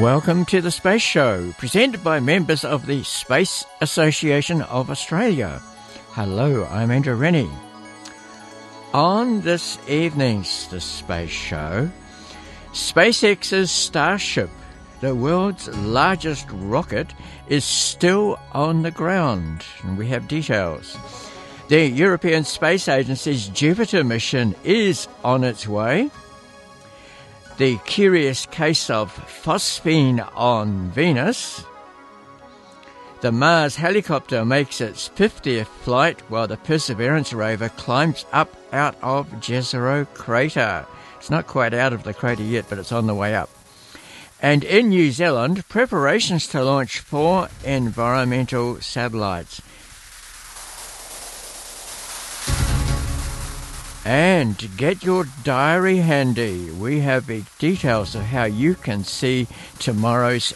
Welcome 0.00 0.46
to 0.46 0.62
the 0.62 0.70
Space 0.70 1.02
Show, 1.02 1.52
presented 1.58 2.02
by 2.02 2.20
members 2.20 2.64
of 2.64 2.86
the 2.86 3.02
Space 3.02 3.66
Association 3.82 4.62
of 4.62 4.88
Australia. 4.88 5.60
Hello, 6.12 6.64
I'm 6.70 6.90
Andrew 6.90 7.14
Rennie. 7.14 7.50
On 8.94 9.42
this 9.42 9.78
evening's 9.86 10.68
The 10.68 10.80
Space 10.80 11.28
Show, 11.28 11.90
SpaceX's 12.72 13.70
Starship, 13.70 14.48
the 15.02 15.14
world's 15.14 15.68
largest 15.68 16.46
rocket, 16.50 17.12
is 17.48 17.66
still 17.66 18.40
on 18.52 18.80
the 18.80 18.90
ground, 18.90 19.66
and 19.82 19.98
we 19.98 20.06
have 20.06 20.28
details. 20.28 20.96
The 21.68 21.86
European 21.86 22.44
Space 22.44 22.88
Agency's 22.88 23.48
Jupiter 23.48 24.02
mission 24.02 24.54
is 24.64 25.08
on 25.22 25.44
its 25.44 25.68
way 25.68 26.10
the 27.60 27.76
curious 27.84 28.46
case 28.46 28.88
of 28.88 29.12
phosphine 29.12 30.26
on 30.34 30.90
Venus. 30.92 31.62
The 33.20 33.32
Mars 33.32 33.76
helicopter 33.76 34.46
makes 34.46 34.80
its 34.80 35.10
50th 35.10 35.66
flight 35.66 36.22
while 36.30 36.48
the 36.48 36.56
Perseverance 36.56 37.34
rover 37.34 37.68
climbs 37.68 38.24
up 38.32 38.56
out 38.72 38.96
of 39.02 39.28
Jezero 39.42 40.06
crater. 40.14 40.86
It's 41.18 41.28
not 41.28 41.48
quite 41.48 41.74
out 41.74 41.92
of 41.92 42.02
the 42.04 42.14
crater 42.14 42.42
yet, 42.42 42.64
but 42.70 42.78
it's 42.78 42.92
on 42.92 43.06
the 43.06 43.14
way 43.14 43.34
up. 43.34 43.50
And 44.40 44.64
in 44.64 44.88
New 44.88 45.12
Zealand, 45.12 45.68
preparations 45.68 46.46
to 46.46 46.64
launch 46.64 47.00
four 47.00 47.48
environmental 47.62 48.80
satellites. 48.80 49.60
And 54.04 54.70
get 54.76 55.04
your 55.04 55.26
diary 55.44 55.98
handy. 55.98 56.70
We 56.70 57.00
have 57.00 57.30
details 57.58 58.14
of 58.14 58.22
how 58.22 58.44
you 58.44 58.74
can 58.74 59.04
see 59.04 59.46
tomorrow's 59.78 60.54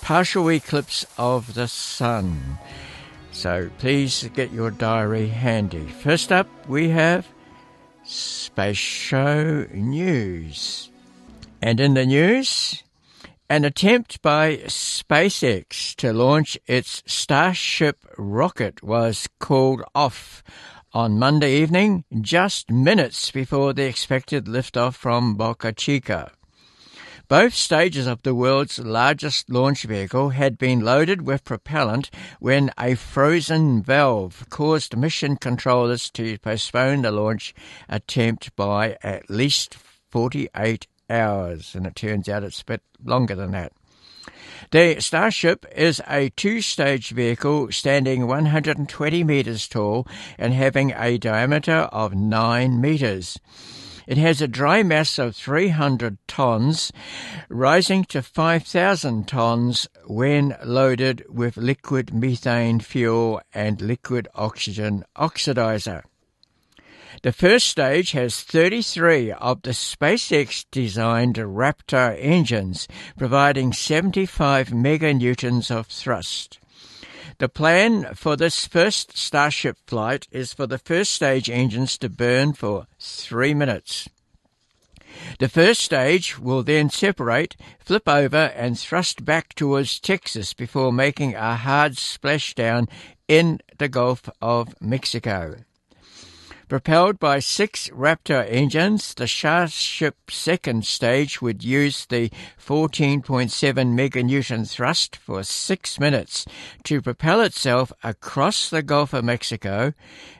partial 0.00 0.50
eclipse 0.50 1.06
of 1.16 1.54
the 1.54 1.68
sun. 1.68 2.58
So 3.30 3.70
please 3.78 4.28
get 4.34 4.52
your 4.52 4.70
diary 4.70 5.28
handy. 5.28 5.86
First 5.86 6.32
up, 6.32 6.48
we 6.68 6.88
have 6.88 7.26
Space 8.04 8.76
Show 8.76 9.66
News. 9.72 10.90
And 11.62 11.78
in 11.78 11.94
the 11.94 12.04
news, 12.04 12.82
an 13.48 13.64
attempt 13.64 14.20
by 14.22 14.56
SpaceX 14.66 15.94
to 15.96 16.12
launch 16.12 16.58
its 16.66 17.02
Starship 17.06 18.04
rocket 18.18 18.82
was 18.82 19.28
called 19.38 19.82
off 19.94 20.42
on 20.94 21.18
Monday 21.18 21.54
evening, 21.54 22.04
just 22.20 22.70
minutes 22.70 23.30
before 23.30 23.72
the 23.72 23.84
expected 23.84 24.44
liftoff 24.44 24.94
from 24.94 25.34
Boca 25.34 25.72
Chica. 25.72 26.30
Both 27.28 27.54
stages 27.54 28.06
of 28.06 28.22
the 28.22 28.34
world's 28.34 28.78
largest 28.78 29.48
launch 29.48 29.84
vehicle 29.84 30.30
had 30.30 30.58
been 30.58 30.80
loaded 30.80 31.22
with 31.22 31.44
propellant 31.44 32.10
when 32.40 32.70
a 32.78 32.94
frozen 32.94 33.82
valve 33.82 34.44
caused 34.50 34.96
mission 34.96 35.36
controllers 35.36 36.10
to 36.10 36.36
postpone 36.38 37.02
the 37.02 37.10
launch 37.10 37.54
attempt 37.88 38.54
by 38.54 38.98
at 39.02 39.30
least 39.30 39.78
48 40.10 40.86
hours. 41.08 41.74
And 41.74 41.86
it 41.86 41.96
turns 41.96 42.28
out 42.28 42.44
it's 42.44 42.60
a 42.60 42.66
bit 42.66 42.82
longer 43.02 43.34
than 43.34 43.52
that. 43.52 43.72
The 44.72 45.00
Starship 45.00 45.66
is 45.76 46.00
a 46.08 46.30
two 46.30 46.62
stage 46.62 47.10
vehicle 47.10 47.70
standing 47.72 48.26
120 48.26 49.22
metres 49.22 49.68
tall 49.68 50.06
and 50.38 50.54
having 50.54 50.94
a 50.96 51.18
diameter 51.18 51.90
of 51.92 52.14
9 52.14 52.80
metres. 52.80 53.38
It 54.06 54.16
has 54.16 54.40
a 54.40 54.48
dry 54.48 54.82
mass 54.82 55.18
of 55.18 55.36
300 55.36 56.16
tons, 56.26 56.90
rising 57.50 58.04
to 58.04 58.22
5,000 58.22 59.28
tons 59.28 59.88
when 60.06 60.56
loaded 60.64 61.22
with 61.28 61.58
liquid 61.58 62.14
methane 62.14 62.80
fuel 62.80 63.42
and 63.52 63.78
liquid 63.78 64.26
oxygen 64.34 65.04
oxidizer. 65.14 66.02
The 67.22 67.32
first 67.32 67.68
stage 67.68 68.12
has 68.12 68.42
33 68.42 69.30
of 69.30 69.62
the 69.62 69.70
SpaceX 69.70 70.64
designed 70.72 71.36
Raptor 71.36 72.16
engines, 72.18 72.88
providing 73.16 73.72
75 73.72 74.70
meganewtons 74.70 75.70
of 75.70 75.86
thrust. 75.86 76.58
The 77.38 77.48
plan 77.48 78.16
for 78.16 78.34
this 78.34 78.66
first 78.66 79.16
Starship 79.16 79.78
flight 79.86 80.26
is 80.32 80.52
for 80.52 80.66
the 80.66 80.78
first 80.78 81.12
stage 81.12 81.48
engines 81.48 81.96
to 81.98 82.08
burn 82.08 82.54
for 82.54 82.88
three 82.98 83.54
minutes. 83.54 84.08
The 85.38 85.48
first 85.48 85.80
stage 85.82 86.40
will 86.40 86.64
then 86.64 86.90
separate, 86.90 87.54
flip 87.78 88.08
over, 88.08 88.50
and 88.56 88.76
thrust 88.76 89.24
back 89.24 89.54
towards 89.54 90.00
Texas 90.00 90.54
before 90.54 90.92
making 90.92 91.36
a 91.36 91.54
hard 91.54 91.92
splashdown 91.92 92.88
in 93.28 93.60
the 93.78 93.88
Gulf 93.88 94.28
of 94.40 94.74
Mexico. 94.80 95.58
Propelled 96.72 97.18
by 97.18 97.38
six 97.38 97.90
Raptor 97.90 98.50
engines, 98.50 99.12
the 99.12 99.28
Starship 99.28 100.30
second 100.30 100.86
stage 100.86 101.42
would 101.42 101.62
use 101.62 102.06
the 102.06 102.30
14.7 102.58 103.22
meganewton 103.22 104.66
thrust 104.66 105.14
for 105.14 105.42
six 105.42 106.00
minutes 106.00 106.46
to 106.84 107.02
propel 107.02 107.42
itself 107.42 107.92
across 108.02 108.70
the 108.70 108.82
Gulf 108.82 109.12
of 109.12 109.22
Mexico, 109.22 109.92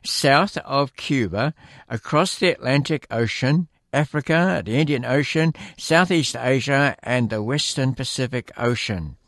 south 0.07 0.57
of 0.57 0.97
Cuba, 0.97 1.53
across 1.91 2.39
the 2.39 2.49
Atlantic 2.49 3.07
Ocean, 3.11 3.69
Africa, 3.93 4.63
the 4.65 4.79
Indian 4.79 5.05
Ocean, 5.05 5.53
Southeast 5.77 6.35
Asia, 6.35 6.97
and 7.03 7.29
the 7.29 7.43
Western 7.43 7.95
Pacific 7.95 8.51
Ocean. 8.57 9.19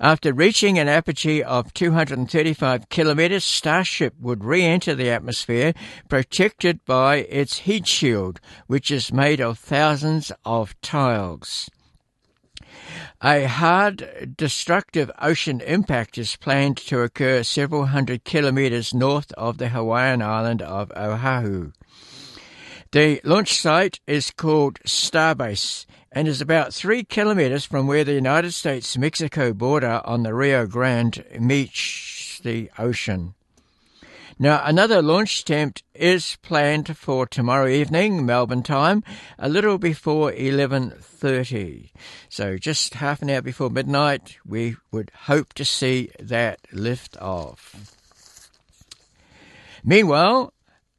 After 0.00 0.32
reaching 0.32 0.78
an 0.78 0.88
apogee 0.88 1.42
of 1.42 1.72
235 1.74 2.88
kilometers, 2.88 3.44
Starship 3.44 4.14
would 4.20 4.44
re-enter 4.44 4.94
the 4.94 5.10
atmosphere 5.10 5.72
protected 6.08 6.84
by 6.84 7.16
its 7.16 7.58
heat 7.58 7.86
shield, 7.86 8.40
which 8.66 8.90
is 8.90 9.12
made 9.12 9.40
of 9.40 9.58
thousands 9.58 10.32
of 10.44 10.78
tiles. 10.80 11.70
A 13.22 13.44
hard, 13.44 14.34
destructive 14.36 15.10
ocean 15.20 15.60
impact 15.60 16.18
is 16.18 16.36
planned 16.36 16.76
to 16.78 17.00
occur 17.00 17.42
several 17.42 17.86
hundred 17.86 18.24
kilometers 18.24 18.92
north 18.92 19.32
of 19.32 19.58
the 19.58 19.68
Hawaiian 19.68 20.20
island 20.20 20.60
of 20.60 20.92
Oahu. 20.96 21.72
The 22.92 23.20
launch 23.24 23.58
site 23.58 24.00
is 24.06 24.30
called 24.30 24.78
Starbase 24.86 25.86
and 26.14 26.28
is 26.28 26.40
about 26.40 26.72
three 26.72 27.02
kilometers 27.02 27.64
from 27.64 27.88
where 27.88 28.04
the 28.04 28.14
United 28.14 28.52
States 28.52 28.96
Mexico 28.96 29.52
border 29.52 30.00
on 30.04 30.22
the 30.22 30.32
Rio 30.32 30.64
Grande 30.64 31.24
meets 31.40 32.40
the 32.44 32.70
ocean. 32.78 33.34
Now, 34.38 34.62
another 34.64 35.02
launch 35.02 35.40
attempt 35.40 35.82
is 35.92 36.36
planned 36.42 36.96
for 36.96 37.26
tomorrow 37.26 37.68
evening, 37.68 38.24
Melbourne 38.24 38.62
time, 38.62 39.02
a 39.38 39.48
little 39.48 39.78
before 39.78 40.30
11.30. 40.32 41.90
So 42.28 42.58
just 42.58 42.94
half 42.94 43.20
an 43.22 43.30
hour 43.30 43.42
before 43.42 43.70
midnight, 43.70 44.38
we 44.46 44.76
would 44.92 45.10
hope 45.22 45.52
to 45.54 45.64
see 45.64 46.10
that 46.20 46.60
lift 46.72 47.16
off. 47.18 47.92
Meanwhile, 49.84 50.53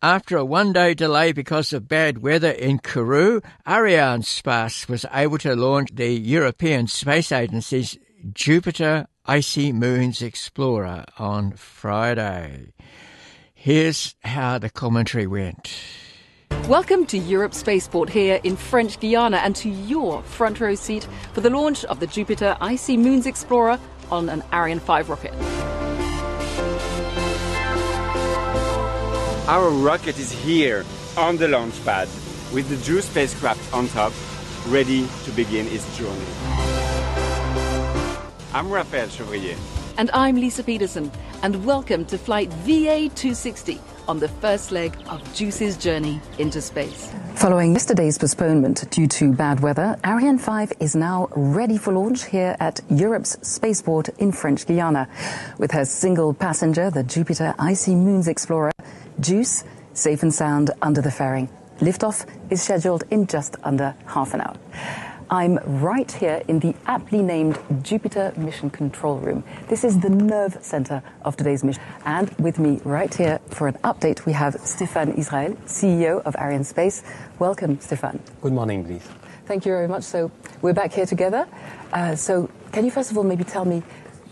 after 0.05 0.37
a 0.37 0.45
one 0.45 0.71
day 0.71 0.93
delay 0.93 1.31
because 1.31 1.73
of 1.73 1.87
bad 1.87 2.19
weather 2.19 2.51
in 2.51 2.77
Kourou, 2.77 3.43
Arianespace 3.65 4.87
was 4.87 5.03
able 5.11 5.39
to 5.39 5.55
launch 5.55 5.89
the 5.95 6.09
European 6.09 6.85
Space 6.85 7.31
Agency's 7.31 7.97
Jupiter 8.31 9.07
Icy 9.25 9.71
Moons 9.71 10.21
Explorer 10.21 11.05
on 11.17 11.53
Friday. 11.53 12.71
Here's 13.55 14.13
how 14.23 14.59
the 14.59 14.69
commentary 14.69 15.25
went. 15.25 15.75
Welcome 16.67 17.07
to 17.07 17.17
Europe 17.17 17.55
Spaceport 17.55 18.07
here 18.07 18.39
in 18.43 18.57
French 18.57 18.99
Guiana 18.99 19.37
and 19.37 19.55
to 19.55 19.69
your 19.69 20.21
front 20.21 20.59
row 20.59 20.75
seat 20.75 21.07
for 21.33 21.41
the 21.41 21.49
launch 21.49 21.83
of 21.85 21.99
the 21.99 22.05
Jupiter 22.05 22.55
Icy 22.61 22.95
Moons 22.95 23.25
Explorer 23.25 23.79
on 24.11 24.29
an 24.29 24.43
Ariane 24.53 24.79
5 24.79 25.09
rocket. 25.09 25.33
Our 29.47 29.69
rocket 29.69 30.17
is 30.17 30.31
here 30.31 30.83
on 31.15 31.37
the 31.37 31.47
launch 31.47 31.75
pad 31.85 32.07
with 32.51 32.67
the 32.67 32.77
Drew 32.77 32.99
spacecraft 32.99 33.71
on 33.75 33.87
top, 33.89 34.11
ready 34.69 35.07
to 35.23 35.31
begin 35.33 35.67
its 35.67 35.85
journey. 35.95 36.25
I'm 38.55 38.71
Raphael 38.71 39.07
Chevrier. 39.07 39.55
And 39.97 40.11
I'm 40.13 40.35
Lisa 40.35 40.61
Peterson, 40.61 41.09
and 41.41 41.65
welcome 41.65 42.03
to 42.07 42.17
flight 42.17 42.51
VA 42.65 43.07
260 43.15 43.79
on 44.09 44.19
the 44.19 44.27
first 44.27 44.73
leg 44.73 44.93
of 45.07 45.23
JUICE's 45.33 45.77
journey 45.77 46.19
into 46.37 46.61
space. 46.61 47.13
Following 47.35 47.71
yesterday's 47.71 48.17
postponement 48.17 48.89
due 48.91 49.07
to 49.07 49.31
bad 49.31 49.61
weather, 49.61 49.97
Ariane 50.05 50.37
5 50.37 50.73
is 50.81 50.97
now 50.97 51.29
ready 51.31 51.77
for 51.77 51.93
launch 51.93 52.25
here 52.25 52.57
at 52.59 52.81
Europe's 52.89 53.37
spaceport 53.47 54.09
in 54.19 54.33
French 54.33 54.65
Guiana. 54.65 55.07
With 55.59 55.71
her 55.71 55.85
single 55.85 56.33
passenger, 56.33 56.91
the 56.91 57.03
Jupiter 57.03 57.55
Icy 57.57 57.95
Moons 57.95 58.27
Explorer, 58.27 58.73
JUICE, 59.21 59.63
safe 59.93 60.23
and 60.23 60.33
sound 60.33 60.71
under 60.81 60.99
the 60.99 61.11
fairing. 61.11 61.47
Liftoff 61.79 62.25
is 62.49 62.61
scheduled 62.61 63.05
in 63.11 63.27
just 63.27 63.55
under 63.63 63.95
half 64.07 64.33
an 64.33 64.41
hour. 64.41 64.57
I'm 65.29 65.57
right 65.81 66.11
here 66.11 66.43
in 66.47 66.59
the 66.59 66.75
aptly 66.85 67.23
named 67.23 67.57
Jupiter 67.81 68.31
Mission 68.37 68.69
Control 68.69 69.17
Room. 69.17 69.43
This 69.67 69.83
is 69.83 69.99
the 69.99 70.09
nerve 70.09 70.57
center 70.61 71.01
of 71.23 71.35
today's 71.35 71.63
mission. 71.63 71.81
And 72.05 72.29
with 72.37 72.59
me 72.59 72.79
right 72.83 73.11
here 73.11 73.39
for 73.47 73.67
an 73.67 73.73
update, 73.83 74.25
we 74.27 74.33
have 74.33 74.53
Stéphane 74.55 75.17
Israël, 75.17 75.55
CEO 75.65 76.21
of 76.23 76.35
Arianespace. 76.35 77.03
Welcome, 77.39 77.77
Stéphane. 77.77 78.19
Good 78.41 78.53
morning, 78.53 78.85
please. 78.85 79.01
Thank 79.47 79.65
you 79.65 79.71
very 79.71 79.87
much. 79.87 80.03
So 80.03 80.31
we're 80.61 80.73
back 80.73 80.93
here 80.93 81.07
together. 81.07 81.47
Uh, 81.91 82.15
so 82.15 82.49
can 82.71 82.85
you 82.85 82.91
first 82.91 83.09
of 83.09 83.17
all 83.17 83.23
maybe 83.23 83.43
tell 83.43 83.65
me 83.65 83.81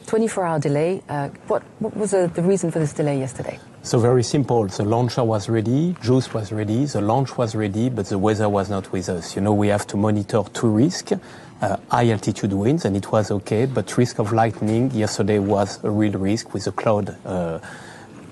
24 0.06 0.46
hour 0.46 0.60
delay. 0.60 1.02
Uh, 1.10 1.30
what, 1.48 1.64
what, 1.80 1.96
was 1.96 2.14
uh, 2.14 2.28
the 2.28 2.42
reason 2.42 2.72
for 2.72 2.80
this 2.80 2.94
delay 2.94 3.20
yesterday? 3.20 3.60
So 3.82 4.00
very 4.00 4.24
simple. 4.24 4.68
The 4.68 4.84
launcher 4.84 5.24
was 5.24 5.50
ready, 5.50 5.96
JUICE 6.02 6.34
was 6.34 6.52
ready, 6.52 6.86
the 6.86 7.02
launch 7.02 7.38
was 7.38 7.56
ready, 7.56 7.90
but 7.90 8.06
the 8.06 8.18
weather 8.18 8.48
was 8.48 8.70
not 8.70 8.92
with 8.92 9.10
us. 9.10 9.36
You 9.36 9.42
know, 9.42 9.54
we 9.54 9.68
have 9.68 9.86
to 9.88 9.98
monitor 9.98 10.44
two 10.54 10.70
risks. 10.70 11.14
Uh, 11.62 11.78
high 11.90 12.10
altitude 12.10 12.52
winds, 12.52 12.84
and 12.84 12.98
it 12.98 13.10
was 13.10 13.32
okay, 13.32 13.66
but 13.66 13.98
risk 13.98 14.20
of 14.20 14.34
lightning 14.34 14.92
yesterday 14.92 15.40
was 15.40 15.82
a 15.86 15.90
real 15.90 16.12
risk 16.20 16.54
with 16.54 16.66
the 16.66 16.74
cloud 16.74 17.16
uh, 17.26 17.58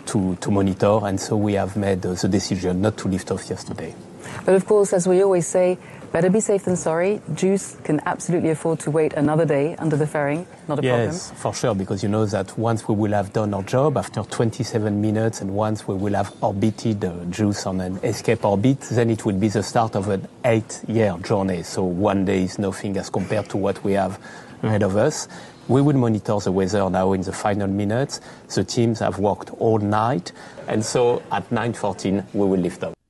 to, 0.06 0.36
to 0.42 0.52
monitor, 0.52 1.00
and 1.04 1.18
so 1.18 1.38
we 1.38 1.54
have 1.54 1.78
made 1.78 2.06
uh, 2.06 2.14
the 2.14 2.28
decision 2.28 2.82
not 2.82 2.98
to 2.98 3.08
lift 3.08 3.32
off 3.32 3.50
yesterday. 3.50 3.96
But 4.44 4.56
of 4.56 4.66
course, 4.66 4.92
as 4.92 5.08
we 5.08 5.24
always 5.24 5.48
say, 5.48 5.78
Better 6.12 6.30
be 6.30 6.42
safe 6.42 6.66
than 6.66 6.76
sorry. 6.76 7.22
JUICE 7.36 7.78
can 7.86 8.02
absolutely 8.06 8.50
afford 8.50 8.82
to 8.82 8.92
wait 8.92 9.14
another 9.14 9.46
day 9.46 9.78
under 9.78 9.96
the 9.96 10.06
fairing. 10.06 10.46
Not 10.68 10.80
a 10.80 10.84
yes, 10.84 10.92
problem. 10.92 11.08
Yes, 11.08 11.32
for 11.42 11.54
sure, 11.54 11.74
because 11.74 12.04
you 12.04 12.10
know 12.10 12.26
that 12.26 12.58
once 12.58 12.86
we 12.86 12.96
will 12.96 13.14
have 13.14 13.32
done 13.32 13.54
our 13.54 13.64
job 13.64 13.98
after 13.98 14.22
27 14.24 15.00
minutes 15.00 15.40
and 15.40 15.52
once 15.56 15.88
we 15.88 15.96
will 15.96 16.14
have 16.16 16.34
orbited 16.42 17.00
JUICE 17.32 17.66
on 17.66 17.80
an 17.80 17.98
escape 18.04 18.44
orbit, 18.44 18.82
then 18.82 19.10
it 19.10 19.24
will 19.24 19.38
be 19.38 19.48
the 19.48 19.64
start 19.64 19.96
of 19.96 20.10
an 20.10 20.28
eight 20.44 20.82
year 20.86 21.16
journey. 21.24 21.64
So 21.64 21.86
one 21.86 22.26
day 22.26 22.44
is 22.44 22.60
nothing 22.60 22.98
as 22.98 23.10
compared 23.10 23.48
to 23.52 23.58
what 23.58 23.82
we 23.82 23.94
have 23.94 24.20
ahead 24.64 24.84
of 24.84 24.98
us. 24.98 25.30
We 25.70 25.82
will 25.82 25.96
monitor 25.96 26.38
the 26.40 26.52
weather 26.52 26.90
now 26.90 27.14
in 27.14 27.22
the 27.22 27.32
final 27.32 27.68
minutes. 27.68 28.20
The 28.54 28.66
teams 28.66 29.00
have 29.00 29.18
worked 29.18 29.52
all 29.60 29.78
night, 29.78 30.34
and 30.68 30.84
so 30.84 31.24
at 31.32 31.50
9.14 31.52 32.26
we 32.34 32.46
will 32.46 32.60
lift 32.60 32.84
off. 32.84 33.01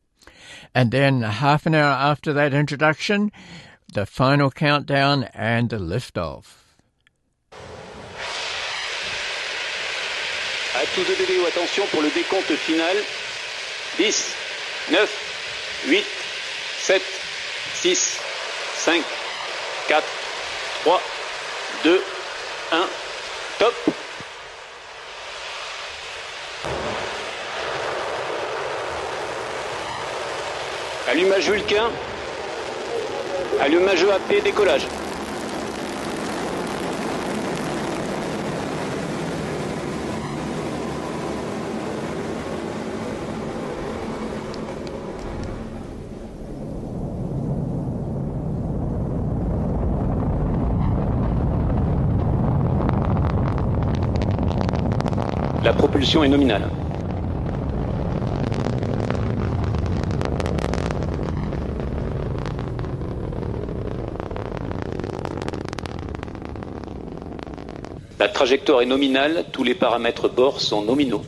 And 0.74 0.92
then 0.92 1.22
half 1.22 1.66
an 1.66 1.76
hour 1.76 1.92
after 1.92 2.34
that 2.34 2.54
introduction, 2.54 3.32
the 3.94 4.06
final 4.06 4.50
countdown 4.52 5.26
and 5.34 5.70
the 5.70 5.78
liftoff. 5.78 6.62
Tous 10.94 11.06
deux 11.06 11.16
DDO, 11.16 11.48
attention 11.48 11.86
pour 11.88 12.02
le 12.02 12.10
décompte 12.10 12.52
final. 12.52 12.98
10, 13.98 14.36
9, 14.92 15.10
8, 15.88 16.06
7, 16.80 17.02
6, 17.76 18.20
5, 18.76 19.04
4, 19.88 20.04
3, 20.84 21.02
2, 21.84 22.02
1, 22.72 22.90
Allumage 31.12 31.50
Vulcain. 31.52 31.90
Allumage 33.60 34.02
EAP, 34.02 34.44
décollage. 34.46 34.88
La 55.62 55.74
propulsion 55.74 56.24
est 56.24 56.30
nominale. 56.30 56.70
Trajectoire 68.42 68.82
est 68.82 68.88
nominale, 68.88 69.46
tous 69.52 69.64
les 69.64 69.76
paramètres 69.76 70.28
bord 70.28 70.62
sont 70.62 70.84
nominaux. 70.84 71.24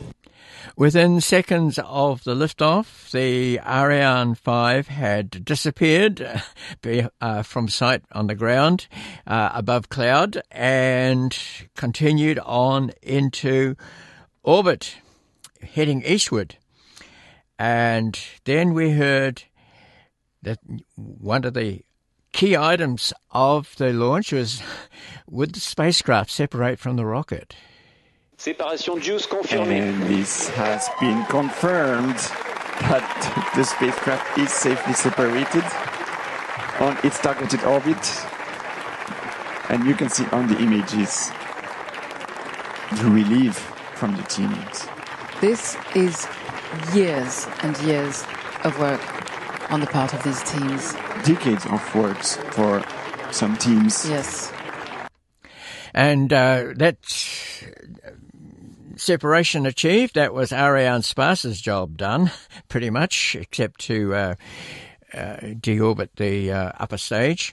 Within 0.76 1.20
seconds 1.20 1.78
of 1.78 2.24
the 2.24 2.34
liftoff, 2.34 3.08
the 3.12 3.60
Ariane 3.60 4.34
5 4.34 4.88
had 4.88 5.44
disappeared 5.44 6.42
uh, 7.20 7.42
from 7.44 7.68
sight 7.68 8.02
on 8.10 8.26
the 8.26 8.34
ground 8.34 8.88
uh, 9.28 9.50
above 9.54 9.88
cloud 9.88 10.42
and 10.50 11.38
continued 11.76 12.40
on 12.40 12.90
into 13.00 13.76
orbit, 14.42 14.96
heading 15.62 16.02
eastward. 16.04 16.56
And 17.60 18.18
then 18.44 18.74
we 18.74 18.90
heard 18.90 19.44
that 20.42 20.58
one 20.96 21.44
of 21.44 21.54
the 21.54 21.84
key 22.34 22.56
items 22.56 23.12
of 23.30 23.76
the 23.76 23.92
launch 23.92 24.32
was 24.32 24.60
would 25.30 25.54
the 25.54 25.60
spacecraft 25.60 26.30
separate 26.30 26.78
from 26.80 26.96
the 26.96 27.06
rocket? 27.06 27.54
Separation 28.36 29.00
JUICE 29.00 29.26
confirmée. 29.28 29.80
And 29.80 30.02
this 30.02 30.48
has 30.50 30.90
been 31.00 31.24
confirmed 31.26 32.18
that 32.90 33.52
the 33.54 33.64
spacecraft 33.64 34.36
is 34.36 34.50
safely 34.50 34.94
separated 34.94 35.64
on 36.80 36.98
its 37.04 37.20
targeted 37.20 37.62
orbit. 37.62 38.02
And 39.70 39.84
you 39.86 39.94
can 39.94 40.10
see 40.10 40.26
on 40.32 40.48
the 40.48 40.58
images 40.58 41.30
the 43.00 43.08
relief 43.10 43.56
from 43.94 44.16
the 44.16 44.24
teams. 44.24 44.88
This 45.40 45.76
is 45.94 46.26
years 46.92 47.46
and 47.62 47.78
years 47.82 48.24
of 48.64 48.76
work 48.80 49.00
on 49.74 49.80
the 49.80 49.86
part 49.88 50.14
of 50.14 50.22
these 50.22 50.40
teams. 50.44 50.92
Decades 51.24 51.66
of 51.66 51.94
works 51.96 52.36
for 52.52 52.80
some 53.32 53.56
teams. 53.56 54.08
Yes. 54.08 54.52
And 55.92 56.32
uh, 56.32 56.74
that 56.76 56.96
separation 58.94 59.66
achieved, 59.66 60.14
that 60.14 60.32
was 60.32 60.52
Arianespace's 60.52 61.60
job 61.60 61.96
done, 61.96 62.30
pretty 62.68 62.88
much, 62.88 63.34
except 63.34 63.80
to 63.80 64.14
uh, 64.14 64.34
uh, 65.12 65.36
deorbit 65.40 66.10
the 66.14 66.52
uh, 66.52 66.72
upper 66.78 66.96
stage. 66.96 67.52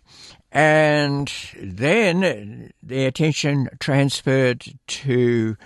And 0.52 1.32
then 1.60 2.72
the 2.84 3.06
attention 3.06 3.68
transferred 3.80 4.64
to 4.86 5.58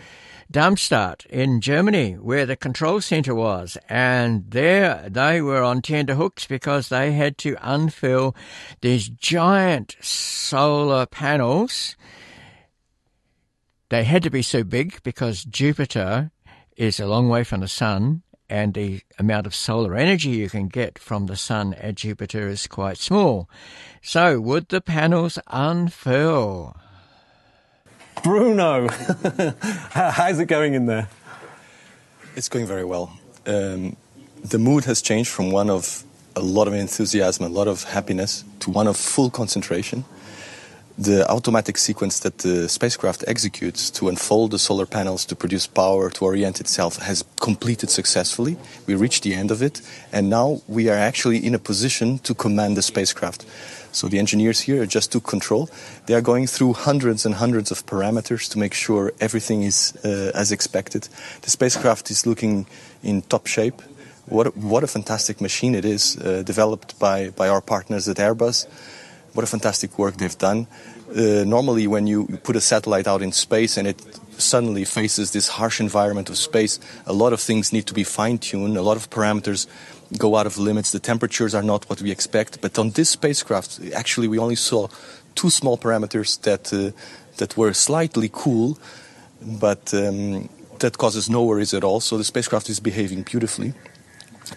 Darmstadt 0.49 1.25
in 1.25 1.59
Germany, 1.59 2.13
where 2.13 2.45
the 2.45 2.55
control 2.55 3.01
center 3.01 3.33
was. 3.33 3.77
And 3.89 4.49
there 4.51 5.07
they 5.09 5.41
were 5.41 5.63
on 5.63 5.81
tender 5.81 6.15
hooks 6.15 6.45
because 6.45 6.89
they 6.89 7.13
had 7.13 7.37
to 7.39 7.55
unfill 7.55 8.35
these 8.81 9.09
giant 9.09 9.95
solar 10.01 11.05
panels. 11.05 11.95
They 13.89 14.03
had 14.03 14.23
to 14.23 14.29
be 14.29 14.41
so 14.41 14.63
big 14.63 15.01
because 15.03 15.43
Jupiter 15.43 16.31
is 16.77 16.99
a 16.99 17.07
long 17.07 17.29
way 17.29 17.43
from 17.43 17.61
the 17.61 17.67
sun 17.67 18.23
and 18.49 18.73
the 18.73 19.01
amount 19.17 19.47
of 19.47 19.55
solar 19.55 19.95
energy 19.95 20.29
you 20.29 20.49
can 20.49 20.67
get 20.67 20.99
from 20.99 21.25
the 21.25 21.35
sun 21.35 21.73
at 21.75 21.95
Jupiter 21.95 22.47
is 22.47 22.67
quite 22.67 22.97
small. 22.97 23.49
So 24.01 24.39
would 24.39 24.69
the 24.69 24.81
panels 24.81 25.39
unfurl? 25.47 26.77
Bruno, 28.24 28.88
how's 29.91 30.39
it 30.39 30.48
going 30.48 30.74
in 30.74 30.86
there? 30.86 31.07
It's 32.36 32.50
going 32.50 32.65
very 32.65 32.84
well. 32.84 33.17
Um, 33.45 33.95
the 34.43 34.57
mood 34.57 34.86
has 34.86 35.01
changed 35.01 35.29
from 35.29 35.51
one 35.51 35.69
of 35.69 36.03
a 36.36 36.41
lot 36.41 36.67
of 36.67 36.74
enthusiasm, 36.74 37.45
a 37.45 37.50
lot 37.50 37.67
of 37.67 37.84
happiness, 37.84 38.43
to 38.60 38.69
one 38.69 38.88
of 38.88 38.98
full 38.98 39.29
concentration. 39.29 40.03
The 40.98 41.29
automatic 41.29 41.77
sequence 41.77 42.19
that 42.19 42.38
the 42.38 42.69
spacecraft 42.69 43.25
executes 43.27 43.89
to 43.91 44.07
unfold 44.07 44.51
the 44.51 44.60
solar 44.60 44.86
panels 44.86 45.25
to 45.25 45.36
produce 45.36 45.67
power 45.67 46.10
to 46.10 46.25
orient 46.25 46.62
itself 46.62 46.98
has 46.98 47.24
completed 47.41 47.89
successfully. 47.89 48.57
We 48.88 48.95
reached 48.95 49.24
the 49.24 49.34
end 49.34 49.51
of 49.51 49.62
it, 49.62 49.81
and 50.13 50.29
now 50.29 50.62
we 50.67 50.88
are 50.89 50.98
actually 50.98 51.45
in 51.45 51.53
a 51.53 51.60
position 51.60 52.19
to 52.19 52.34
command 52.34 52.77
the 52.77 52.81
spacecraft. 52.81 53.45
So 53.95 54.09
the 54.09 54.19
engineers 54.19 54.59
here 54.59 54.85
just 54.85 55.13
took 55.13 55.23
control. 55.23 55.69
They 56.05 56.13
are 56.15 56.21
going 56.21 56.47
through 56.47 56.73
hundreds 56.73 57.25
and 57.25 57.35
hundreds 57.35 57.71
of 57.71 57.85
parameters 57.85 58.49
to 58.51 58.59
make 58.59 58.73
sure 58.73 59.13
everything 59.21 59.63
is 59.63 59.95
uh, 60.03 60.31
as 60.35 60.51
expected. 60.51 61.07
The 61.43 61.49
spacecraft 61.49 62.11
is 62.11 62.25
looking 62.25 62.67
in 63.03 63.21
top 63.21 63.47
shape. 63.47 63.81
What 64.25 64.47
a, 64.47 64.49
what 64.49 64.83
a 64.83 64.87
fantastic 64.87 65.39
machine 65.39 65.75
it 65.75 65.85
is, 65.85 66.17
uh, 66.17 66.43
developed 66.43 66.99
by, 66.99 67.29
by 67.29 67.47
our 67.47 67.61
partners 67.61 68.09
at 68.09 68.17
Airbus. 68.17 68.67
What 69.33 69.43
a 69.43 69.47
fantastic 69.47 69.97
work 69.97 70.17
they've 70.17 70.37
done. 70.37 70.67
Uh, 71.09 71.45
normally, 71.45 71.87
when 71.87 72.05
you, 72.07 72.25
you 72.29 72.37
put 72.37 72.55
a 72.55 72.61
satellite 72.61 73.07
out 73.07 73.21
in 73.21 73.31
space 73.31 73.77
and 73.77 73.87
it 73.87 74.01
suddenly 74.37 74.83
faces 74.83 75.31
this 75.31 75.47
harsh 75.47 75.79
environment 75.79 76.29
of 76.29 76.37
space, 76.37 76.79
a 77.05 77.13
lot 77.13 77.31
of 77.31 77.39
things 77.39 77.71
need 77.71 77.85
to 77.87 77.93
be 77.93 78.03
fine 78.03 78.39
tuned, 78.39 78.75
a 78.75 78.81
lot 78.81 78.97
of 78.97 79.09
parameters 79.09 79.67
go 80.17 80.35
out 80.35 80.45
of 80.45 80.57
limits. 80.57 80.91
The 80.91 81.00
temperatures 81.00 81.53
are 81.53 81.63
not 81.63 81.89
what 81.89 82.01
we 82.01 82.12
expect. 82.12 82.62
But 82.62 82.77
on 82.77 82.91
this 82.91 83.09
spacecraft, 83.09 83.79
actually, 83.93 84.27
we 84.27 84.39
only 84.39 84.55
saw 84.55 84.88
two 85.35 85.50
small 85.50 85.77
parameters 85.77 86.41
that 86.41 86.74
uh, 86.74 86.91
that 87.38 87.57
were 87.57 87.74
slightly 87.74 88.29
cool, 88.31 88.77
but 89.41 89.93
um, 89.93 90.50
that 90.79 90.97
causes 90.97 91.29
no 91.29 91.43
worries 91.43 91.74
at 91.74 91.83
all. 91.83 92.00
So 92.00 92.17
the 92.17 92.24
spacecraft 92.24 92.69
is 92.69 92.79
behaving 92.79 93.24
beautifully. 93.24 93.74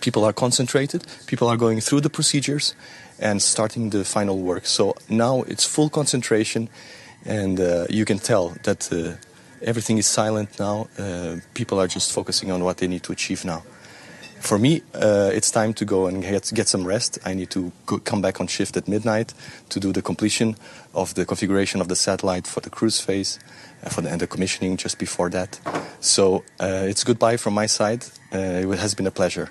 People 0.00 0.24
are 0.24 0.32
concentrated. 0.32 1.06
People 1.26 1.48
are 1.48 1.56
going 1.56 1.80
through 1.80 2.02
the 2.02 2.10
procedures 2.10 2.74
and 3.18 3.40
starting 3.40 3.90
the 3.90 4.04
final 4.04 4.38
work. 4.38 4.66
So 4.66 4.94
now 5.08 5.42
it's 5.42 5.64
full 5.64 5.88
concentration, 5.88 6.68
and 7.24 7.58
uh, 7.58 7.86
you 7.88 8.04
can 8.04 8.18
tell 8.18 8.54
that 8.62 8.92
uh, 8.92 9.16
everything 9.62 9.98
is 9.98 10.06
silent 10.06 10.58
now. 10.58 10.88
Uh, 10.98 11.36
people 11.54 11.80
are 11.80 11.88
just 11.88 12.12
focusing 12.12 12.52
on 12.52 12.62
what 12.62 12.76
they 12.76 12.86
need 12.86 13.02
to 13.04 13.12
achieve 13.12 13.44
now. 13.44 13.62
For 14.40 14.58
me, 14.58 14.82
uh, 14.94 15.30
it's 15.32 15.50
time 15.50 15.74
to 15.74 15.84
go 15.84 16.06
and 16.06 16.22
get, 16.22 16.50
get 16.54 16.68
some 16.68 16.86
rest. 16.86 17.18
I 17.24 17.34
need 17.34 17.50
to 17.50 17.72
go, 17.86 17.98
come 17.98 18.22
back 18.22 18.40
on 18.40 18.46
shift 18.46 18.76
at 18.76 18.88
midnight 18.88 19.34
to 19.68 19.80
do 19.80 19.92
the 19.92 20.02
completion 20.02 20.56
of 20.94 21.14
the 21.14 21.26
configuration 21.26 21.80
of 21.80 21.88
the 21.88 21.96
satellite 21.96 22.46
for 22.46 22.60
the 22.60 22.70
cruise 22.70 23.00
phase 23.00 23.38
uh, 23.84 23.88
for 23.90 24.00
the, 24.00 24.10
and 24.10 24.20
the 24.20 24.26
commissioning 24.26 24.76
just 24.76 24.98
before 24.98 25.28
that. 25.30 25.60
So 26.00 26.44
uh, 26.60 26.86
it's 26.88 27.04
goodbye 27.04 27.36
from 27.36 27.54
my 27.54 27.66
side. 27.66 28.06
it 28.32 28.78
has 28.78 28.94
been 28.94 29.06
a 29.06 29.10
pleasure. 29.10 29.50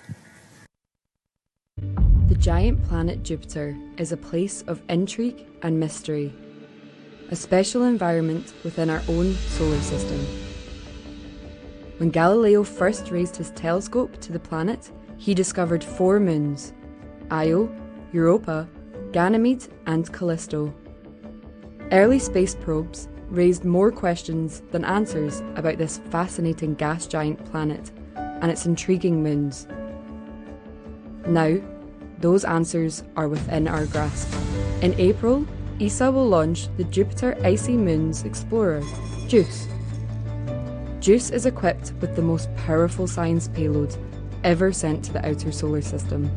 The 2.27 2.35
giant 2.35 2.83
planet 2.87 3.23
Jupiter 3.23 3.77
is 3.97 4.11
a 4.11 4.17
place 4.17 4.61
of 4.63 4.81
intrigue 4.89 5.45
and 5.61 5.79
mystery, 5.79 6.33
a 7.29 7.35
special 7.35 7.83
environment 7.83 8.53
within 8.63 8.89
our 8.89 9.01
own 9.07 9.33
solar 9.35 9.81
system. 9.81 10.46
When 11.97 12.11
Galileo 12.11 12.63
first 12.63 13.09
raised 13.09 13.37
his 13.37 13.49
telescope 13.51 14.21
to 14.21 14.31
the 14.31 14.39
planet, 14.39 14.91
he 15.17 15.33
discovered 15.33 15.83
four 15.83 16.19
moons 16.19 16.73
Io, 17.31 17.73
Europa, 18.13 18.67
Ganymede, 19.11 19.67
and 19.87 20.11
Callisto. 20.13 20.73
Early 21.91 22.19
space 22.19 22.53
probes 22.53 23.07
raised 23.29 23.65
more 23.65 23.91
questions 23.91 24.61
than 24.71 24.85
answers 24.85 25.41
about 25.55 25.77
this 25.77 25.97
fascinating 26.11 26.75
gas 26.75 27.07
giant 27.07 27.43
planet 27.51 27.91
and 28.15 28.51
its 28.51 28.65
intriguing 28.65 29.23
moons. 29.23 29.67
Now, 31.25 31.57
those 32.19 32.45
answers 32.45 33.03
are 33.15 33.27
within 33.27 33.67
our 33.67 33.85
grasp. 33.87 34.31
In 34.81 34.93
April, 34.99 35.45
ESA 35.81 36.11
will 36.11 36.27
launch 36.27 36.67
the 36.77 36.83
Jupiter 36.85 37.35
Icy 37.43 37.75
Moons 37.75 38.23
Explorer, 38.23 38.83
JUICE. 39.27 39.67
JUICE 41.07 41.29
is 41.29 41.45
equipped 41.45 41.93
with 42.01 42.17
the 42.17 42.21
most 42.21 42.53
powerful 42.57 43.07
science 43.07 43.47
payload 43.47 43.95
ever 44.43 44.73
sent 44.73 45.05
to 45.05 45.13
the 45.13 45.25
outer 45.25 45.53
solar 45.53 45.81
system. 45.81 46.29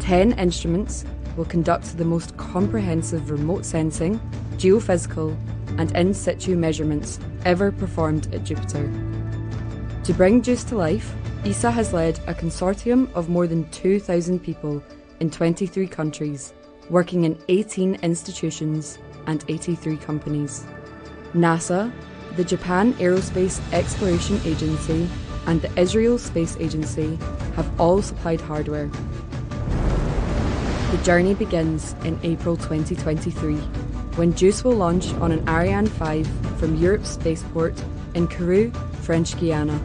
Ten 0.00 0.32
instruments 0.32 1.06
will 1.34 1.46
conduct 1.46 1.96
the 1.96 2.04
most 2.04 2.36
comprehensive 2.36 3.30
remote 3.30 3.64
sensing, 3.64 4.20
geophysical, 4.58 5.34
and 5.78 5.96
in 5.96 6.12
situ 6.12 6.56
measurements 6.56 7.18
ever 7.46 7.72
performed 7.72 8.34
at 8.34 8.44
Jupiter. 8.44 8.92
To 10.04 10.12
bring 10.12 10.42
JUICE 10.42 10.64
to 10.64 10.76
life, 10.76 11.14
ESA 11.46 11.70
has 11.70 11.94
led 11.94 12.18
a 12.26 12.34
consortium 12.34 13.10
of 13.14 13.30
more 13.30 13.46
than 13.46 13.66
2,000 13.70 14.40
people 14.40 14.82
in 15.20 15.30
23 15.30 15.86
countries, 15.86 16.52
working 16.90 17.24
in 17.24 17.42
18 17.48 17.94
institutions 18.02 18.98
and 19.26 19.42
83 19.48 19.96
companies. 19.96 20.66
NASA, 21.32 21.90
the 22.36 22.44
Japan 22.44 22.92
Aerospace 22.94 23.60
Exploration 23.72 24.40
Agency, 24.44 25.08
and 25.46 25.62
the 25.62 25.80
Israel 25.80 26.18
Space 26.18 26.56
Agency 26.58 27.18
have 27.54 27.80
all 27.80 28.02
supplied 28.02 28.40
hardware. 28.40 28.88
The 30.90 31.00
journey 31.02 31.34
begins 31.34 31.94
in 32.04 32.18
April 32.22 32.56
2023 32.56 33.56
when 34.16 34.34
JUICE 34.34 34.64
will 34.64 34.74
launch 34.74 35.12
on 35.14 35.30
an 35.30 35.46
Ariane 35.48 35.86
5 35.86 36.26
from 36.58 36.76
Europe's 36.76 37.10
spaceport 37.10 37.74
in 38.14 38.26
Kourou, 38.28 38.74
French 39.02 39.38
Guiana. 39.38 39.78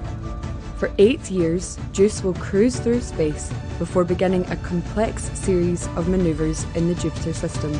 For 0.78 0.92
eight 0.98 1.30
years, 1.30 1.78
JUICE 1.92 2.24
will 2.24 2.34
cruise 2.36 2.80
through 2.80 3.02
space 3.02 3.52
before 3.78 4.04
beginning 4.04 4.46
a 4.50 4.56
complex 4.58 5.30
series 5.38 5.88
of 5.96 6.08
manoeuvres 6.08 6.66
in 6.76 6.88
the 6.88 6.96
Jupiter 6.96 7.34
system. 7.34 7.78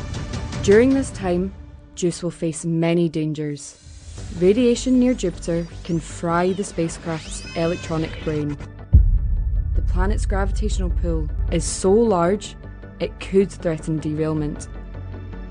During 0.62 0.90
this 0.90 1.10
time, 1.10 1.52
JUICE 1.94 2.22
will 2.22 2.30
face 2.30 2.64
many 2.64 3.08
dangers. 3.08 3.81
Radiation 4.38 4.98
near 4.98 5.14
Jupiter 5.14 5.66
can 5.84 6.00
fry 6.00 6.52
the 6.52 6.64
spacecraft's 6.64 7.44
electronic 7.56 8.10
brain. 8.24 8.56
The 9.74 9.82
planet's 9.82 10.26
gravitational 10.26 10.90
pull 10.90 11.28
is 11.50 11.64
so 11.64 11.92
large 11.92 12.56
it 12.98 13.18
could 13.20 13.50
threaten 13.50 13.98
derailment. 13.98 14.68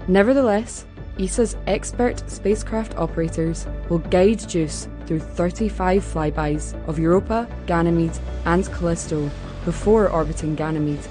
Nevertheless, 0.08 0.86
ESA's 1.20 1.56
expert 1.68 2.28
spacecraft 2.30 2.96
operators 2.98 3.68
will 3.90 4.00
guide 4.00 4.40
JUICE 4.50 4.88
through 5.06 5.20
35 5.20 6.04
flybys 6.04 6.74
of 6.88 6.98
Europa, 6.98 7.48
Ganymede, 7.68 8.18
and 8.46 8.66
Callisto 8.72 9.30
before 9.66 10.10
orbiting 10.10 10.56
Ganymede. 10.56 11.08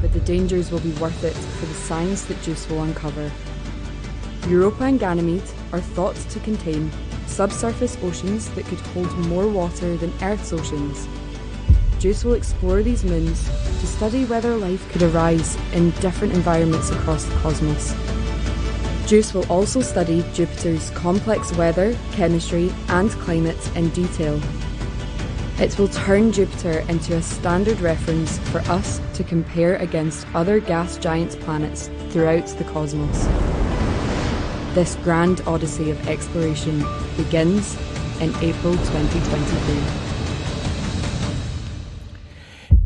But 0.00 0.12
the 0.12 0.20
dangers 0.20 0.70
will 0.70 0.80
be 0.80 0.92
worth 0.92 1.24
it 1.24 1.34
for 1.34 1.66
the 1.66 1.74
science 1.74 2.24
that 2.26 2.40
JUICE 2.42 2.68
will 2.70 2.82
uncover. 2.82 3.30
Europa 4.46 4.84
and 4.84 5.00
Ganymede 5.00 5.50
are 5.72 5.80
thought 5.80 6.16
to 6.16 6.40
contain 6.40 6.90
subsurface 7.26 7.98
oceans 8.02 8.48
that 8.50 8.64
could 8.66 8.80
hold 8.80 9.10
more 9.26 9.48
water 9.48 9.96
than 9.96 10.12
Earth's 10.22 10.52
oceans. 10.52 11.08
JUICE 11.98 12.24
will 12.24 12.34
explore 12.34 12.82
these 12.82 13.04
moons 13.04 13.48
to 13.80 13.86
study 13.86 14.24
whether 14.24 14.56
life 14.56 14.88
could 14.92 15.02
arise 15.02 15.56
in 15.72 15.90
different 16.00 16.32
environments 16.32 16.90
across 16.90 17.24
the 17.24 17.34
cosmos. 17.36 17.94
JUICE 19.06 19.34
will 19.34 19.50
also 19.50 19.80
study 19.80 20.24
Jupiter's 20.32 20.90
complex 20.90 21.52
weather, 21.54 21.96
chemistry, 22.12 22.72
and 22.88 23.10
climate 23.10 23.76
in 23.76 23.88
detail. 23.90 24.40
It 25.58 25.76
will 25.76 25.88
turn 25.88 26.30
Jupiter 26.30 26.84
into 26.88 27.16
a 27.16 27.22
standard 27.22 27.80
reference 27.80 28.38
for 28.50 28.60
us 28.70 29.00
to 29.14 29.24
compare 29.24 29.74
against 29.76 30.26
other 30.34 30.60
gas 30.60 30.98
giant 30.98 31.40
planets 31.40 31.90
throughout 32.10 32.46
the 32.46 32.64
cosmos. 32.64 33.26
This 34.74 34.96
grand 34.96 35.40
odyssey 35.46 35.90
of 35.90 36.08
exploration 36.08 36.84
begins 37.16 37.76
in 38.20 38.34
April 38.36 38.74
2023. 38.74 40.08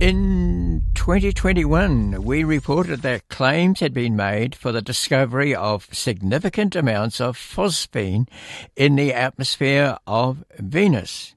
In 0.01 0.83
2021, 0.95 2.23
we 2.23 2.45
reported 2.45 3.03
that 3.03 3.29
claims 3.29 3.81
had 3.81 3.93
been 3.93 4.15
made 4.15 4.55
for 4.55 4.71
the 4.73 4.81
discovery 4.81 5.55
of 5.55 5.89
significant 5.93 6.77
amounts 6.77 7.21
of 7.21 7.37
phosphine 7.37 8.29
in 8.77 8.97
the 8.97 9.13
atmosphere 9.13 9.99
of 10.07 10.45
Venus. 10.59 11.35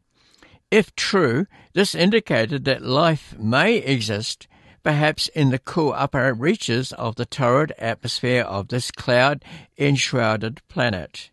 If 0.72 0.96
true, 0.96 1.48
this 1.74 1.96
indicated 1.96 2.66
that 2.66 2.82
life 2.82 3.36
may 3.38 3.78
exist 3.78 4.48
perhaps 4.86 5.28
in 5.30 5.50
the 5.50 5.58
cool 5.58 5.92
upper 5.94 6.32
reaches 6.32 6.94
of 6.94 7.16
the 7.16 7.26
torrid 7.26 7.74
atmosphere 7.80 8.44
of 8.44 8.68
this 8.68 8.92
cloud 8.92 9.44
enshrouded 9.80 10.62
planet. 10.68 11.32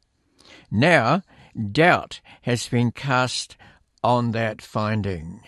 Now, 0.70 1.20
doubt 1.70 2.22
has 2.42 2.66
been 2.66 2.92
cast 2.92 3.58
on 4.02 4.30
that 4.30 4.62
finding. 4.62 5.42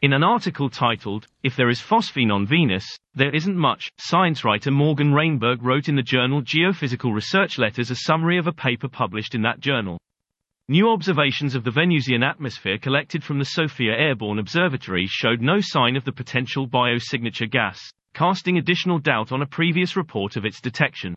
In 0.00 0.14
an 0.14 0.24
article 0.24 0.70
titled, 0.70 1.26
If 1.42 1.56
There 1.56 1.68
Is 1.68 1.78
Phosphine 1.78 2.32
on 2.32 2.46
Venus, 2.46 2.96
There 3.14 3.34
Isn't 3.34 3.58
Much, 3.58 3.90
science 3.98 4.42
writer 4.42 4.70
Morgan 4.70 5.12
Rehnberg 5.12 5.58
wrote 5.60 5.90
in 5.90 5.96
the 5.96 6.02
journal 6.02 6.40
Geophysical 6.40 7.14
Research 7.14 7.58
Letters 7.58 7.90
a 7.90 7.96
summary 7.96 8.38
of 8.38 8.46
a 8.46 8.52
paper 8.52 8.88
published 8.88 9.34
in 9.34 9.42
that 9.42 9.60
journal. 9.60 9.98
New 10.68 10.90
observations 10.90 11.54
of 11.54 11.64
the 11.64 11.70
Venusian 11.70 12.22
atmosphere 12.22 12.78
collected 12.78 13.24
from 13.24 13.38
the 13.38 13.44
Sofia 13.44 13.92
Airborne 13.92 14.38
Observatory 14.38 15.06
showed 15.08 15.40
no 15.40 15.60
sign 15.60 15.96
of 15.96 16.04
the 16.04 16.12
potential 16.12 16.68
biosignature 16.68 17.50
gas, 17.50 17.80
casting 18.14 18.58
additional 18.58 18.98
doubt 18.98 19.32
on 19.32 19.42
a 19.42 19.46
previous 19.46 19.96
report 19.96 20.36
of 20.36 20.44
its 20.44 20.60
detection. 20.60 21.14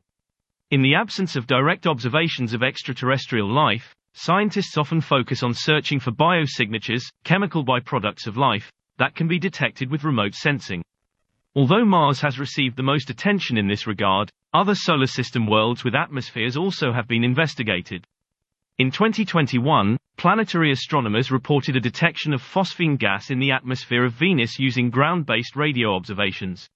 In 0.70 0.81
the 0.81 0.96
absence 0.96 1.36
of 1.36 1.48
direct 1.48 1.86
observations 1.86 2.53
of 2.53 2.63
extraterrestrial 2.63 3.51
life, 3.51 3.93
Scientists 4.13 4.77
often 4.77 5.00
focus 5.00 5.41
on 5.41 5.53
searching 5.53 5.98
for 5.98 6.12
biosignatures, 6.12 7.03
chemical 7.24 7.63
byproducts 7.63 8.27
of 8.27 8.36
life, 8.36 8.70
that 8.98 9.15
can 9.15 9.25
be 9.25 9.39
detected 9.39 9.89
with 9.89 10.03
remote 10.03 10.36
sensing. 10.36 10.84
Although 11.55 11.86
Mars 11.86 12.20
has 12.20 12.38
received 12.38 12.75
the 12.75 12.84
most 12.84 13.10
attention 13.10 13.58
in 13.58 13.67
this 13.67 13.88
regard, 13.88 14.29
other 14.53 14.75
solar 14.75 15.08
system 15.08 15.48
worlds 15.48 15.86
with 15.86 15.96
atmospheres 15.96 16.58
also 16.58 16.91
have 16.91 17.08
been 17.08 17.24
investigated. 17.24 18.05
In 18.78 18.90
2021, 18.90 19.98
planetary 20.18 20.72
astronomers 20.72 21.30
reported 21.30 21.75
a 21.75 21.82
detection 21.82 22.34
of 22.34 22.42
phosphine 22.42 22.98
gas 22.98 23.30
in 23.30 23.38
the 23.38 23.51
atmosphere 23.51 24.06
of 24.06 24.13
Venus 24.13 24.58
using 24.58 24.90
ground-based 24.90 25.56
radio 25.56 25.94
observations. 25.94 26.70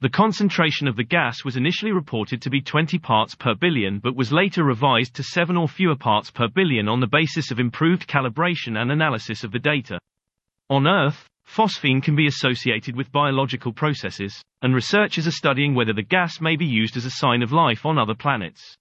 The 0.00 0.10
concentration 0.10 0.88
of 0.88 0.96
the 0.96 1.04
gas 1.04 1.44
was 1.44 1.56
initially 1.56 1.92
reported 1.92 2.42
to 2.42 2.50
be 2.50 2.60
20 2.60 2.98
parts 2.98 3.34
per 3.34 3.54
billion 3.54 3.98
but 3.98 4.14
was 4.14 4.32
later 4.32 4.62
revised 4.62 5.14
to 5.14 5.22
7 5.22 5.56
or 5.56 5.68
fewer 5.68 5.96
parts 5.96 6.30
per 6.30 6.48
billion 6.48 6.86
on 6.86 7.00
the 7.00 7.06
basis 7.06 7.50
of 7.50 7.58
improved 7.58 8.06
calibration 8.06 8.80
and 8.80 8.92
analysis 8.92 9.42
of 9.42 9.52
the 9.52 9.58
data. 9.58 9.98
On 10.68 10.86
Earth, 10.86 11.26
phosphine 11.46 12.02
can 12.02 12.14
be 12.14 12.26
associated 12.26 12.94
with 12.94 13.10
biological 13.10 13.72
processes, 13.72 14.42
and 14.60 14.74
researchers 14.74 15.26
are 15.26 15.32
studying 15.32 15.74
whether 15.74 15.92
the 15.92 16.02
gas 16.02 16.40
may 16.40 16.56
be 16.56 16.66
used 16.66 16.96
as 16.96 17.06
a 17.06 17.10
sign 17.10 17.42
of 17.42 17.52
life 17.52 17.86
on 17.86 17.98
other 17.98 18.14
planets. 18.14 18.76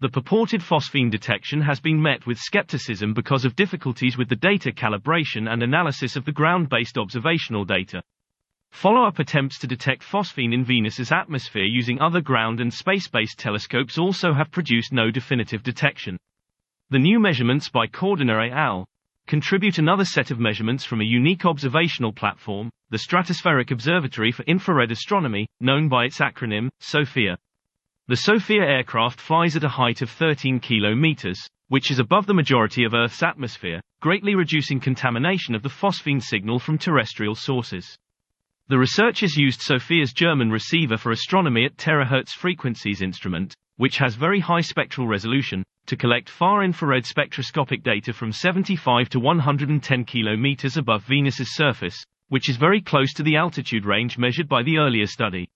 The 0.00 0.08
purported 0.08 0.60
phosphine 0.60 1.08
detection 1.08 1.60
has 1.60 1.78
been 1.78 2.02
met 2.02 2.26
with 2.26 2.38
skepticism 2.38 3.14
because 3.14 3.44
of 3.44 3.54
difficulties 3.54 4.18
with 4.18 4.28
the 4.28 4.34
data 4.34 4.72
calibration 4.72 5.48
and 5.50 5.62
analysis 5.62 6.16
of 6.16 6.24
the 6.24 6.32
ground-based 6.32 6.98
observational 6.98 7.64
data. 7.64 8.02
Follow-up 8.72 9.20
attempts 9.20 9.56
to 9.60 9.68
detect 9.68 10.02
phosphine 10.02 10.52
in 10.52 10.64
Venus's 10.64 11.12
atmosphere 11.12 11.64
using 11.64 12.00
other 12.00 12.20
ground 12.20 12.60
and 12.60 12.74
space-based 12.74 13.38
telescopes 13.38 13.96
also 13.96 14.32
have 14.32 14.50
produced 14.50 14.92
no 14.92 15.12
definitive 15.12 15.62
detection. 15.62 16.18
The 16.90 16.98
new 16.98 17.20
measurements 17.20 17.68
by 17.68 17.86
Cordiner 17.86 18.44
et 18.44 18.52
al. 18.52 18.88
contribute 19.28 19.78
another 19.78 20.04
set 20.04 20.32
of 20.32 20.40
measurements 20.40 20.84
from 20.84 21.02
a 21.02 21.04
unique 21.04 21.46
observational 21.46 22.12
platform, 22.12 22.68
the 22.90 22.98
Stratospheric 22.98 23.70
Observatory 23.70 24.32
for 24.32 24.42
Infrared 24.42 24.90
Astronomy, 24.90 25.46
known 25.60 25.88
by 25.88 26.04
its 26.04 26.18
acronym, 26.18 26.68
SOFIA. 26.80 27.38
The 28.06 28.16
SOFIA 28.16 28.60
aircraft 28.60 29.18
flies 29.18 29.56
at 29.56 29.64
a 29.64 29.68
height 29.70 30.02
of 30.02 30.10
13 30.10 30.60
kilometers, 30.60 31.40
which 31.68 31.90
is 31.90 31.98
above 31.98 32.26
the 32.26 32.34
majority 32.34 32.84
of 32.84 32.92
Earth's 32.92 33.22
atmosphere, 33.22 33.80
greatly 34.02 34.34
reducing 34.34 34.78
contamination 34.78 35.54
of 35.54 35.62
the 35.62 35.70
phosphine 35.70 36.20
signal 36.20 36.58
from 36.58 36.76
terrestrial 36.76 37.34
sources. 37.34 37.96
The 38.68 38.76
researchers 38.76 39.38
used 39.38 39.62
SOFIA's 39.62 40.12
German 40.12 40.50
receiver 40.50 40.98
for 40.98 41.12
astronomy 41.12 41.64
at 41.64 41.78
terahertz 41.78 42.32
frequencies 42.32 43.00
instrument, 43.00 43.54
which 43.76 43.96
has 43.96 44.16
very 44.16 44.40
high 44.40 44.60
spectral 44.60 45.08
resolution, 45.08 45.64
to 45.86 45.96
collect 45.96 46.28
far 46.28 46.62
infrared 46.62 47.06
spectroscopic 47.06 47.82
data 47.82 48.12
from 48.12 48.32
75 48.32 49.08
to 49.08 49.18
110 49.18 50.04
kilometers 50.04 50.76
above 50.76 51.04
Venus's 51.04 51.54
surface, 51.54 52.04
which 52.28 52.50
is 52.50 52.58
very 52.58 52.82
close 52.82 53.14
to 53.14 53.22
the 53.22 53.36
altitude 53.36 53.86
range 53.86 54.18
measured 54.18 54.46
by 54.46 54.62
the 54.62 54.76
earlier 54.76 55.06
study. 55.06 55.48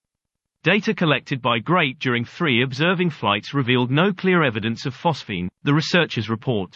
Data 0.65 0.93
collected 0.93 1.41
by 1.41 1.61
GREAT 1.61 2.00
during 2.00 2.25
three 2.25 2.62
observing 2.62 3.11
flights 3.11 3.55
revealed 3.55 3.93
no 3.93 4.12
clear 4.12 4.43
evidence 4.43 4.87
of 4.87 4.95
phosphine, 4.95 5.49
the 5.62 5.73
researchers 5.73 6.29
report. 6.29 6.75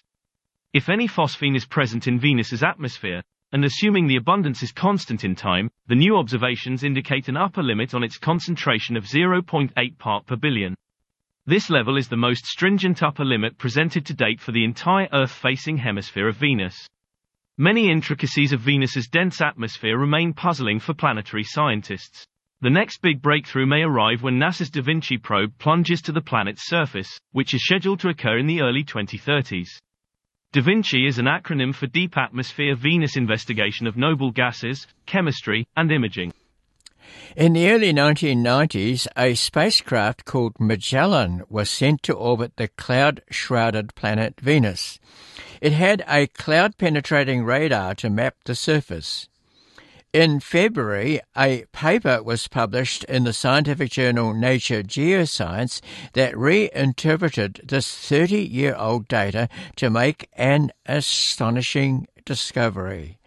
If 0.73 0.89
any 0.89 1.09
phosphine 1.09 1.57
is 1.57 1.67
present 1.67 2.07
in 2.07 2.21
Venus's 2.21 2.63
atmosphere, 2.63 3.23
and 3.51 3.65
assuming 3.65 4.07
the 4.07 4.17
abundance 4.17 4.63
is 4.63 4.71
constant 4.71 5.25
in 5.25 5.35
time, 5.35 5.69
the 5.89 5.97
new 5.97 6.17
observations 6.17 6.85
indicate 6.85 7.29
an 7.29 7.37
upper 7.37 7.63
limit 7.63 7.93
on 7.93 8.05
its 8.05 8.19
concentration 8.19 8.97
of 8.97 9.05
0.8 9.05 9.99
part 9.99 10.27
per 10.27 10.37
billion. 10.37 10.77
This 11.45 11.69
level 11.69 11.97
is 11.97 12.09
the 12.09 12.17
most 12.17 12.47
stringent 12.47 13.03
upper 13.03 13.25
limit 13.25 13.59
presented 13.59 14.07
to 14.07 14.15
date 14.15 14.41
for 14.41 14.53
the 14.53 14.65
entire 14.65 15.09
Earth-facing 15.13 15.79
hemisphere 15.79 16.29
of 16.29 16.37
Venus. 16.37 16.87
Many 17.59 17.91
intricacies 17.91 18.53
of 18.53 18.61
Venus's 18.61 19.09
dense 19.09 19.41
atmosphere 19.41 19.99
remain 19.99 20.35
puzzling 20.35 20.79
for 20.79 20.95
planetary 20.95 21.43
scientists. 21.45 22.29
The 22.63 22.71
next 22.71 23.03
big 23.03 23.21
breakthrough 23.21 23.67
may 23.67 23.83
arrive 23.83 24.23
when 24.23 24.39
NASA's 24.39 24.71
Da 24.71 24.83
Vinci 24.83 25.19
probe 25.19 25.59
plunges 25.59 26.01
to 26.03 26.13
the 26.13 26.21
planet's 26.21 26.65
surface, 26.65 27.19
which 27.33 27.55
is 27.55 27.65
scheduled 27.65 27.99
to 27.99 28.09
occur 28.09 28.39
in 28.39 28.47
the 28.47 28.61
early 28.61 28.85
2030s. 28.85 29.67
Da 30.53 30.63
Vinci 30.63 31.09
is 31.09 31.19
an 31.19 31.25
acronym 31.25 31.75
for 31.75 31.89
Deep 31.89 32.17
Atmosphere 32.17 32.77
Venus 32.77 33.17
Investigation 33.17 33.89
of 33.89 33.97
Noble 33.97 34.31
Gases, 34.31 34.87
Chemistry, 35.07 35.67
and 35.77 35.91
Imaging. 35.91 36.33
In 37.37 37.55
the 37.55 37.69
early 37.69 37.93
1990s, 37.93 39.09
a 39.17 39.35
spacecraft 39.35 40.25
called 40.25 40.61
Magellan 40.61 41.43
was 41.49 41.69
sent 41.69 42.05
to 42.05 42.13
orbit 42.13 42.59
the 42.59 42.69
cloud 42.69 43.23
shrouded 43.29 43.93
planet 43.97 44.39
Venus. 44.41 45.01
It 45.61 45.73
had 45.73 46.05
a 46.07 46.29
cloud 46.29 46.79
penetrating 46.79 47.43
radar 47.43 47.97
to 47.97 48.09
map 48.09 48.37
the 48.45 48.55
surface. 48.55 49.29
In 50.13 50.41
February, 50.41 51.21
a 51.35 51.65
paper 51.73 52.23
was 52.23 52.47
published 52.47 53.03
in 53.05 53.25
the 53.25 53.33
scientific 53.33 53.93
journal 53.93 54.35
Nature 54.35 54.83
Geoscience 54.83 55.81
that 56.13 56.37
reinterpreted 56.37 57.63
this 57.65 57.97
30 57.97 58.43
year 58.43 58.75
old 58.77 59.09
data 59.09 59.49
to 59.77 59.89
make 59.89 60.29
an 60.35 60.71
astonishing 60.85 62.07
discovery. 62.27 63.21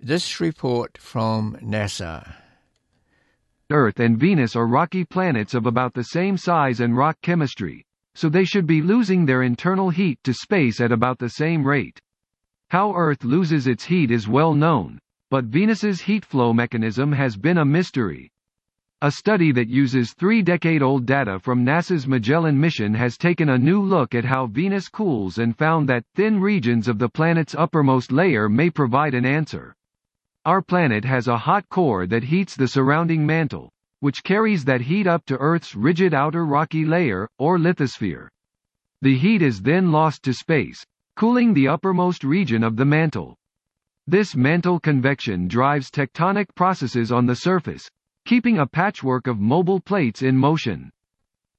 This 0.00 0.40
report 0.40 0.98
from 0.98 1.56
NASA. 1.62 2.34
Earth 3.70 4.00
and 4.00 4.18
Venus 4.18 4.56
are 4.56 4.66
rocky 4.66 5.04
planets 5.04 5.54
of 5.54 5.66
about 5.66 5.94
the 5.94 6.02
same 6.02 6.36
size 6.36 6.80
and 6.80 6.96
rock 6.96 7.16
chemistry, 7.22 7.86
so 8.16 8.28
they 8.28 8.44
should 8.44 8.66
be 8.66 8.82
losing 8.82 9.26
their 9.26 9.44
internal 9.44 9.90
heat 9.90 10.18
to 10.24 10.34
space 10.34 10.80
at 10.80 10.90
about 10.90 11.20
the 11.20 11.30
same 11.30 11.64
rate. 11.64 12.00
How 12.70 12.92
Earth 12.96 13.22
loses 13.22 13.68
its 13.68 13.84
heat 13.84 14.10
is 14.10 14.26
well 14.26 14.54
known, 14.54 14.98
but 15.34 15.46
Venus's 15.46 16.00
heat 16.00 16.24
flow 16.24 16.52
mechanism 16.52 17.10
has 17.10 17.36
been 17.36 17.58
a 17.58 17.64
mystery. 17.64 18.30
A 19.02 19.10
study 19.10 19.50
that 19.50 19.68
uses 19.68 20.12
three-decade-old 20.12 21.06
data 21.06 21.40
from 21.40 21.64
NASA's 21.66 22.06
Magellan 22.06 22.56
mission 22.56 22.94
has 22.94 23.18
taken 23.18 23.48
a 23.48 23.58
new 23.58 23.82
look 23.82 24.14
at 24.14 24.24
how 24.24 24.46
Venus 24.46 24.88
cools 24.88 25.38
and 25.38 25.58
found 25.58 25.88
that 25.88 26.04
thin 26.14 26.38
regions 26.38 26.86
of 26.86 27.00
the 27.00 27.08
planet's 27.08 27.56
uppermost 27.56 28.12
layer 28.12 28.48
may 28.48 28.70
provide 28.70 29.12
an 29.12 29.26
answer. 29.26 29.74
Our 30.44 30.62
planet 30.62 31.04
has 31.04 31.26
a 31.26 31.36
hot 31.36 31.68
core 31.68 32.06
that 32.06 32.22
heats 32.22 32.54
the 32.54 32.68
surrounding 32.68 33.26
mantle, 33.26 33.72
which 33.98 34.22
carries 34.22 34.64
that 34.66 34.82
heat 34.82 35.08
up 35.08 35.24
to 35.24 35.36
Earth's 35.38 35.74
rigid 35.74 36.14
outer 36.14 36.46
rocky 36.46 36.84
layer, 36.84 37.28
or 37.40 37.58
lithosphere. 37.58 38.28
The 39.02 39.18
heat 39.18 39.42
is 39.42 39.62
then 39.62 39.90
lost 39.90 40.22
to 40.22 40.32
space, 40.32 40.86
cooling 41.16 41.54
the 41.54 41.66
uppermost 41.66 42.22
region 42.22 42.62
of 42.62 42.76
the 42.76 42.84
mantle. 42.84 43.34
This 44.06 44.36
mantle 44.36 44.78
convection 44.80 45.48
drives 45.48 45.90
tectonic 45.90 46.54
processes 46.54 47.10
on 47.10 47.24
the 47.24 47.36
surface, 47.36 47.88
keeping 48.26 48.58
a 48.58 48.66
patchwork 48.66 49.26
of 49.26 49.40
mobile 49.40 49.80
plates 49.80 50.20
in 50.20 50.36
motion. 50.36 50.90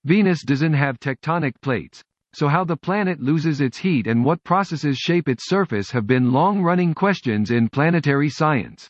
Venus 0.04 0.44
doesn't 0.44 0.74
have 0.74 1.00
tectonic 1.00 1.54
plates, 1.62 2.04
so 2.36 2.48
how 2.48 2.64
the 2.64 2.78
planet 2.78 3.20
loses 3.20 3.62
its 3.62 3.80
heat 3.80 4.06
and 4.06 4.24
what 4.24 4.44
processes 4.44 4.96
shape 5.00 5.28
its 5.28 5.50
surface 5.50 5.90
have 5.90 6.06
been 6.06 6.32
long-running 6.32 6.94
questions 6.94 7.50
in 7.50 7.68
planetary 7.68 8.30
science. 8.30 8.88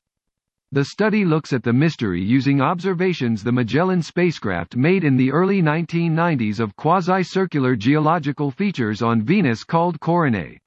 The 0.74 0.84
study 0.84 1.24
looks 1.24 1.54
at 1.54 1.64
the 1.64 1.72
mystery 1.72 2.22
using 2.22 2.60
observations 2.60 3.42
the 3.42 3.54
Magellan 3.54 4.02
spacecraft 4.02 4.76
made 4.76 5.06
in 5.06 5.16
the 5.16 5.32
early 5.32 5.62
1990s 5.62 6.60
of 6.60 6.76
quasi-circular 6.76 7.78
geological 7.78 8.52
features 8.52 9.02
on 9.02 9.22
Venus 9.22 9.64
called 9.64 9.98
coronae. 10.02 10.58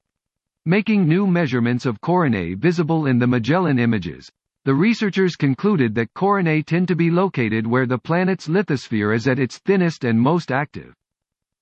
Making 0.69 1.07
new 1.07 1.25
measurements 1.25 1.87
of 1.87 1.99
coronae 1.99 2.55
visible 2.55 3.07
in 3.07 3.17
the 3.17 3.25
Magellan 3.25 3.79
images, 3.79 4.29
the 4.65 4.75
researchers 4.75 5.35
concluded 5.35 5.95
that 5.95 6.13
coronae 6.13 6.63
tend 6.63 6.87
to 6.89 6.95
be 6.95 7.09
located 7.09 7.65
where 7.65 7.87
the 7.87 7.97
planet's 7.97 8.47
lithosphere 8.47 9.15
is 9.15 9.27
at 9.27 9.39
its 9.39 9.57
thinnest 9.57 10.03
and 10.03 10.21
most 10.21 10.51
active. 10.51 10.93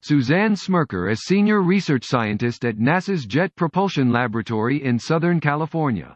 Suzanne 0.02 0.56
Smrekar 0.56 1.10
is 1.10 1.24
senior 1.24 1.62
research 1.62 2.04
scientist 2.04 2.66
at 2.66 2.80
NASA's 2.80 3.26
Jet 3.26 3.56
Propulsion 3.56 4.12
Laboratory 4.12 4.84
in 4.84 5.00
Southern 5.00 5.40
California. 5.40 6.14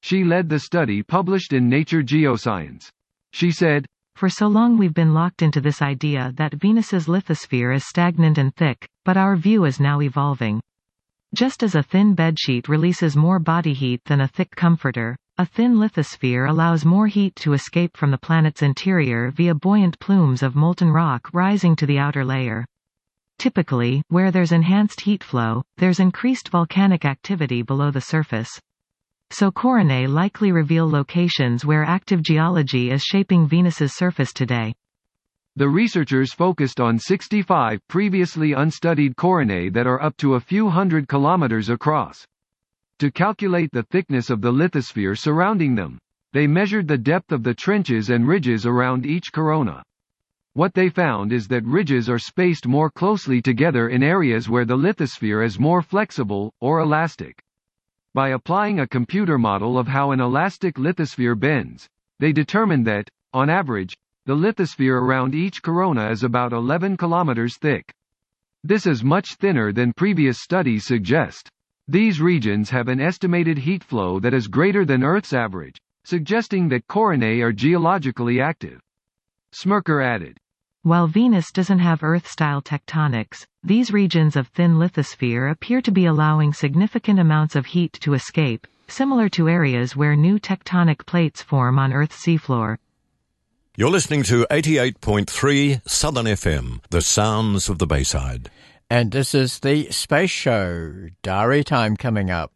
She 0.00 0.24
led 0.24 0.48
the 0.48 0.60
study 0.60 1.02
published 1.02 1.52
in 1.52 1.68
Nature 1.68 2.02
Geoscience. 2.02 2.88
She 3.34 3.50
said, 3.50 3.84
For 4.16 4.30
so 4.30 4.46
long 4.46 4.78
we've 4.78 4.94
been 4.94 5.12
locked 5.12 5.42
into 5.42 5.60
this 5.60 5.82
idea 5.82 6.32
that 6.36 6.54
Venus's 6.54 7.06
lithosphere 7.06 7.76
is 7.76 7.86
stagnant 7.86 8.38
and 8.38 8.56
thick, 8.56 8.88
but 9.04 9.18
our 9.18 9.36
view 9.36 9.66
is 9.66 9.78
now 9.78 10.00
evolving. 10.00 10.62
Just 11.34 11.64
as 11.64 11.74
a 11.74 11.82
thin 11.82 12.14
bedsheet 12.14 12.68
releases 12.68 13.16
more 13.16 13.40
body 13.40 13.74
heat 13.74 14.00
than 14.04 14.20
a 14.20 14.28
thick 14.28 14.54
comforter, 14.54 15.16
a 15.36 15.44
thin 15.44 15.74
lithosphere 15.74 16.48
allows 16.48 16.84
more 16.84 17.08
heat 17.08 17.34
to 17.36 17.54
escape 17.54 17.96
from 17.96 18.12
the 18.12 18.18
planet's 18.18 18.62
interior 18.62 19.32
via 19.32 19.52
buoyant 19.52 19.98
plumes 19.98 20.44
of 20.44 20.54
molten 20.54 20.92
rock 20.92 21.28
rising 21.32 21.74
to 21.74 21.86
the 21.86 21.98
outer 21.98 22.24
layer. 22.24 22.64
Typically, 23.40 24.00
where 24.10 24.30
there's 24.30 24.52
enhanced 24.52 25.00
heat 25.00 25.24
flow, 25.24 25.64
there's 25.76 25.98
increased 25.98 26.50
volcanic 26.50 27.04
activity 27.04 27.62
below 27.62 27.90
the 27.90 28.00
surface. 28.00 28.50
So 29.32 29.50
coronae 29.50 30.06
likely 30.06 30.52
reveal 30.52 30.88
locations 30.88 31.64
where 31.64 31.82
active 31.82 32.22
geology 32.22 32.92
is 32.92 33.02
shaping 33.02 33.48
Venus's 33.48 33.96
surface 33.96 34.32
today. 34.32 34.72
The 35.56 35.68
researchers 35.68 36.32
focused 36.32 36.80
on 36.80 36.98
65 36.98 37.80
previously 37.86 38.54
unstudied 38.54 39.14
coronae 39.14 39.72
that 39.72 39.86
are 39.86 40.02
up 40.02 40.16
to 40.16 40.34
a 40.34 40.40
few 40.40 40.68
hundred 40.68 41.06
kilometers 41.06 41.68
across. 41.68 42.26
To 42.98 43.12
calculate 43.12 43.70
the 43.72 43.84
thickness 43.84 44.30
of 44.30 44.40
the 44.40 44.50
lithosphere 44.50 45.16
surrounding 45.16 45.76
them, 45.76 45.98
they 46.32 46.48
measured 46.48 46.88
the 46.88 46.98
depth 46.98 47.30
of 47.30 47.44
the 47.44 47.54
trenches 47.54 48.10
and 48.10 48.26
ridges 48.26 48.66
around 48.66 49.06
each 49.06 49.32
corona. 49.32 49.84
What 50.54 50.74
they 50.74 50.88
found 50.88 51.32
is 51.32 51.46
that 51.48 51.64
ridges 51.64 52.10
are 52.10 52.18
spaced 52.18 52.66
more 52.66 52.90
closely 52.90 53.40
together 53.40 53.88
in 53.88 54.02
areas 54.02 54.48
where 54.48 54.64
the 54.64 54.76
lithosphere 54.76 55.44
is 55.44 55.60
more 55.60 55.82
flexible, 55.82 56.52
or 56.60 56.80
elastic. 56.80 57.40
By 58.12 58.30
applying 58.30 58.80
a 58.80 58.88
computer 58.88 59.38
model 59.38 59.78
of 59.78 59.86
how 59.86 60.10
an 60.10 60.20
elastic 60.20 60.76
lithosphere 60.78 61.38
bends, 61.38 61.88
they 62.18 62.32
determined 62.32 62.86
that, 62.86 63.08
on 63.32 63.48
average, 63.50 63.94
the 64.26 64.34
lithosphere 64.34 65.02
around 65.02 65.34
each 65.34 65.62
corona 65.62 66.08
is 66.10 66.22
about 66.22 66.54
11 66.54 66.96
kilometers 66.96 67.58
thick. 67.58 67.92
This 68.62 68.86
is 68.86 69.04
much 69.04 69.34
thinner 69.34 69.70
than 69.70 69.92
previous 69.92 70.40
studies 70.40 70.86
suggest. 70.86 71.50
These 71.88 72.22
regions 72.22 72.70
have 72.70 72.88
an 72.88 73.02
estimated 73.02 73.58
heat 73.58 73.84
flow 73.84 74.18
that 74.20 74.32
is 74.32 74.48
greater 74.48 74.86
than 74.86 75.04
Earth's 75.04 75.34
average, 75.34 75.76
suggesting 76.04 76.70
that 76.70 76.86
coronae 76.86 77.42
are 77.42 77.52
geologically 77.52 78.40
active. 78.40 78.80
Smrekar 79.52 80.02
added, 80.02 80.38
While 80.82 81.06
Venus 81.06 81.52
doesn't 81.52 81.80
have 81.80 82.02
Earth-style 82.02 82.62
tectonics, 82.62 83.44
these 83.62 83.92
regions 83.92 84.36
of 84.36 84.48
thin 84.48 84.78
lithosphere 84.78 85.50
appear 85.50 85.82
to 85.82 85.92
be 85.92 86.06
allowing 86.06 86.54
significant 86.54 87.20
amounts 87.20 87.56
of 87.56 87.66
heat 87.66 87.92
to 88.00 88.14
escape, 88.14 88.66
similar 88.88 89.28
to 89.28 89.50
areas 89.50 89.94
where 89.94 90.16
new 90.16 90.38
tectonic 90.38 91.04
plates 91.04 91.42
form 91.42 91.78
on 91.78 91.92
Earth's 91.92 92.24
seafloor. 92.24 92.78
You're 93.76 93.90
listening 93.90 94.22
to 94.24 94.46
88.3 94.52 95.80
Southern 95.84 96.26
FM, 96.26 96.78
the 96.90 97.02
sounds 97.02 97.68
of 97.68 97.80
the 97.80 97.88
Bayside. 97.88 98.48
And 98.88 99.10
this 99.10 99.34
is 99.34 99.58
the 99.58 99.90
Space 99.90 100.30
Show. 100.30 101.08
Diary 101.24 101.64
time 101.64 101.96
coming 101.96 102.30
up. 102.30 102.52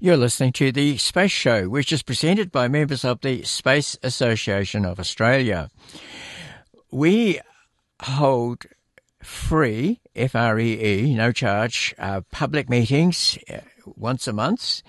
You're 0.00 0.16
listening 0.16 0.52
to 0.54 0.72
the 0.72 0.96
Space 0.96 1.30
Show, 1.30 1.68
which 1.68 1.92
is 1.92 2.02
presented 2.02 2.50
by 2.50 2.66
members 2.66 3.04
of 3.04 3.20
the 3.20 3.44
Space 3.44 3.96
Association 4.02 4.84
of 4.84 4.98
Australia. 4.98 5.70
We 6.90 7.38
hold 8.00 8.64
free, 9.22 10.00
F 10.14 10.34
R 10.34 10.58
E 10.58 10.80
E, 10.84 11.14
no 11.14 11.32
charge, 11.32 11.94
uh, 11.98 12.20
public 12.30 12.68
meetings 12.68 13.38
uh, 13.50 13.58
once 13.96 14.26
a 14.26 14.32
month. 14.32 14.82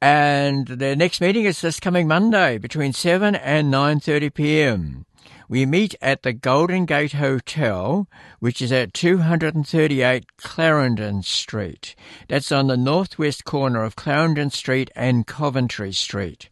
And 0.00 0.66
the 0.68 0.94
next 0.94 1.20
meeting 1.20 1.46
is 1.46 1.60
this 1.60 1.80
coming 1.80 2.06
Monday 2.06 2.58
between 2.58 2.92
7 2.92 3.34
and 3.34 3.72
9:30 3.72 4.34
p.m. 4.34 5.06
We 5.48 5.64
meet 5.64 5.94
at 6.02 6.22
the 6.22 6.32
Golden 6.32 6.86
Gate 6.86 7.12
Hotel, 7.12 8.08
which 8.40 8.60
is 8.60 8.72
at 8.72 8.92
238 8.92 10.36
Clarendon 10.36 11.22
Street. 11.22 11.94
That's 12.28 12.50
on 12.50 12.66
the 12.66 12.76
northwest 12.76 13.44
corner 13.44 13.84
of 13.84 13.94
Clarendon 13.94 14.50
Street 14.50 14.90
and 14.96 15.26
Coventry 15.26 15.92
Street. 15.92 16.48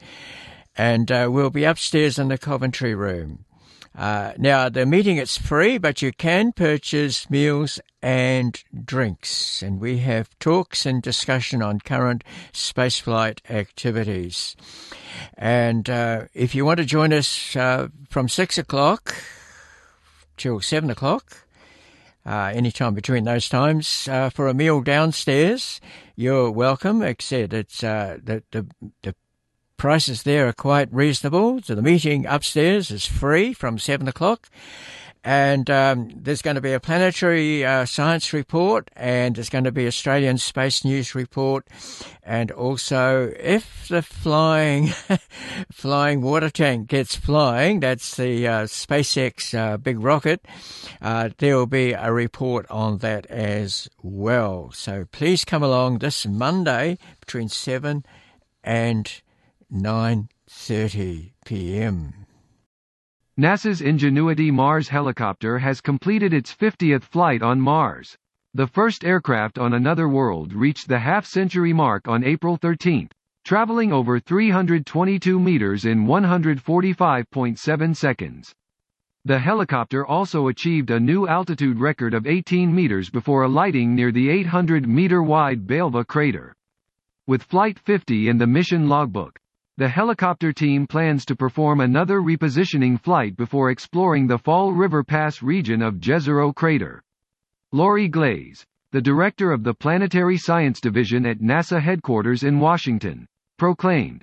And 0.76 1.10
uh, 1.10 1.28
we'll 1.30 1.50
be 1.50 1.64
upstairs 1.64 2.18
in 2.18 2.28
the 2.28 2.38
Coventry 2.38 2.94
room. 2.94 3.43
Uh, 3.96 4.32
now, 4.36 4.68
the 4.68 4.84
meeting 4.84 5.18
is 5.18 5.38
free, 5.38 5.78
but 5.78 6.02
you 6.02 6.12
can 6.12 6.52
purchase 6.52 7.30
meals 7.30 7.80
and 8.02 8.62
drinks. 8.84 9.62
And 9.62 9.80
we 9.80 9.98
have 9.98 10.36
talks 10.40 10.84
and 10.84 11.00
discussion 11.00 11.62
on 11.62 11.78
current 11.78 12.24
spaceflight 12.52 13.38
activities. 13.48 14.56
And 15.38 15.88
uh, 15.88 16.24
if 16.34 16.56
you 16.56 16.64
want 16.64 16.78
to 16.78 16.84
join 16.84 17.12
us 17.12 17.54
uh, 17.54 17.88
from 18.10 18.28
6 18.28 18.58
o'clock 18.58 19.14
till 20.36 20.60
7 20.60 20.90
o'clock, 20.90 21.46
uh, 22.26 22.50
anytime 22.52 22.94
between 22.94 23.24
those 23.24 23.48
times, 23.48 24.08
uh, 24.08 24.28
for 24.30 24.48
a 24.48 24.54
meal 24.54 24.80
downstairs, 24.80 25.80
you're 26.16 26.50
welcome. 26.50 27.02
Except 27.02 27.52
it's 27.52 27.84
uh, 27.84 28.18
the, 28.22 28.42
the, 28.50 28.66
the 29.02 29.14
prices 29.84 30.22
there 30.22 30.48
are 30.48 30.52
quite 30.54 30.88
reasonable. 30.90 31.60
So 31.60 31.74
the 31.74 31.82
meeting 31.82 32.24
upstairs 32.24 32.90
is 32.90 33.04
free 33.04 33.52
from 33.52 33.78
7 33.78 34.08
o'clock. 34.08 34.48
And 35.22 35.68
um, 35.68 36.08
there's 36.16 36.40
going 36.40 36.54
to 36.54 36.62
be 36.62 36.72
a 36.72 36.80
planetary 36.80 37.66
uh, 37.66 37.84
science 37.84 38.32
report, 38.32 38.90
and 38.96 39.36
there's 39.36 39.50
going 39.50 39.64
to 39.64 39.72
be 39.72 39.86
Australian 39.86 40.38
space 40.38 40.86
news 40.86 41.14
report, 41.14 41.66
and 42.22 42.50
also 42.50 43.30
if 43.38 43.88
the 43.88 44.00
flying 44.00 44.86
flying 45.70 46.22
water 46.22 46.48
tank 46.48 46.88
gets 46.88 47.14
flying, 47.14 47.80
that's 47.80 48.16
the 48.16 48.48
uh, 48.48 48.62
SpaceX 48.64 49.54
uh, 49.54 49.76
big 49.76 50.00
rocket. 50.00 50.46
Uh, 51.02 51.28
there 51.36 51.56
will 51.58 51.66
be 51.66 51.92
a 51.92 52.10
report 52.10 52.64
on 52.70 52.98
that 52.98 53.26
as 53.26 53.86
well. 54.02 54.70
So 54.72 55.04
please 55.12 55.44
come 55.44 55.62
along 55.62 55.98
this 55.98 56.26
Monday 56.26 56.96
between 57.20 57.50
seven 57.50 58.06
and 58.62 59.20
nine 59.70 60.28
thirty 60.48 61.34
p.m. 61.44 62.26
NASA's 63.38 63.80
Ingenuity 63.80 64.50
Mars 64.50 64.88
helicopter 64.88 65.58
has 65.58 65.80
completed 65.80 66.32
its 66.32 66.54
50th 66.54 67.02
flight 67.02 67.42
on 67.42 67.60
Mars. 67.60 68.16
The 68.54 68.68
first 68.68 69.04
aircraft 69.04 69.58
on 69.58 69.74
another 69.74 70.08
world 70.08 70.52
reached 70.52 70.86
the 70.86 71.00
half-century 71.00 71.72
mark 71.72 72.06
on 72.06 72.22
April 72.22 72.56
13, 72.56 73.08
traveling 73.44 73.92
over 73.92 74.20
322 74.20 75.40
meters 75.40 75.84
in 75.84 76.06
145.7 76.06 77.96
seconds. 77.96 78.54
The 79.24 79.38
helicopter 79.38 80.06
also 80.06 80.48
achieved 80.48 80.90
a 80.90 81.00
new 81.00 81.26
altitude 81.26 81.80
record 81.80 82.14
of 82.14 82.26
18 82.26 82.72
meters 82.72 83.10
before 83.10 83.42
alighting 83.42 83.94
near 83.94 84.12
the 84.12 84.28
800-meter-wide 84.44 85.66
Belva 85.66 86.04
crater. 86.04 86.54
With 87.26 87.42
Flight 87.42 87.78
50 87.78 88.28
in 88.28 88.38
the 88.38 88.46
mission 88.46 88.88
logbook, 88.88 89.40
the 89.76 89.88
helicopter 89.88 90.52
team 90.52 90.86
plans 90.86 91.24
to 91.24 91.34
perform 91.34 91.80
another 91.80 92.20
repositioning 92.20 93.00
flight 93.00 93.36
before 93.36 93.70
exploring 93.70 94.28
the 94.28 94.38
Fall 94.38 94.72
River 94.72 95.02
Pass 95.02 95.42
region 95.42 95.82
of 95.82 95.96
Jezero 95.96 96.54
Crater. 96.54 97.02
Laurie 97.72 98.06
Glaze, 98.06 98.64
the 98.92 99.02
director 99.02 99.50
of 99.50 99.64
the 99.64 99.74
Planetary 99.74 100.38
Science 100.38 100.80
Division 100.80 101.26
at 101.26 101.40
NASA 101.40 101.82
headquarters 101.82 102.44
in 102.44 102.60
Washington, 102.60 103.26
proclaimed, 103.58 104.22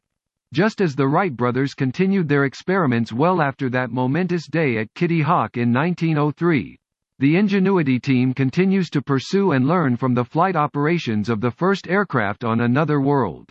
just 0.54 0.80
as 0.80 0.96
the 0.96 1.08
Wright 1.08 1.36
brothers 1.36 1.74
continued 1.74 2.30
their 2.30 2.46
experiments 2.46 3.12
well 3.12 3.42
after 3.42 3.70
that 3.70 3.92
momentous 3.92 4.48
day 4.48 4.78
at 4.78 4.94
Kitty 4.94 5.22
Hawk 5.22 5.58
in 5.58 5.74
1903, 5.74 6.78
the 7.20 7.36
Ingenuity 7.36 8.00
team 8.00 8.34
continues 8.34 8.90
to 8.92 9.02
pursue 9.02 9.52
and 9.52 9.68
learn 9.68 9.98
from 9.98 10.14
the 10.14 10.24
flight 10.24 10.56
operations 10.56 11.28
of 11.28 11.42
the 11.42 11.52
first 11.52 11.90
aircraft 11.90 12.46
on 12.46 12.62
another 12.62 13.02
world. 13.02 13.50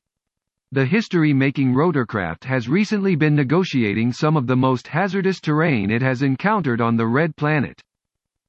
The 0.73 0.87
history-making 0.87 1.75
rotorcraft 1.75 2.45
has 2.45 2.69
recently 2.69 3.17
been 3.17 3.35
negotiating 3.35 4.13
some 4.13 4.37
of 4.37 4.47
the 4.47 4.55
most 4.55 4.87
hazardous 4.87 5.41
terrain 5.41 5.91
it 5.91 6.01
has 6.01 6.23
encountered 6.23 6.81
on 6.81 6.97
the 6.97 7.09
Red 7.09 7.35
Planet. 7.35 7.83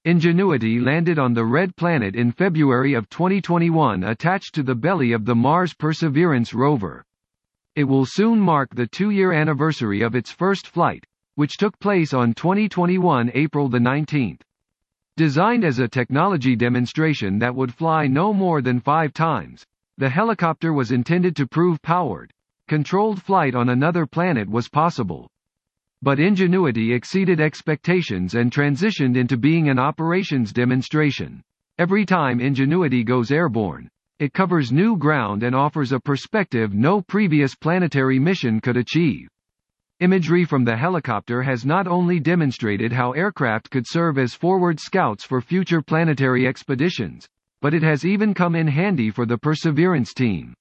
Ingenuity 0.06 0.80
landed 0.80 1.18
on 1.18 1.34
the 1.34 1.44
Red 1.44 1.76
Planet 1.76 2.16
in 2.16 2.32
February 2.32 2.94
of 2.94 3.10
2021 3.10 4.04
attached 4.04 4.54
to 4.54 4.62
the 4.62 4.76
belly 4.76 5.14
of 5.14 5.26
the 5.26 5.34
Mars 5.34 5.74
Perseverance 5.74 6.54
rover. 6.54 7.04
It 7.76 7.86
will 7.86 8.06
soon 8.06 8.40
mark 8.40 8.70
the 8.76 8.86
two-year 8.86 9.32
anniversary 9.32 10.02
of 10.02 10.14
its 10.14 10.32
first 10.32 10.68
flight, 10.68 11.04
which 11.34 11.58
took 11.58 11.80
place 11.80 12.14
on 12.14 12.36
2021 12.36 13.32
April 13.34 13.68
the 13.68 13.80
19th. 13.80 14.42
Designed 15.18 15.64
as 15.64 15.80
a 15.80 15.88
technology 15.88 16.56
demonstration 16.56 17.40
that 17.40 17.56
would 17.56 17.74
fly 17.74 18.06
no 18.06 18.32
more 18.32 18.62
than 18.62 18.80
five 18.80 19.12
times, 19.12 19.66
the 20.02 20.10
helicopter 20.10 20.74
was 20.74 20.92
intended 20.92 21.36
to 21.36 21.46
prove 21.46 21.80
powered. 21.84 22.32
Controlled 22.68 23.22
flight 23.22 23.54
on 23.54 23.70
another 23.70 24.08
planet 24.08 24.50
was 24.50 24.68
possible. 24.68 25.30
But 26.02 26.20
Ingenuity 26.20 26.92
exceeded 26.92 27.40
expectations 27.40 28.34
and 28.34 28.52
transitioned 28.52 29.16
into 29.16 29.38
being 29.38 29.70
an 29.70 29.78
operations 29.78 30.52
demonstration. 30.52 31.44
Every 31.78 32.04
time 32.04 32.40
Ingenuity 32.40 33.04
goes 33.04 33.30
airborne, 33.30 33.90
it 34.18 34.34
covers 34.34 34.72
new 34.72 34.98
ground 34.98 35.44
and 35.44 35.54
offers 35.54 35.92
a 35.92 36.00
perspective 36.00 36.74
no 36.74 37.04
previous 37.04 37.54
planetary 37.54 38.18
mission 38.18 38.60
could 38.60 38.78
achieve. 38.78 39.28
Imagery 40.00 40.46
from 40.46 40.66
the 40.66 40.78
helicopter 40.78 41.44
has 41.44 41.64
not 41.64 41.86
only 41.86 42.20
demonstrated 42.20 42.92
how 42.92 43.12
aircraft 43.12 43.70
could 43.70 43.86
serve 43.88 44.18
as 44.18 44.34
forward 44.34 44.80
scouts 44.80 45.24
for 45.24 45.42
future 45.42 45.84
planetary 45.84 46.48
expeditions, 46.48 47.28
but 47.62 47.74
it 47.74 47.84
has 47.84 48.04
even 48.04 48.34
come 48.34 48.56
in 48.56 48.68
handy 48.68 49.12
for 49.12 49.26
the 49.26 49.38
Perseverance 49.38 50.14
team. 50.14 50.54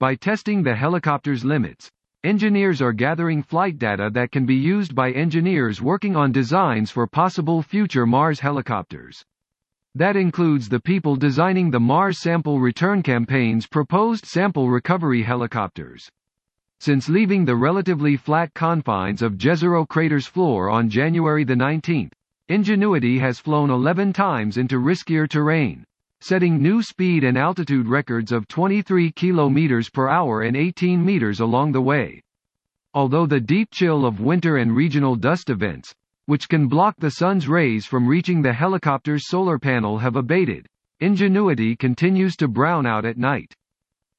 By 0.00 0.14
testing 0.16 0.62
the 0.62 0.74
helicopter's 0.74 1.44
limits, 1.44 1.88
engineers 2.24 2.82
are 2.82 2.92
gathering 2.92 3.42
flight 3.42 3.78
data 3.78 4.10
that 4.14 4.32
can 4.32 4.44
be 4.44 4.54
used 4.54 4.94
by 4.94 5.12
engineers 5.12 5.80
working 5.80 6.16
on 6.16 6.32
designs 6.32 6.90
for 6.90 7.06
possible 7.06 7.62
future 7.62 8.06
Mars 8.06 8.40
helicopters. 8.40 9.24
That 9.94 10.16
includes 10.16 10.68
the 10.68 10.80
people 10.80 11.16
designing 11.16 11.70
the 11.70 11.80
Mars 11.80 12.18
Sample 12.18 12.58
Return 12.58 13.02
Campaign's 13.02 13.66
proposed 13.66 14.26
sample 14.26 14.68
recovery 14.68 15.22
helicopters. 15.22 16.08
Since 16.80 17.08
leaving 17.08 17.44
the 17.44 17.56
relatively 17.56 18.16
flat 18.16 18.52
confines 18.54 19.22
of 19.22 19.38
Jezero 19.38 19.86
crater's 19.88 20.26
floor 20.26 20.68
on 20.68 20.90
January 20.90 21.44
the 21.44 21.54
19th, 21.54 22.12
Ingenuity 22.50 23.18
has 23.20 23.40
flown 23.40 23.70
11 23.70 24.12
times 24.12 24.58
into 24.58 24.78
riskier 24.78 25.26
terrain, 25.26 25.82
setting 26.24 26.56
new 26.56 26.82
speed 26.82 27.22
and 27.22 27.36
altitude 27.36 27.86
records 27.86 28.32
of 28.32 28.48
23 28.48 29.12
km 29.12 29.92
per 29.92 30.08
hour 30.08 30.40
and 30.40 30.56
18 30.56 31.04
meters 31.04 31.40
along 31.40 31.70
the 31.72 31.82
way. 31.82 32.22
Although 32.94 33.26
the 33.26 33.40
deep 33.40 33.68
chill 33.70 34.06
of 34.06 34.20
winter 34.20 34.56
and 34.56 34.74
regional 34.74 35.16
dust 35.16 35.50
events, 35.50 35.94
which 36.24 36.48
can 36.48 36.66
block 36.66 36.94
the 36.96 37.10
sun's 37.10 37.46
rays 37.46 37.84
from 37.84 38.08
reaching 38.08 38.40
the 38.40 38.54
helicopter's 38.54 39.28
solar 39.28 39.58
panel 39.58 39.98
have 39.98 40.16
abated, 40.16 40.66
Ingenuity 41.00 41.76
continues 41.76 42.36
to 42.36 42.48
brown 42.48 42.86
out 42.86 43.04
at 43.04 43.18
night. 43.18 43.52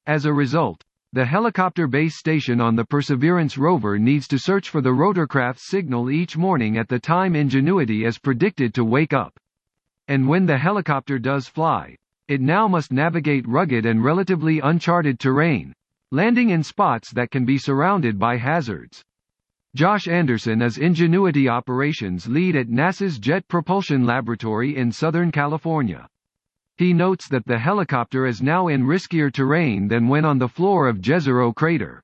As 0.06 0.26
a 0.26 0.32
result, 0.32 0.84
The 1.12 1.24
helicopter 1.24 1.86
base 1.86 2.18
station 2.18 2.60
on 2.60 2.76
the 2.76 2.84
Perseverance 2.84 3.56
rover 3.56 3.98
needs 3.98 4.28
to 4.28 4.38
search 4.38 4.68
for 4.68 4.80
the 4.80 4.90
rotorcraft 4.90 5.58
signal 5.58 6.10
each 6.10 6.36
morning 6.36 6.76
at 6.76 6.88
the 6.88 7.00
time 7.00 7.34
Ingenuity 7.34 8.04
is 8.04 8.18
predicted 8.18 8.74
to 8.74 8.84
wake 8.84 9.12
up. 9.12 9.32
And 10.08 10.28
when 10.28 10.46
the 10.46 10.58
helicopter 10.58 11.18
does 11.18 11.48
fly, 11.48 11.96
it 12.28 12.40
now 12.40 12.68
must 12.68 12.92
navigate 12.92 13.46
rugged 13.46 13.86
and 13.86 14.02
relatively 14.02 14.60
uncharted 14.60 15.18
terrain, 15.18 15.72
landing 16.12 16.50
in 16.50 16.62
spots 16.62 17.10
that 17.12 17.30
can 17.30 17.44
be 17.44 17.58
surrounded 17.58 18.18
by 18.18 18.36
hazards. 18.36 19.02
Josh 19.74 20.08
Anderson 20.08 20.62
is 20.62 20.78
Ingenuity 20.78 21.48
Operations 21.48 22.26
Lead 22.26 22.56
at 22.56 22.68
NASA's 22.68 23.18
Jet 23.18 23.46
Propulsion 23.48 24.06
Laboratory 24.06 24.76
in 24.76 24.90
Southern 24.90 25.30
California. 25.30 26.06
He 26.76 26.92
notes 26.92 27.28
that 27.28 27.44
the 27.46 27.58
helicopter 27.58 28.26
is 28.26 28.42
now 28.42 28.68
in 28.68 28.84
riskier 28.84 29.32
terrain 29.32 29.88
than 29.88 30.08
when 30.08 30.24
on 30.24 30.38
the 30.38 30.48
floor 30.48 30.88
of 30.88 31.00
Jezero 31.00 31.54
crater. 31.54 32.02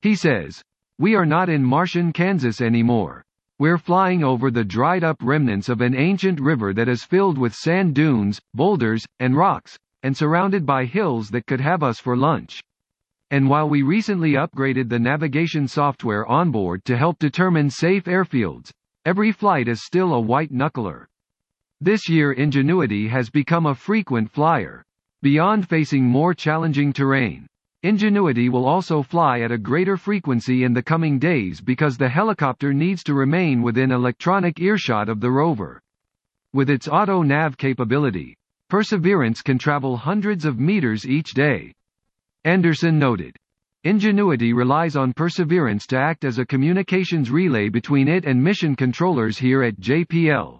He 0.00 0.14
says, 0.14 0.62
We 0.98 1.14
are 1.14 1.26
not 1.26 1.48
in 1.48 1.62
Martian 1.62 2.12
Kansas 2.12 2.60
anymore. 2.60 3.25
We're 3.58 3.78
flying 3.78 4.22
over 4.22 4.50
the 4.50 4.64
dried 4.64 5.02
up 5.02 5.16
remnants 5.22 5.70
of 5.70 5.80
an 5.80 5.94
ancient 5.94 6.40
river 6.40 6.74
that 6.74 6.88
is 6.88 7.04
filled 7.04 7.38
with 7.38 7.54
sand 7.54 7.94
dunes, 7.94 8.38
boulders, 8.52 9.06
and 9.18 9.34
rocks, 9.34 9.78
and 10.02 10.14
surrounded 10.14 10.66
by 10.66 10.84
hills 10.84 11.30
that 11.30 11.46
could 11.46 11.62
have 11.62 11.82
us 11.82 11.98
for 11.98 12.18
lunch. 12.18 12.60
And 13.30 13.48
while 13.48 13.66
we 13.66 13.80
recently 13.80 14.32
upgraded 14.32 14.90
the 14.90 14.98
navigation 14.98 15.66
software 15.66 16.26
on 16.26 16.50
board 16.50 16.84
to 16.84 16.98
help 16.98 17.18
determine 17.18 17.70
safe 17.70 18.04
airfields, 18.04 18.70
every 19.06 19.32
flight 19.32 19.68
is 19.68 19.82
still 19.82 20.12
a 20.12 20.20
white 20.20 20.52
knuckler. 20.52 21.06
This 21.80 22.10
year 22.10 22.32
Ingenuity 22.32 23.08
has 23.08 23.30
become 23.30 23.64
a 23.64 23.74
frequent 23.74 24.30
flyer. 24.30 24.84
Beyond 25.22 25.66
facing 25.66 26.04
more 26.04 26.34
challenging 26.34 26.92
terrain, 26.92 27.46
Ingenuity 27.86 28.48
will 28.48 28.66
also 28.66 29.00
fly 29.00 29.42
at 29.42 29.52
a 29.52 29.56
greater 29.56 29.96
frequency 29.96 30.64
in 30.64 30.72
the 30.72 30.82
coming 30.82 31.20
days 31.20 31.60
because 31.60 31.96
the 31.96 32.08
helicopter 32.08 32.74
needs 32.74 33.04
to 33.04 33.14
remain 33.14 33.62
within 33.62 33.92
electronic 33.92 34.58
earshot 34.58 35.08
of 35.08 35.20
the 35.20 35.30
rover. 35.30 35.80
With 36.52 36.68
its 36.68 36.88
auto-nav 36.88 37.56
capability, 37.56 38.34
Perseverance 38.68 39.40
can 39.40 39.56
travel 39.56 39.96
hundreds 39.96 40.44
of 40.44 40.58
meters 40.58 41.06
each 41.06 41.32
day. 41.32 41.72
Anderson 42.42 42.98
noted. 42.98 43.36
Ingenuity 43.84 44.52
relies 44.52 44.96
on 44.96 45.12
Perseverance 45.12 45.86
to 45.86 45.96
act 45.96 46.24
as 46.24 46.40
a 46.40 46.44
communications 46.44 47.30
relay 47.30 47.68
between 47.68 48.08
it 48.08 48.24
and 48.24 48.42
mission 48.42 48.74
controllers 48.74 49.38
here 49.38 49.62
at 49.62 49.78
JPL. 49.78 50.58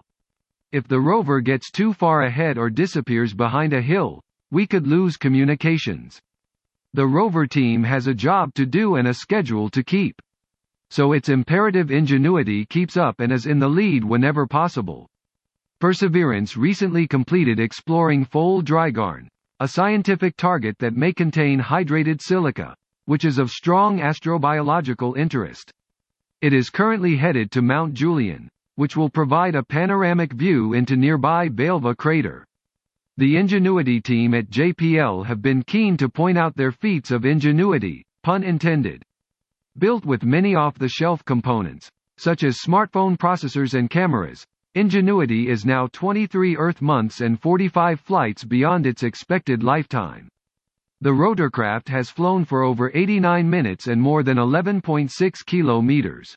If 0.71 0.87
the 0.87 1.01
rover 1.01 1.41
gets 1.41 1.71
too 1.71 1.91
far 1.91 2.21
ahead 2.21 2.57
or 2.57 2.69
disappears 2.69 3.33
behind 3.33 3.73
a 3.73 3.81
hill, 3.81 4.21
we 4.49 4.65
could 4.65 4.87
lose 4.87 5.17
communications. 5.17 6.21
The 6.97 7.05
rover 7.05 7.45
team 7.45 7.83
has 7.83 8.07
a 8.07 8.13
job 8.15 8.55
to 8.55 8.65
do 8.65 8.95
and 8.95 9.07
a 9.07 9.13
schedule 9.13 9.69
to 9.69 9.83
keep. 9.83 10.19
So 10.89 11.11
its 11.11 11.29
imperative 11.29 11.91
ingenuity 11.91 12.65
keeps 12.65 12.97
up 12.97 13.19
and 13.19 13.31
is 13.31 13.45
in 13.45 13.59
the 13.59 13.69
lead 13.69 14.03
whenever 14.03 14.47
possible. 14.47 15.07
Perseverance 15.79 16.57
recently 16.57 17.07
completed 17.07 17.59
exploring 17.59 18.25
Foel 18.25 18.63
Drygarn, 18.63 19.27
a 19.59 19.67
scientific 19.67 20.35
target 20.37 20.75
that 20.79 20.97
may 20.97 21.13
contain 21.13 21.61
hydrated 21.61 22.19
silica, 22.19 22.73
which 23.05 23.25
is 23.25 23.37
of 23.37 23.51
strong 23.51 23.99
astrobiological 23.99 25.15
interest. 25.15 25.71
It 26.41 26.51
is 26.51 26.71
currently 26.71 27.15
headed 27.15 27.51
to 27.51 27.61
Mount 27.61 27.93
Julian, 27.93 28.49
which 28.73 28.97
will 28.97 29.11
provide 29.11 29.53
a 29.53 29.61
panoramic 29.61 30.33
view 30.33 30.73
into 30.73 30.95
nearby 30.95 31.47
Belva 31.47 31.93
crater. 31.93 32.46
The 33.19 33.35
Ingenuity 33.35 33.99
team 33.99 34.35
at 34.35 34.51
JPL 34.51 35.25
have 35.25 35.41
been 35.41 35.63
keen 35.63 35.97
to 35.97 36.07
point 36.07 36.37
out 36.37 36.55
their 36.55 36.71
feats 36.71 37.09
of 37.09 37.25
ingenuity, 37.25 38.05
pun 38.21 38.43
intended. 38.43 39.01
Built 39.79 40.05
with 40.05 40.23
many 40.23 40.53
off-the-shelf 40.53 41.25
components, 41.25 41.89
such 42.19 42.43
as 42.43 42.59
smartphone 42.59 43.17
processors 43.17 43.73
and 43.73 43.89
cameras, 43.89 44.45
Ingenuity 44.75 45.49
is 45.49 45.65
now 45.65 45.87
23 45.93 46.57
Earth 46.57 46.79
months 46.79 47.21
and 47.21 47.41
45 47.41 47.99
flights 47.99 48.43
beyond 48.43 48.85
its 48.85 49.01
expected 49.01 49.63
lifetime. 49.63 50.29
The 51.01 51.09
rotorcraft 51.09 51.89
has 51.89 52.11
flown 52.11 52.45
for 52.45 52.61
over 52.61 52.91
89 52.93 53.49
minutes 53.49 53.87
and 53.87 53.99
more 53.99 54.21
than 54.21 54.37
11.6 54.37 55.43
kilometers. 55.47 56.35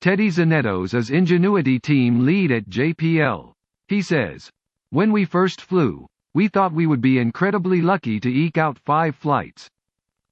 Teddy 0.00 0.28
Tzanetos 0.28 0.92
is 0.92 1.10
Ingenuity 1.10 1.78
team 1.78 2.26
lead 2.26 2.50
at 2.50 2.68
JPL. 2.68 3.52
He 3.86 4.02
says, 4.02 4.50
When 4.90 5.12
we 5.12 5.24
first 5.24 5.60
flew, 5.60 6.08
we 6.34 6.48
thought 6.48 6.72
we 6.72 6.88
would 6.88 7.00
be 7.00 7.18
incredibly 7.18 7.80
lucky 7.80 8.18
to 8.18 8.28
eke 8.28 8.58
out 8.58 8.76
five 8.76 9.14
flights. 9.14 9.70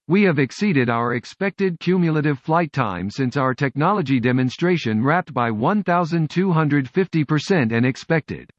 We 0.09 0.23
have 0.23 0.41
exceeded 0.41 0.91
our 0.91 1.15
expected 1.15 1.79
cumulative 1.79 2.41
flight 2.41 2.73
time 2.73 3.09
since 3.09 3.37
our 3.37 3.55
technology 3.55 4.19
demonstration 4.19 5.05
wrapped 5.05 5.33
by 5.33 5.53
1,250% 5.53 7.73
and 7.73 7.87
expected. 7.87 8.51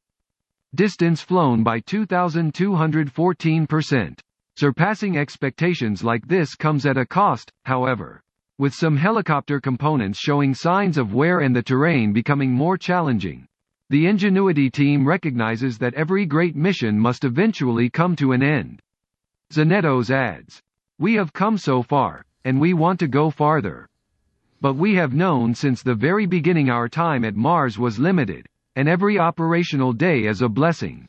Distance 0.74 1.20
flown 1.20 1.62
by 1.62 1.80
2,214%. 1.80 4.18
Surpassing 4.56 5.18
expectations 5.18 6.02
like 6.02 6.26
this 6.26 6.54
comes 6.54 6.86
at 6.86 6.96
a 6.96 7.04
cost, 7.04 7.52
however 7.64 8.22
with 8.60 8.74
some 8.74 8.94
helicopter 8.94 9.58
components 9.58 10.18
showing 10.18 10.52
signs 10.52 10.98
of 10.98 11.14
wear 11.14 11.40
and 11.40 11.56
the 11.56 11.62
terrain 11.62 12.12
becoming 12.12 12.52
more 12.52 12.76
challenging. 12.76 13.46
The 13.90 14.06
Ingenuity 14.06 14.70
team 14.70 15.04
recognizes 15.04 15.76
that 15.78 15.94
every 15.94 16.24
great 16.24 16.54
mission 16.54 16.96
must 16.96 17.24
eventually 17.24 17.90
come 17.90 18.14
to 18.16 18.30
an 18.30 18.40
end. 18.40 18.80
Tzanetos 19.50 20.12
adds, 20.12 20.62
We 21.00 21.14
have 21.14 21.32
come 21.32 21.58
so 21.58 21.82
far, 21.82 22.24
and 22.44 22.60
we 22.60 22.72
want 22.72 23.00
to 23.00 23.08
go 23.08 23.30
farther. 23.30 23.88
But 24.60 24.74
we 24.74 24.94
have 24.94 25.12
known 25.12 25.56
since 25.56 25.82
the 25.82 25.96
very 25.96 26.24
beginning 26.24 26.70
our 26.70 26.88
time 26.88 27.24
at 27.24 27.34
Mars 27.34 27.80
was 27.80 27.98
limited, 27.98 28.46
and 28.76 28.88
every 28.88 29.18
operational 29.18 29.92
day 29.92 30.26
is 30.26 30.40
a 30.40 30.48
blessing. 30.48 31.08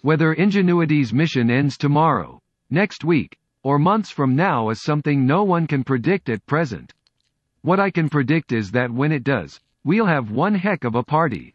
Whether 0.00 0.32
Ingenuity's 0.32 1.12
mission 1.12 1.50
ends 1.50 1.76
tomorrow, 1.76 2.40
next 2.70 3.04
week, 3.04 3.36
or 3.62 3.78
months 3.78 4.10
from 4.10 4.34
now 4.34 4.70
is 4.70 4.80
something 4.80 5.26
no 5.26 5.44
one 5.44 5.66
can 5.66 5.84
predict 5.84 6.30
at 6.30 6.46
present. 6.46 6.94
What 7.60 7.78
I 7.78 7.90
can 7.90 8.08
predict 8.08 8.52
is 8.52 8.70
that 8.70 8.90
when 8.90 9.12
it 9.12 9.22
does, 9.22 9.60
we'll 9.84 10.06
have 10.06 10.30
one 10.30 10.54
heck 10.54 10.84
of 10.84 10.94
a 10.94 11.02
party. 11.02 11.52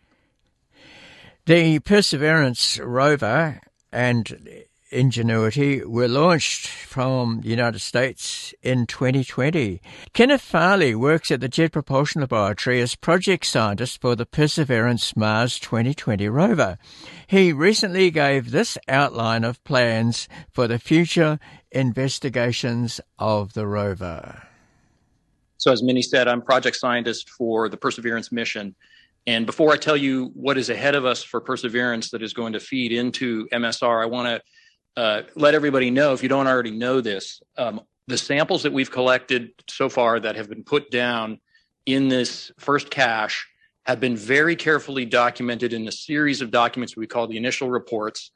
The 1.46 1.80
Perseverance 1.80 2.78
rover 2.78 3.60
and 3.92 4.64
Ingenuity 4.92 5.84
were 5.84 6.08
launched 6.08 6.68
from 6.68 7.42
the 7.42 7.50
United 7.50 7.80
States 7.80 8.54
in 8.62 8.86
2020. 8.86 9.82
Kenneth 10.14 10.42
Farley 10.42 10.94
works 10.94 11.32
at 11.32 11.40
the 11.40 11.48
Jet 11.48 11.72
Propulsion 11.72 12.22
Laboratory 12.22 12.80
as 12.80 12.94
project 12.96 13.46
scientist 13.46 14.00
for 14.02 14.16
the 14.16 14.26
Perseverance 14.28 15.16
Mars 15.16 15.58
2020 15.58 16.30
rover. 16.30 16.78
He 17.26 17.54
recently 17.54 18.12
gave 18.12 18.52
this 18.52 18.78
outline 18.88 19.44
of 19.44 19.64
plans 19.64 20.28
for 20.52 20.68
the 20.68 20.78
future 20.78 21.40
investigations 21.72 23.02
of 23.18 23.54
the 23.54 23.66
rover. 23.66 24.44
So, 25.58 25.72
as 25.72 25.82
Minnie 25.82 26.02
said, 26.04 26.28
I'm 26.28 26.42
project 26.42 26.76
scientist 26.76 27.30
for 27.30 27.68
the 27.68 27.78
Perseverance 27.78 28.32
mission. 28.32 28.76
And 29.28 29.46
before 29.46 29.72
I 29.72 29.78
tell 29.78 29.98
you 29.98 30.32
what 30.34 30.58
is 30.58 30.70
ahead 30.70 30.96
of 30.96 31.06
us 31.06 31.24
for 31.24 31.40
Perseverance 31.40 32.10
that 32.12 32.24
is 32.24 32.34
going 32.34 32.54
to 32.54 32.60
feed 32.60 32.92
into 32.92 33.48
MSR, 33.54 34.02
I 34.02 34.08
want 34.08 34.28
to 34.28 35.02
uh, 35.02 35.22
let 35.36 35.54
everybody 35.54 35.92
know, 35.92 36.14
if 36.14 36.24
you 36.24 36.30
don't 36.30 36.48
already 36.48 36.72
know 36.72 37.02
this, 37.02 37.42
um, 37.58 37.82
the 38.08 38.18
samples 38.18 38.64
that 38.64 38.74
we've 38.74 38.92
collected 38.92 39.52
so 39.70 39.90
far 39.90 40.20
that 40.20 40.36
have 40.36 40.50
been 40.50 40.64
put 40.64 40.90
down 40.92 41.40
in 41.86 42.10
this 42.10 42.52
first 42.58 42.90
cache 42.90 43.48
have 43.86 44.00
been 44.00 44.16
very 44.16 44.56
carefully 44.56 45.06
documented 45.06 45.74
in 45.74 45.88
a 45.88 45.92
series 45.92 46.42
of 46.42 46.52
documents 46.52 46.96
we 46.96 47.08
call 47.08 47.28
the 47.28 47.38
initial 47.38 47.70
reports. 47.70 48.32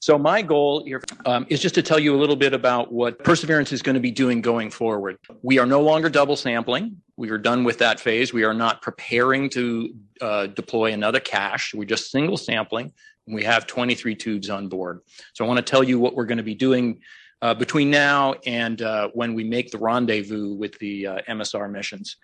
So 0.00 0.16
my 0.16 0.40
goal 0.40 0.82
here 0.82 1.02
um, 1.26 1.44
is 1.50 1.60
just 1.60 1.74
to 1.74 1.82
tell 1.82 1.98
you 1.98 2.16
a 2.16 2.18
little 2.18 2.34
bit 2.34 2.54
about 2.54 2.90
what 2.90 3.22
Perseverance 3.22 3.70
is 3.70 3.82
going 3.82 3.94
to 3.94 4.00
be 4.00 4.10
doing 4.10 4.40
going 4.40 4.70
forward. 4.70 5.18
We 5.42 5.58
are 5.58 5.66
no 5.66 5.82
longer 5.82 6.08
double 6.08 6.36
sampling. 6.36 6.96
We 7.18 7.28
are 7.28 7.36
done 7.36 7.64
with 7.64 7.76
that 7.78 8.00
phase. 8.00 8.32
We 8.32 8.44
are 8.44 8.54
not 8.54 8.80
preparing 8.80 9.50
to 9.50 9.94
uh, 10.22 10.46
deploy 10.46 10.94
another 10.94 11.20
cache. 11.20 11.74
We're 11.74 11.84
just 11.84 12.10
single 12.10 12.38
sampling. 12.38 12.94
We 13.26 13.44
have 13.44 13.66
23 13.66 14.14
tubes 14.14 14.48
on 14.48 14.68
board. 14.68 15.00
So 15.34 15.44
I 15.44 15.48
want 15.48 15.58
to 15.58 15.70
tell 15.70 15.84
you 15.84 15.98
what 15.98 16.14
we're 16.14 16.24
going 16.24 16.38
to 16.38 16.44
be 16.44 16.54
doing 16.54 17.00
uh, 17.42 17.52
between 17.52 17.90
now 17.90 18.36
and 18.46 18.80
uh, 18.80 19.10
when 19.12 19.34
we 19.34 19.44
make 19.44 19.70
the 19.70 19.78
rendezvous 19.78 20.54
with 20.54 20.78
the 20.78 21.08
uh, 21.08 21.18
MSR 21.28 21.70
missions. 21.70 22.16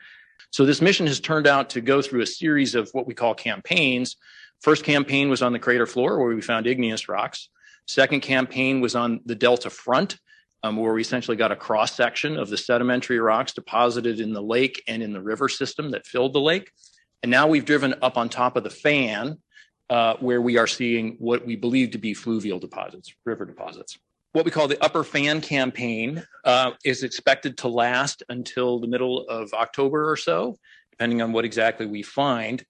So 0.51 0.65
this 0.65 0.81
mission 0.81 1.07
has 1.07 1.21
turned 1.21 1.47
out 1.47 1.69
to 1.71 1.83
go 1.83 2.01
through 2.01 2.23
a 2.23 2.27
series 2.27 2.75
of 2.75 2.89
what 2.93 3.07
we 3.07 3.13
call 3.13 3.35
campaigns. 3.35 4.17
First 4.63 4.83
campaign 4.83 5.29
was 5.29 5.43
on 5.43 5.53
the 5.53 5.59
crater 5.59 5.87
floor 5.87 6.19
where 6.19 6.35
we 6.35 6.41
found 6.41 6.67
igneous 6.67 7.07
rocks. 7.07 7.51
Second 7.87 8.21
campaign 8.21 8.81
was 8.81 8.95
on 8.95 9.21
the 9.25 9.35
delta 9.35 9.71
front, 9.71 10.19
um, 10.63 10.77
where 10.77 10.93
we 10.93 11.01
essentially 11.01 11.37
got 11.37 11.53
a 11.53 11.57
cross 11.57 11.95
section 11.95 12.37
of 12.37 12.51
the 12.51 12.57
sedimentary 12.57 13.19
rocks 13.21 13.53
deposited 13.53 14.21
in 14.21 14.33
the 14.33 14.43
lake 14.43 14.83
and 14.89 15.03
in 15.03 15.13
the 15.13 15.23
river 15.23 15.49
system 15.49 15.91
that 15.91 16.07
filled 16.07 16.33
the 16.33 16.41
lake. 16.41 16.71
And 17.23 17.31
now 17.31 17.47
we've 17.47 17.65
driven 17.65 17.95
up 18.03 18.17
on 18.17 18.29
top 18.29 18.57
of 18.57 18.65
the 18.65 18.71
fan 18.71 19.39
uh, 19.89 20.15
where 20.19 20.43
we 20.43 20.59
are 20.59 20.67
seeing 20.67 21.17
what 21.19 21.47
we 21.47 21.55
believe 21.55 21.93
to 21.93 21.99
be 21.99 22.13
fluvial 22.13 22.59
deposits, 22.59 23.15
river 23.25 23.45
deposits. 23.45 23.97
what 24.33 24.45
we 24.45 24.51
call 24.51 24.69
the 24.69 24.83
upper 24.85 25.03
fan 25.03 25.41
campaign 25.41 26.23
uh, 26.45 26.73
is 26.85 27.05
expected 27.05 27.57
to 27.57 27.69
last 27.69 28.23
until 28.29 28.79
the 28.81 28.87
middle 28.87 29.27
of 29.29 29.51
October 29.55 30.11
or 30.11 30.17
so, 30.17 30.59
depending 30.91 31.23
on 31.23 31.33
what 31.33 31.45
exactly 31.45 31.87
we 31.87 32.03
find. 32.03 32.63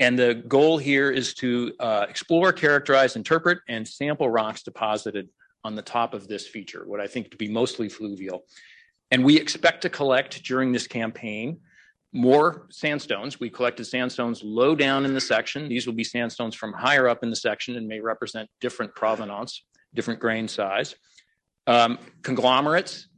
And 0.00 0.18
the 0.18 0.34
goal 0.34 0.78
here 0.78 1.10
is 1.10 1.34
to 1.34 1.72
uh, 1.78 2.06
explore, 2.08 2.52
characterize, 2.52 3.16
interpret, 3.16 3.58
and 3.68 3.86
sample 3.86 4.28
rocks 4.28 4.62
deposited 4.62 5.28
on 5.64 5.74
the 5.74 5.82
top 5.82 6.12
of 6.14 6.26
this 6.26 6.46
feature, 6.46 6.82
what 6.86 7.00
I 7.00 7.06
think 7.06 7.30
to 7.30 7.36
be 7.36 7.48
mostly 7.48 7.88
fluvial. 7.88 8.44
And 9.10 9.24
we 9.24 9.36
expect 9.36 9.82
to 9.82 9.90
collect 9.90 10.42
during 10.42 10.72
this 10.72 10.86
campaign 10.86 11.60
more 12.12 12.66
sandstones. 12.70 13.40
We 13.40 13.50
collected 13.50 13.84
sandstones 13.84 14.42
low 14.42 14.74
down 14.74 15.04
in 15.04 15.14
the 15.14 15.20
section. 15.20 15.68
These 15.68 15.86
will 15.86 15.94
be 15.94 16.04
sandstones 16.04 16.54
from 16.54 16.72
higher 16.72 17.08
up 17.08 17.22
in 17.22 17.30
the 17.30 17.36
section 17.36 17.76
and 17.76 17.86
may 17.86 18.00
represent 18.00 18.48
different 18.60 18.94
provenance, 18.94 19.64
different 19.94 20.20
grain 20.20 20.48
size. 20.48 20.94
Um, 21.66 21.98
conglomerates, 22.22 23.08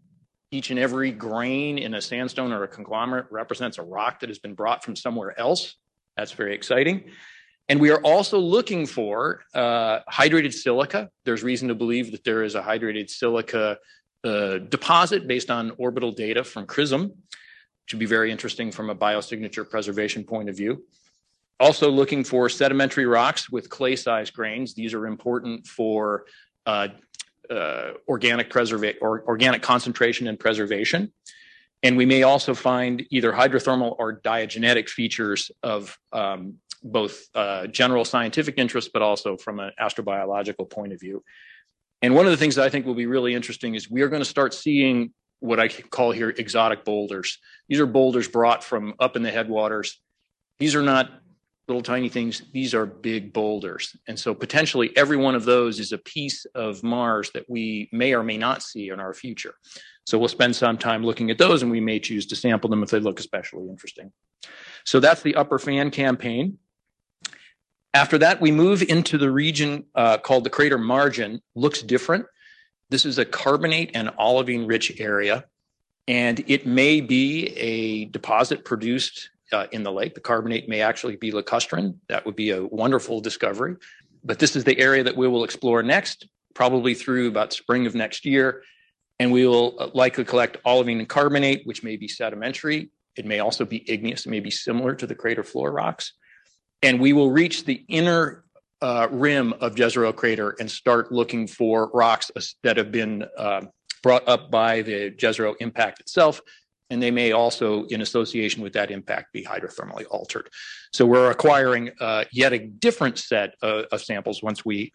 each 0.50 0.70
and 0.70 0.78
every 0.78 1.10
grain 1.10 1.78
in 1.78 1.94
a 1.94 2.00
sandstone 2.00 2.52
or 2.52 2.62
a 2.62 2.68
conglomerate 2.68 3.26
represents 3.30 3.78
a 3.78 3.82
rock 3.82 4.20
that 4.20 4.28
has 4.28 4.38
been 4.38 4.54
brought 4.54 4.84
from 4.84 4.94
somewhere 4.94 5.38
else. 5.38 5.74
That's 6.16 6.32
very 6.32 6.54
exciting. 6.54 7.04
And 7.68 7.80
we 7.80 7.90
are 7.90 8.00
also 8.00 8.38
looking 8.38 8.86
for 8.86 9.44
uh, 9.54 10.00
hydrated 10.10 10.52
silica. 10.52 11.10
There's 11.24 11.42
reason 11.42 11.68
to 11.68 11.74
believe 11.74 12.12
that 12.12 12.24
there 12.24 12.42
is 12.42 12.54
a 12.54 12.62
hydrated 12.62 13.08
silica 13.08 13.78
uh, 14.22 14.58
deposit 14.58 15.26
based 15.26 15.50
on 15.50 15.72
orbital 15.78 16.12
data 16.12 16.44
from 16.44 16.66
CRISM, 16.66 17.08
which 17.08 17.92
would 17.92 17.98
be 17.98 18.06
very 18.06 18.30
interesting 18.30 18.70
from 18.70 18.90
a 18.90 18.94
biosignature 18.94 19.68
preservation 19.68 20.24
point 20.24 20.48
of 20.48 20.56
view. 20.56 20.84
Also 21.58 21.90
looking 21.90 22.24
for 22.24 22.48
sedimentary 22.48 23.06
rocks 23.06 23.48
with 23.48 23.70
clay-sized 23.70 24.34
grains. 24.34 24.74
These 24.74 24.92
are 24.92 25.06
important 25.06 25.66
for 25.66 26.24
uh, 26.66 26.88
uh, 27.48 27.92
organic 28.08 28.54
or 29.00 29.24
organic 29.26 29.62
concentration 29.62 30.26
and 30.26 30.38
preservation. 30.38 31.12
And 31.84 31.98
we 31.98 32.06
may 32.06 32.22
also 32.22 32.54
find 32.54 33.06
either 33.10 33.30
hydrothermal 33.30 33.94
or 33.98 34.20
diagenetic 34.20 34.88
features 34.88 35.50
of 35.62 35.96
um, 36.12 36.54
both 36.82 37.24
uh, 37.34 37.66
general 37.66 38.06
scientific 38.06 38.54
interest, 38.56 38.90
but 38.94 39.02
also 39.02 39.36
from 39.36 39.60
an 39.60 39.70
astrobiological 39.78 40.68
point 40.68 40.94
of 40.94 40.98
view. 40.98 41.22
And 42.00 42.14
one 42.14 42.24
of 42.24 42.32
the 42.32 42.38
things 42.38 42.54
that 42.56 42.64
I 42.64 42.70
think 42.70 42.86
will 42.86 42.94
be 42.94 43.06
really 43.06 43.34
interesting 43.34 43.74
is 43.74 43.90
we 43.90 44.00
are 44.00 44.08
going 44.08 44.22
to 44.22 44.28
start 44.28 44.54
seeing 44.54 45.12
what 45.40 45.60
I 45.60 45.68
call 45.68 46.10
here 46.10 46.30
exotic 46.30 46.86
boulders. 46.86 47.38
These 47.68 47.80
are 47.80 47.86
boulders 47.86 48.28
brought 48.28 48.64
from 48.64 48.94
up 48.98 49.14
in 49.14 49.22
the 49.22 49.30
headwaters. 49.30 50.00
These 50.58 50.74
are 50.74 50.82
not 50.82 51.10
little 51.68 51.82
tiny 51.82 52.08
things. 52.08 52.42
These 52.52 52.74
are 52.74 52.86
big 52.86 53.32
boulders. 53.32 53.96
And 54.08 54.18
so 54.18 54.34
potentially 54.34 54.94
every 54.96 55.16
one 55.16 55.34
of 55.34 55.44
those 55.44 55.80
is 55.80 55.92
a 55.92 55.98
piece 55.98 56.46
of 56.54 56.82
Mars 56.82 57.30
that 57.32 57.48
we 57.48 57.88
may 57.92 58.14
or 58.14 58.22
may 58.22 58.38
not 58.38 58.62
see 58.62 58.88
in 58.88 59.00
our 59.00 59.14
future. 59.14 59.54
So 60.06 60.18
we'll 60.18 60.28
spend 60.28 60.54
some 60.54 60.76
time 60.76 61.04
looking 61.04 61.30
at 61.30 61.38
those 61.38 61.62
and 61.62 61.70
we 61.70 61.80
may 61.80 61.98
choose 61.98 62.26
to 62.26 62.36
sample 62.36 62.68
them 62.68 62.82
if 62.82 62.90
they 62.90 63.00
look 63.00 63.18
especially 63.18 63.68
interesting. 63.68 64.12
So 64.84 65.00
that's 65.00 65.22
the 65.22 65.34
upper 65.34 65.58
fan 65.58 65.90
campaign. 65.90 66.58
After 67.94 68.18
that, 68.18 68.40
we 68.40 68.50
move 68.50 68.82
into 68.82 69.16
the 69.18 69.30
region 69.30 69.84
uh, 69.94 70.18
called 70.18 70.44
the 70.44 70.50
crater 70.50 70.78
margin. 70.78 71.40
Looks 71.54 71.80
different. 71.80 72.26
This 72.90 73.06
is 73.06 73.18
a 73.18 73.24
carbonate 73.24 73.92
and 73.94 74.10
olivine 74.18 74.66
rich 74.66 75.00
area, 75.00 75.44
and 76.06 76.44
it 76.48 76.66
may 76.66 77.00
be 77.00 77.46
a 77.56 78.06
deposit 78.06 78.64
produced 78.64 79.30
uh, 79.52 79.68
in 79.72 79.84
the 79.84 79.92
lake. 79.92 80.14
The 80.14 80.20
carbonate 80.20 80.68
may 80.68 80.80
actually 80.80 81.16
be 81.16 81.32
lacustrine. 81.32 81.94
That 82.08 82.26
would 82.26 82.36
be 82.36 82.50
a 82.50 82.64
wonderful 82.64 83.20
discovery. 83.20 83.76
But 84.24 84.38
this 84.38 84.56
is 84.56 84.64
the 84.64 84.78
area 84.78 85.04
that 85.04 85.16
we 85.16 85.28
will 85.28 85.44
explore 85.44 85.82
next, 85.82 86.28
probably 86.54 86.94
through 86.94 87.28
about 87.28 87.52
spring 87.52 87.86
of 87.86 87.94
next 87.94 88.24
year. 88.24 88.62
And 89.18 89.30
we 89.32 89.46
will 89.46 89.92
likely 89.94 90.24
collect 90.24 90.56
olivine 90.64 90.98
and 90.98 91.08
carbonate, 91.08 91.66
which 91.66 91.82
may 91.82 91.96
be 91.96 92.08
sedimentary. 92.08 92.90
It 93.16 93.26
may 93.26 93.38
also 93.38 93.64
be 93.64 93.88
igneous. 93.90 94.26
It 94.26 94.30
may 94.30 94.40
be 94.40 94.50
similar 94.50 94.94
to 94.96 95.06
the 95.06 95.14
crater 95.14 95.44
floor 95.44 95.70
rocks 95.70 96.12
and 96.84 97.00
we 97.00 97.14
will 97.14 97.30
reach 97.30 97.64
the 97.64 97.82
inner 97.88 98.44
uh, 98.82 99.08
rim 99.10 99.54
of 99.54 99.74
Jezero 99.74 100.14
crater 100.14 100.54
and 100.60 100.70
start 100.70 101.10
looking 101.10 101.46
for 101.46 101.90
rocks 101.94 102.30
that 102.62 102.76
have 102.76 102.92
been 102.92 103.24
uh, 103.38 103.62
brought 104.02 104.28
up 104.28 104.50
by 104.50 104.82
the 104.82 105.10
Jezero 105.12 105.54
impact 105.60 106.00
itself. 106.00 106.42
And 106.90 107.02
they 107.02 107.10
may 107.10 107.32
also, 107.32 107.86
in 107.86 108.02
association 108.02 108.62
with 108.62 108.74
that 108.74 108.90
impact, 108.90 109.32
be 109.32 109.42
hydrothermally 109.42 110.04
altered. 110.10 110.50
So 110.92 111.06
we're 111.06 111.30
acquiring 111.30 111.90
uh, 111.98 112.24
yet 112.30 112.52
a 112.52 112.58
different 112.58 113.18
set 113.18 113.54
of, 113.62 113.86
of, 113.90 114.02
samples 114.02 114.42
once 114.42 114.66
we 114.66 114.92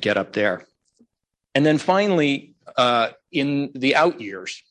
get 0.00 0.16
up 0.16 0.32
there. 0.32 0.64
And 1.56 1.66
then 1.66 1.78
finally, 1.78 2.51
uh, 2.76 3.10
in 3.30 3.70
the 3.74 3.96
out 3.96 4.20
years, 4.20 4.62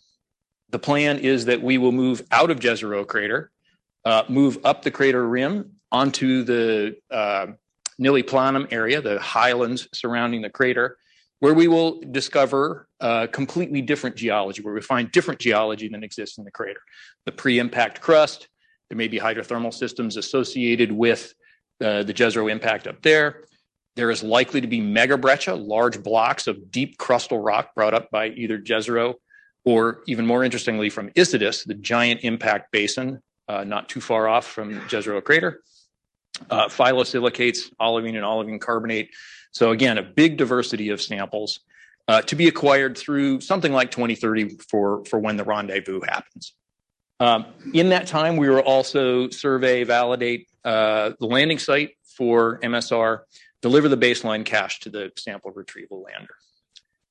the 0.69 0.79
plan 0.79 1.19
is 1.19 1.45
that 1.45 1.61
we 1.61 1.77
will 1.77 1.91
move 1.91 2.23
out 2.31 2.49
of 2.49 2.59
Jezero 2.59 3.05
crater, 3.05 3.51
uh, 4.05 4.23
move 4.29 4.57
up 4.63 4.81
the 4.83 4.91
crater 4.91 5.27
rim, 5.27 5.73
onto 5.91 6.43
the 6.43 6.95
uh, 7.11 7.47
Nili 7.99 8.23
Planum 8.23 8.71
area, 8.71 9.01
the 9.01 9.19
highlands 9.19 9.87
surrounding 9.93 10.41
the 10.41 10.49
crater, 10.49 10.97
where 11.39 11.53
we 11.53 11.67
will 11.67 12.01
discover 12.11 12.87
uh, 12.99 13.27
completely 13.27 13.81
different 13.81 14.15
geology, 14.15 14.61
where 14.61 14.73
we 14.73 14.81
find 14.81 15.11
different 15.11 15.39
geology 15.39 15.87
than 15.89 16.03
exists 16.03 16.37
in 16.37 16.43
the 16.43 16.51
crater. 16.51 16.79
The 17.25 17.31
pre 17.31 17.59
impact 17.59 17.99
crust, 17.99 18.47
there 18.89 18.97
may 18.97 19.07
be 19.07 19.19
hydrothermal 19.19 19.73
systems 19.73 20.17
associated 20.17 20.91
with 20.91 21.33
uh, 21.81 22.03
the 22.03 22.13
Jezero 22.13 22.49
impact 22.49 22.87
up 22.87 23.01
there. 23.01 23.43
There 23.95 24.09
is 24.09 24.23
likely 24.23 24.61
to 24.61 24.67
be 24.67 24.79
megabreccia, 24.79 25.67
large 25.67 26.01
blocks 26.01 26.47
of 26.47 26.71
deep 26.71 26.97
crustal 26.97 27.43
rock 27.43 27.75
brought 27.75 27.93
up 27.93 28.09
by 28.09 28.29
either 28.29 28.57
Jezero 28.57 29.15
or, 29.63 30.01
even 30.07 30.25
more 30.25 30.43
interestingly, 30.43 30.89
from 30.89 31.09
Isidis, 31.11 31.65
the 31.65 31.73
giant 31.73 32.21
impact 32.23 32.71
basin 32.71 33.21
uh, 33.47 33.63
not 33.63 33.89
too 33.89 34.01
far 34.01 34.27
off 34.27 34.47
from 34.47 34.79
Jezero 34.81 35.23
crater 35.23 35.61
uh, 36.49 36.67
phyllosilicates, 36.67 37.71
olivine 37.79 38.15
and 38.15 38.25
olivine 38.25 38.59
carbonate. 38.59 39.09
So 39.51 39.71
again, 39.71 39.97
a 39.97 40.03
big 40.03 40.37
diversity 40.37 40.89
of 40.89 41.01
samples 41.01 41.59
uh, 42.07 42.21
to 42.23 42.35
be 42.35 42.47
acquired 42.47 42.97
through 42.97 43.41
something 43.41 43.71
like 43.73 43.91
2030 43.91 44.57
for, 44.69 45.03
for 45.05 45.19
when 45.19 45.37
the 45.37 45.43
rendezvous 45.43 46.01
happens. 46.01 46.53
Um, 47.19 47.45
in 47.73 47.89
that 47.89 48.07
time, 48.07 48.37
we 48.37 48.49
will 48.49 48.59
also 48.59 49.29
survey, 49.29 49.83
validate 49.83 50.47
uh, 50.65 51.11
the 51.19 51.27
landing 51.27 51.59
site 51.59 51.91
for 52.17 52.59
MSR, 52.59 53.19
deliver 53.61 53.87
the 53.87 53.97
baseline 53.97 54.45
cache 54.45 54.79
to 54.81 54.89
the 54.89 55.11
sample 55.15 55.51
retrieval 55.51 56.01
lander. 56.01 56.35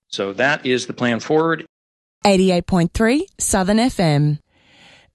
So 0.08 0.32
that 0.34 0.66
is 0.66 0.86
the 0.86 0.92
plan 0.92 1.20
forward. 1.20 1.64
88.3 2.24 3.22
Southern 3.38 3.78
FM. 3.78 4.38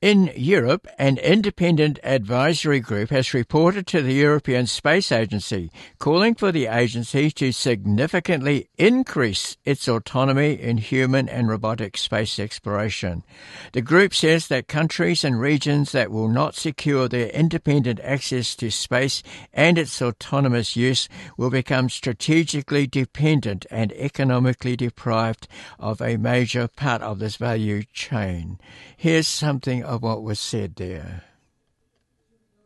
In 0.02 0.30
Europe, 0.36 0.88
an 1.00 1.18
independent 1.18 2.00
advisory 2.04 2.82
group 2.82 3.12
has 3.12 3.34
reported 3.34 3.88
to 3.88 4.02
the 4.02 4.14
European 4.14 4.68
Space 4.68 5.10
Agency, 5.10 5.72
calling 6.00 6.36
for 6.36 6.52
the 6.52 6.68
agency 6.68 7.32
to 7.32 7.54
significantly 7.54 8.68
increase 8.78 9.56
its 9.64 9.88
autonomy 9.88 10.54
in 10.62 10.80
human 10.80 11.30
and 11.30 11.48
robotic 11.48 11.96
space 11.96 12.38
exploration. 12.40 13.24
The 13.72 13.82
group 13.82 14.14
says 14.14 14.48
that 14.48 14.68
countries 14.68 15.24
and 15.24 15.40
regions 15.40 15.94
that 15.94 16.12
will 16.12 16.30
not 16.30 16.56
secure 16.56 17.08
their 17.08 17.30
independent 17.30 18.02
access 18.02 18.54
to 18.58 18.72
space 18.72 19.24
and 19.54 19.78
its 19.78 20.02
autonomous 20.02 20.76
use 20.76 21.08
will 21.38 21.50
become 21.50 21.90
strategically 21.90 22.86
dependent 22.86 23.66
and 23.72 23.94
economically 23.94 24.76
deprived 24.76 25.48
of 25.80 26.02
a 26.02 26.18
major 26.18 26.68
part 26.68 27.02
of 27.02 27.20
this 27.20 27.38
value 27.38 27.84
chain. 27.94 28.60
Here's 28.98 29.28
something 29.28 29.85
of 29.86 30.04
what 30.04 30.24
was 30.24 30.40
said 30.40 30.76
there. 30.76 31.24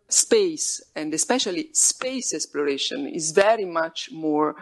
Space, 0.08 0.82
and 0.96 1.14
especially 1.14 1.70
space 1.74 2.34
exploration, 2.34 3.08
is 3.08 3.32
very 3.32 3.66
much 3.66 4.12
more 4.12 4.56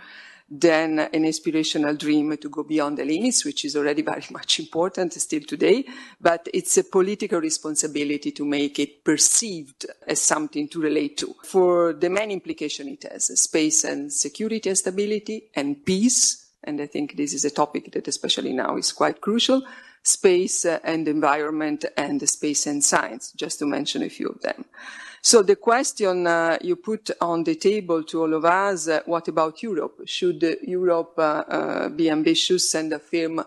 than 0.50 1.00
an 1.00 1.26
inspirational 1.26 1.96
dream 1.96 2.38
to 2.38 2.50
go 2.50 2.64
beyond 2.64 2.98
the 2.98 3.06
limits, 3.06 3.44
which 3.44 3.66
is 3.66 3.76
already 3.76 4.02
very 4.14 4.26
much 4.32 4.60
important 4.60 5.14
still 5.14 5.42
today, 5.42 5.86
but 6.20 6.48
it's 6.54 6.78
a 6.78 6.84
political 6.84 7.42
responsibility 7.42 8.32
to 8.32 8.46
make 8.46 8.80
it 8.80 9.04
perceived 9.04 9.86
as 10.08 10.22
something 10.22 10.68
to 10.70 10.82
relate 10.82 11.18
to. 11.18 11.36
For 11.44 11.94
the 11.94 12.10
main 12.10 12.32
implication 12.32 12.88
it 12.88 13.04
has, 13.12 13.26
space 13.40 13.84
and 13.84 14.12
security 14.12 14.70
and 14.70 14.78
stability 14.78 15.50
and 15.56 15.86
peace, 15.86 16.46
and 16.64 16.82
I 16.82 16.88
think 16.88 17.16
this 17.16 17.34
is 17.34 17.46
a 17.46 17.52
topic 17.52 17.92
that 17.94 18.08
especially 18.08 18.54
now 18.54 18.78
is 18.78 18.92
quite 18.92 19.22
crucial, 19.22 19.64
space 20.08 20.66
and 20.66 21.08
environment 21.08 21.86
and 21.98 22.28
space 22.30 22.66
and 22.66 22.84
science, 22.84 23.34
just 23.36 23.60
to 23.60 23.66
mention 23.66 24.04
a 24.04 24.10
few 24.10 24.30
of 24.30 24.42
them. 24.42 24.66
So 25.22 25.42
the 25.42 25.58
question 25.58 26.26
uh, 26.26 26.58
you 26.62 26.78
put 26.78 27.12
on 27.20 27.44
the 27.44 27.56
table 27.56 28.04
to 28.04 28.22
all 28.22 28.34
of 28.34 28.46
us, 28.46 28.88
uh, 28.88 29.02
what 29.06 29.28
about 29.28 29.62
Europe? 29.62 30.02
Should 30.06 30.42
Europe 30.62 31.16
uh, 31.18 31.44
uh 31.48 31.90
be 31.90 32.10
ambitious 32.10 32.74
and 32.76 32.94
affirm 32.94 33.44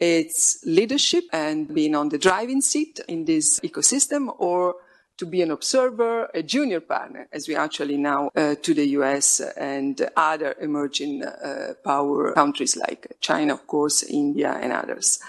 its 0.00 0.64
leadership 0.66 1.24
and 1.32 1.72
being 1.72 1.94
on 1.94 2.08
the 2.08 2.18
driving 2.18 2.60
seat 2.60 2.98
in 3.06 3.24
this 3.24 3.60
ecosystem 3.60 4.34
or 4.38 4.74
to 5.18 5.26
be 5.26 5.42
an 5.42 5.52
observer, 5.52 6.28
a 6.34 6.42
junior 6.42 6.80
partner, 6.80 7.28
as 7.32 7.46
we 7.46 7.54
actually 7.54 7.96
now 7.96 8.30
uh, 8.34 8.56
to 8.56 8.74
the 8.74 8.86
US 8.98 9.40
and 9.56 9.94
other 10.16 10.56
emerging 10.60 11.22
uh, 11.22 11.74
power 11.84 12.32
countries 12.32 12.76
like 12.76 13.06
China, 13.20 13.54
of 13.54 13.66
course, 13.68 14.02
India, 14.02 14.58
and 14.60 14.72
others. 14.72 15.20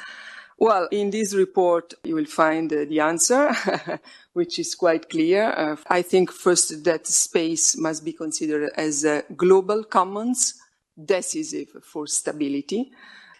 Well, 0.57 0.87
in 0.91 1.09
this 1.09 1.33
report, 1.33 1.93
you 2.03 2.15
will 2.15 2.25
find 2.25 2.71
uh, 2.71 2.85
the 2.85 2.99
answer, 2.99 3.53
which 4.33 4.59
is 4.59 4.75
quite 4.75 5.09
clear. 5.09 5.51
Uh, 5.51 5.75
I 5.87 6.01
think 6.01 6.31
first 6.31 6.83
that 6.83 7.07
space 7.07 7.75
must 7.77 8.05
be 8.05 8.13
considered 8.13 8.71
as 8.75 9.03
a 9.03 9.23
global 9.35 9.83
commons, 9.83 10.55
decisive 11.03 11.69
for 11.83 12.07
stability. 12.07 12.91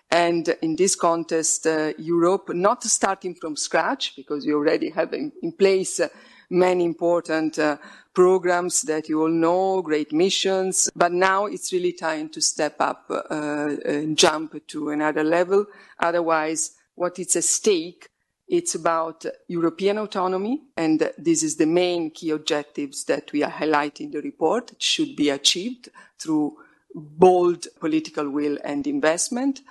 And 0.10 0.48
in 0.62 0.76
this 0.76 0.96
context, 0.96 1.66
uh, 1.66 1.94
Europe, 1.98 2.50
not 2.54 2.84
starting 2.84 3.36
from 3.36 3.56
scratch, 3.56 4.16
because 4.16 4.46
we 4.46 4.54
already 4.54 4.90
have 4.90 5.14
in, 5.14 5.32
in 5.42 5.54
place 5.54 6.00
uh, 6.00 6.10
many 6.50 6.84
important 6.84 7.58
uh, 7.58 7.78
programs 8.14 8.84
that 8.84 9.10
you 9.10 9.22
all 9.22 9.30
know, 9.30 9.82
great 9.82 10.14
missions, 10.14 10.90
but 10.96 11.12
now 11.12 11.46
it's 11.46 11.74
really 11.74 11.94
time 11.94 12.30
to 12.30 12.42
step 12.42 12.76
up 12.80 13.06
uh, 13.10 13.76
and 13.86 14.18
jump 14.18 14.56
to 14.68 14.90
another 14.90 15.24
level. 15.24 15.66
Otherwise, 16.00 16.76
what 16.96 17.20
is 17.20 17.36
at 17.36 17.44
stake 17.44 18.10
it's 18.48 18.76
about 18.76 19.26
European 19.48 19.98
autonomy, 19.98 20.62
and 20.76 21.12
this 21.18 21.44
is 21.44 21.56
the 21.56 21.66
main 21.66 22.12
key 22.12 22.30
objectives 22.32 23.06
that 23.06 23.32
we 23.32 23.42
are 23.42 23.52
highlighting 23.52 24.02
in 24.02 24.12
the 24.12 24.22
report. 24.22 24.72
It 24.74 24.82
should 24.82 25.16
be 25.16 25.30
achieved 25.30 25.90
through 26.20 26.58
bold 26.94 27.68
political 27.80 28.30
will 28.30 28.58
and 28.64 28.86
investment. 28.86 29.62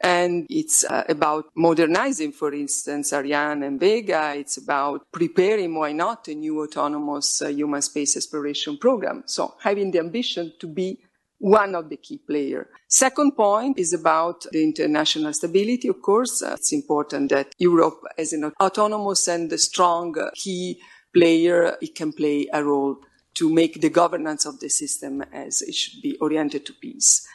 And 0.00 0.46
it's 0.50 0.84
uh, 0.84 1.04
about 1.08 1.46
modernizing, 1.54 2.32
for 2.32 2.52
instance, 2.52 3.12
Ariane 3.12 3.62
and 3.62 3.78
Vega. 3.78 4.34
It's 4.36 4.56
about 4.56 5.06
preparing, 5.12 5.74
why 5.74 5.92
not, 5.92 6.26
a 6.28 6.34
new 6.34 6.62
autonomous 6.62 7.40
uh, 7.40 7.48
human 7.48 7.82
space 7.82 8.16
exploration 8.16 8.76
program. 8.76 9.22
So 9.26 9.54
having 9.60 9.92
the 9.92 10.00
ambition 10.00 10.52
to 10.58 10.66
be 10.66 10.98
one 11.38 11.74
of 11.74 11.88
the 11.90 11.96
key 11.96 12.18
players. 12.18 12.66
Second 12.88 13.36
point 13.36 13.78
is 13.78 13.92
about 13.92 14.46
the 14.52 14.62
international 14.62 15.32
stability. 15.32 15.88
Of 15.88 16.00
course, 16.00 16.42
uh, 16.42 16.54
it's 16.54 16.72
important 16.72 17.30
that 17.30 17.54
Europe, 17.58 18.00
as 18.16 18.32
an 18.32 18.52
autonomous 18.60 19.28
and 19.28 19.52
strong 19.60 20.18
uh, 20.18 20.30
key 20.34 20.80
player, 21.12 21.76
it 21.80 21.94
can 21.94 22.12
play 22.12 22.48
a 22.52 22.62
role 22.62 22.96
to 23.34 23.52
make 23.52 23.80
the 23.80 23.90
governance 23.90 24.46
of 24.46 24.60
the 24.60 24.68
system 24.68 25.22
as 25.32 25.60
it 25.62 25.74
should 25.74 26.00
be 26.02 26.16
oriented 26.18 26.64
to 26.66 26.72
peace. 26.72 27.26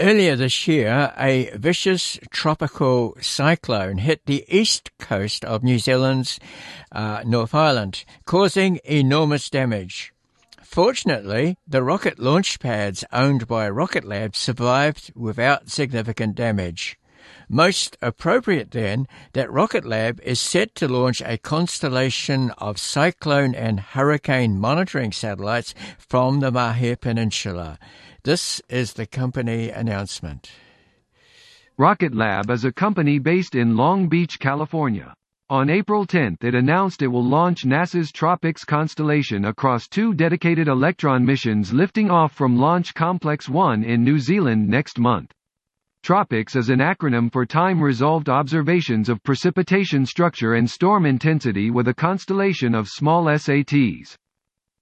Earlier 0.00 0.36
this 0.36 0.68
year, 0.68 1.12
a 1.18 1.50
vicious 1.56 2.20
tropical 2.30 3.16
cyclone 3.20 3.98
hit 3.98 4.26
the 4.26 4.44
east 4.46 4.96
coast 4.98 5.44
of 5.44 5.64
New 5.64 5.80
Zealand's 5.80 6.38
uh, 6.92 7.24
North 7.26 7.52
Island, 7.52 8.04
causing 8.24 8.78
enormous 8.84 9.50
damage. 9.50 10.12
Fortunately, 10.68 11.56
the 11.66 11.82
rocket 11.82 12.18
launch 12.18 12.60
pads 12.60 13.02
owned 13.10 13.48
by 13.48 13.70
Rocket 13.70 14.04
Lab 14.04 14.36
survived 14.36 15.10
without 15.16 15.70
significant 15.70 16.34
damage. 16.34 16.98
Most 17.48 17.96
appropriate 18.02 18.70
then 18.72 19.08
that 19.32 19.50
Rocket 19.50 19.86
Lab 19.86 20.20
is 20.20 20.38
set 20.38 20.74
to 20.74 20.86
launch 20.86 21.22
a 21.22 21.38
constellation 21.38 22.50
of 22.58 22.78
cyclone 22.78 23.54
and 23.54 23.80
hurricane 23.80 24.60
monitoring 24.60 25.10
satellites 25.10 25.74
from 25.96 26.40
the 26.40 26.52
Mahia 26.52 27.00
Peninsula. 27.00 27.78
This 28.24 28.60
is 28.68 28.92
the 28.92 29.06
company 29.06 29.70
announcement. 29.70 30.50
Rocket 31.78 32.14
Lab 32.14 32.50
is 32.50 32.66
a 32.66 32.72
company 32.72 33.18
based 33.18 33.54
in 33.54 33.78
Long 33.78 34.06
Beach, 34.08 34.38
California. 34.38 35.14
On 35.50 35.70
April 35.70 36.04
10 36.04 36.36
it 36.42 36.54
announced 36.54 37.00
it 37.00 37.06
will 37.06 37.24
launch 37.24 37.64
NASA's 37.64 38.12
TROPICS 38.12 38.66
constellation 38.66 39.46
across 39.46 39.88
two 39.88 40.12
dedicated 40.12 40.68
Electron 40.68 41.24
missions 41.24 41.72
lifting 41.72 42.10
off 42.10 42.32
from 42.32 42.58
Launch 42.58 42.92
Complex 42.92 43.48
1 43.48 43.82
in 43.82 44.04
New 44.04 44.18
Zealand 44.18 44.68
next 44.68 44.98
month. 44.98 45.32
TROPICS 46.02 46.54
is 46.54 46.68
an 46.68 46.80
acronym 46.80 47.32
for 47.32 47.46
Time-Resolved 47.46 48.28
Observations 48.28 49.08
of 49.08 49.22
Precipitation 49.22 50.04
Structure 50.04 50.52
and 50.52 50.68
Storm 50.68 51.06
Intensity 51.06 51.70
with 51.70 51.88
a 51.88 51.94
constellation 51.94 52.74
of 52.74 52.86
small 52.86 53.24
SATs. 53.24 54.16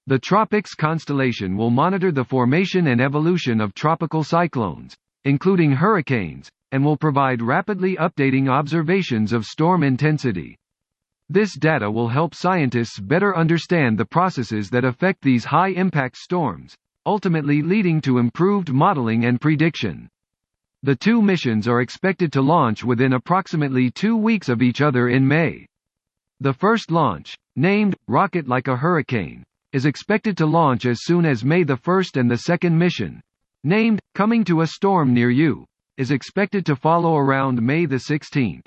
The 0.09 0.19
TROPICS 0.19 0.75
constellation 0.75 1.57
will 1.57 1.71
monitor 1.71 2.11
the 2.11 2.25
formation 2.25 2.89
and 2.89 3.01
evolution 3.01 3.61
of 3.61 3.73
tropical 3.75 4.25
cyclones, 4.25 4.97
including 5.25 5.71
hurricanes, 5.71 6.51
and 6.73 6.85
will 6.85 6.97
provide 6.97 7.41
rapidly 7.43 7.97
updating 7.97 8.49
observations 8.49 9.33
of 9.33 9.45
storm 9.45 9.83
intensity. 9.83 10.57
This 11.29 11.55
data 11.55 11.91
will 11.91 12.09
help 12.09 12.35
scientists 12.35 13.01
better 13.01 13.37
understand 13.37 13.99
the 13.99 14.05
processes 14.05 14.71
that 14.71 14.85
affect 14.85 15.23
these 15.23 15.45
high-impact 15.45 16.17
storms, 16.17 16.77
ultimately 17.05 17.63
leading 17.63 18.01
to 18.03 18.19
improved 18.19 18.73
modeling 18.73 19.25
and 19.25 19.41
prediction. 19.41 20.09
The 20.83 20.95
two 20.95 21.21
missions 21.23 21.67
are 21.67 21.81
expected 21.81 22.33
to 22.33 22.43
launch 22.43 22.85
within 22.85 23.15
approximately 23.15 23.91
two 23.91 24.17
weeks 24.17 24.49
of 24.49 24.63
each 24.63 24.81
other 24.81 25.09
in 25.09 25.27
May. 25.27 25.67
The 26.41 26.53
first 26.53 26.91
launch, 26.91 27.35
named 27.57 27.97
Rocket 28.07 28.47
Like 28.47 28.69
a 28.69 28.77
Hurricane, 28.77 29.43
is 29.73 29.87
expected 29.87 30.37
to 30.37 30.47
launch 30.47 30.87
as 30.87 31.03
soon 31.03 31.25
as 31.25 31.45
May 31.45 31.65
the 31.65 31.77
1st 31.77 32.21
and 32.21 32.31
the 32.31 32.39
second 32.39 32.79
mission, 32.79 33.21
named 33.65 34.01
Coming 34.15 34.45
to 34.45 34.61
a 34.61 34.67
Storm 34.67 35.13
Near 35.13 35.31
You, 35.31 35.65
is 35.99 36.11
expected 36.11 36.67
to 36.67 36.77
follow 36.77 37.17
around 37.17 37.63
May 37.63 37.87
the 37.87 37.97
16th. 37.97 38.67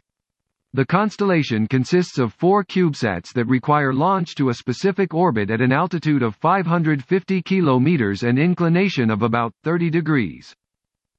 The 0.73 0.85
constellation 0.85 1.67
consists 1.67 2.19
of 2.19 2.33
four 2.33 2.63
CubeSats 2.63 3.33
that 3.33 3.47
require 3.47 3.91
launch 3.91 4.35
to 4.35 4.49
a 4.49 4.53
specific 4.53 5.15
orbit 5.15 5.49
at 5.49 5.61
an 5.61 5.71
altitude 5.71 6.21
of 6.21 6.35
550 6.35 7.41
kilometers 7.41 8.21
and 8.23 8.37
inclination 8.37 9.09
of 9.09 9.23
about 9.23 9.53
30 9.63 9.89
degrees. 9.89 10.53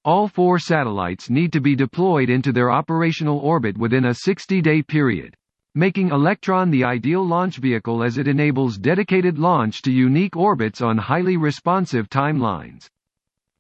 All 0.05 0.29
four 0.29 0.59
satellites 0.59 1.31
need 1.31 1.53
to 1.53 1.61
be 1.61 1.75
deployed 1.75 2.31
into 2.31 2.53
their 2.53 2.71
operational 2.71 3.39
orbit 3.39 3.77
within 3.77 4.07
a 4.07 4.17
60-day 4.27 4.83
period, 4.85 5.35
making 5.75 6.11
Electron 6.11 6.71
the 6.71 6.85
ideal 6.85 7.27
launch 7.27 7.59
vehicle 7.59 8.03
as 8.03 8.19
it 8.19 8.27
enables 8.27 8.79
dedicated 8.79 9.39
launch 9.39 9.83
to 9.83 9.93
unique 9.93 10.37
orbits 10.37 10.81
on 10.81 10.97
highly 10.97 11.37
responsive 11.37 12.09
timelines. 12.09 12.89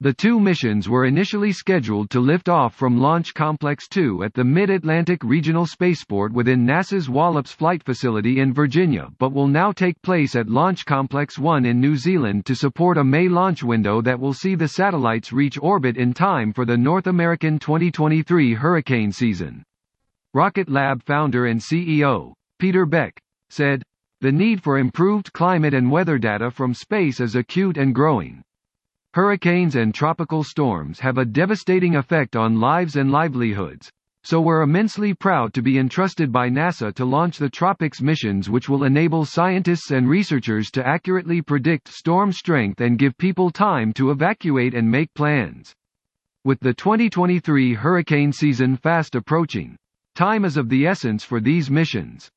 The 0.02 0.14
two 0.14 0.40
missions 0.40 0.88
were 0.88 1.04
initially 1.04 1.52
scheduled 1.52 2.08
to 2.08 2.20
lift 2.20 2.48
off 2.48 2.74
from 2.74 2.96
Launch 2.96 3.34
Complex 3.34 3.86
2 3.86 4.24
at 4.24 4.32
the 4.32 4.42
Mid-Atlantic 4.42 5.22
Regional 5.22 5.66
Spaceport 5.66 6.32
within 6.32 6.64
NASA's 6.64 7.10
Wallops 7.10 7.52
Flight 7.52 7.82
Facility 7.82 8.40
in 8.40 8.54
Virginia 8.54 9.10
but 9.18 9.34
will 9.34 9.46
now 9.46 9.72
take 9.72 10.00
place 10.00 10.34
at 10.34 10.48
Launch 10.48 10.86
Complex 10.86 11.38
1 11.38 11.66
in 11.66 11.78
New 11.78 11.96
Zealand 11.96 12.46
to 12.46 12.54
support 12.54 12.96
a 12.96 13.04
May 13.04 13.28
launch 13.28 13.62
window 13.62 14.00
that 14.00 14.18
will 14.18 14.32
see 14.32 14.54
the 14.54 14.68
satellites 14.68 15.34
reach 15.34 15.58
orbit 15.60 15.98
in 15.98 16.14
time 16.14 16.54
for 16.54 16.64
the 16.64 16.78
North 16.78 17.06
American 17.06 17.58
2023 17.58 18.54
hurricane 18.54 19.12
season. 19.12 19.62
Rocket 20.32 20.70
Lab 20.70 21.02
founder 21.02 21.44
and 21.44 21.60
CEO, 21.60 22.32
Peter 22.58 22.86
Beck, 22.86 23.20
said, 23.50 23.82
The 24.22 24.32
need 24.32 24.62
for 24.62 24.78
improved 24.78 25.30
climate 25.34 25.74
and 25.74 25.90
weather 25.90 26.16
data 26.16 26.50
from 26.50 26.72
space 26.72 27.20
is 27.20 27.34
acute 27.34 27.76
and 27.76 27.94
growing. 27.94 28.42
Hurricanes 29.12 29.74
and 29.74 29.92
tropical 29.92 30.44
storms 30.44 31.00
have 31.00 31.18
a 31.18 31.24
devastating 31.24 31.96
effect 31.96 32.36
on 32.36 32.60
lives 32.60 32.94
and 32.94 33.10
livelihoods, 33.10 33.90
so 34.22 34.40
we're 34.40 34.62
immensely 34.62 35.14
proud 35.14 35.52
to 35.54 35.62
be 35.62 35.78
entrusted 35.78 36.30
by 36.30 36.48
NASA 36.48 36.94
to 36.94 37.04
launch 37.04 37.36
the 37.36 37.50
TROPICS 37.50 38.00
missions 38.00 38.48
which 38.48 38.68
will 38.68 38.84
enable 38.84 39.24
scientists 39.24 39.90
and 39.90 40.08
researchers 40.08 40.70
to 40.70 40.86
accurately 40.86 41.42
predict 41.42 41.88
storm 41.88 42.30
strength 42.30 42.80
and 42.80 43.00
give 43.00 43.18
people 43.18 43.50
time 43.50 43.92
to 43.94 44.12
evacuate 44.12 44.74
and 44.74 44.88
make 44.88 45.12
plans. 45.14 45.74
With 46.44 46.60
the 46.60 46.72
2023 46.72 47.74
hurricane 47.74 48.32
season 48.32 48.76
fast 48.76 49.16
approaching, 49.16 49.76
time 50.14 50.44
is 50.44 50.56
of 50.56 50.68
the 50.68 50.86
essence 50.86 51.24
for 51.24 51.40
these 51.40 51.68
missions. 51.68 52.30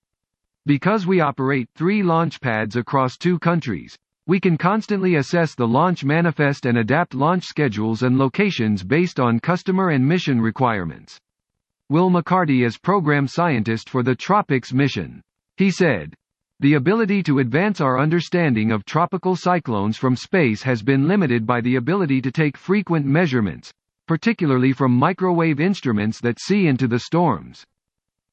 Because 0.66 1.06
we 1.06 1.20
operate 1.20 1.70
three 1.76 2.02
launch 2.02 2.42
pads 2.42 2.78
across 2.78 3.16
two 3.16 3.38
countries, 3.38 3.96
we 4.26 4.40
can 4.40 4.58
constantly 4.58 5.16
assess 5.16 5.54
the 5.54 5.68
launch 5.68 6.06
manifest 6.06 6.66
and 6.66 6.78
adapt 6.78 7.14
launch 7.14 7.44
schedules 7.44 8.04
and 8.04 8.18
locations 8.18 8.82
based 8.82 9.20
on 9.20 9.40
customer 9.40 9.90
and 9.90 10.08
mission 10.08 10.40
requirements. 10.40 11.20
Will 11.90 12.10
McCarty 12.10 12.66
is 12.66 12.78
program 12.78 13.28
scientist 13.28 13.90
for 13.90 14.02
the 14.02 14.16
TROPICS 14.16 14.72
mission. 14.72 15.22
He 15.58 15.70
said, 15.70 16.14
the 16.62 16.76
ability 16.76 17.22
to 17.24 17.40
advance 17.40 17.82
our 17.82 18.00
understanding 18.00 18.72
of 18.72 18.86
tropical 18.86 19.36
cyclones 19.36 19.98
from 19.98 20.16
space 20.16 20.64
has 20.64 20.82
been 20.82 21.10
limited 21.10 21.46
by 21.46 21.60
the 21.60 21.76
ability 21.76 22.22
to 22.22 22.32
take 22.32 22.56
frequent 22.56 23.06
measurements, 23.06 23.74
particularly 24.08 24.72
from 24.72 24.94
microwave 24.94 25.60
instruments 25.60 26.22
that 26.22 26.40
see 26.40 26.68
into 26.68 26.88
the 26.88 27.00
storms. 27.00 27.66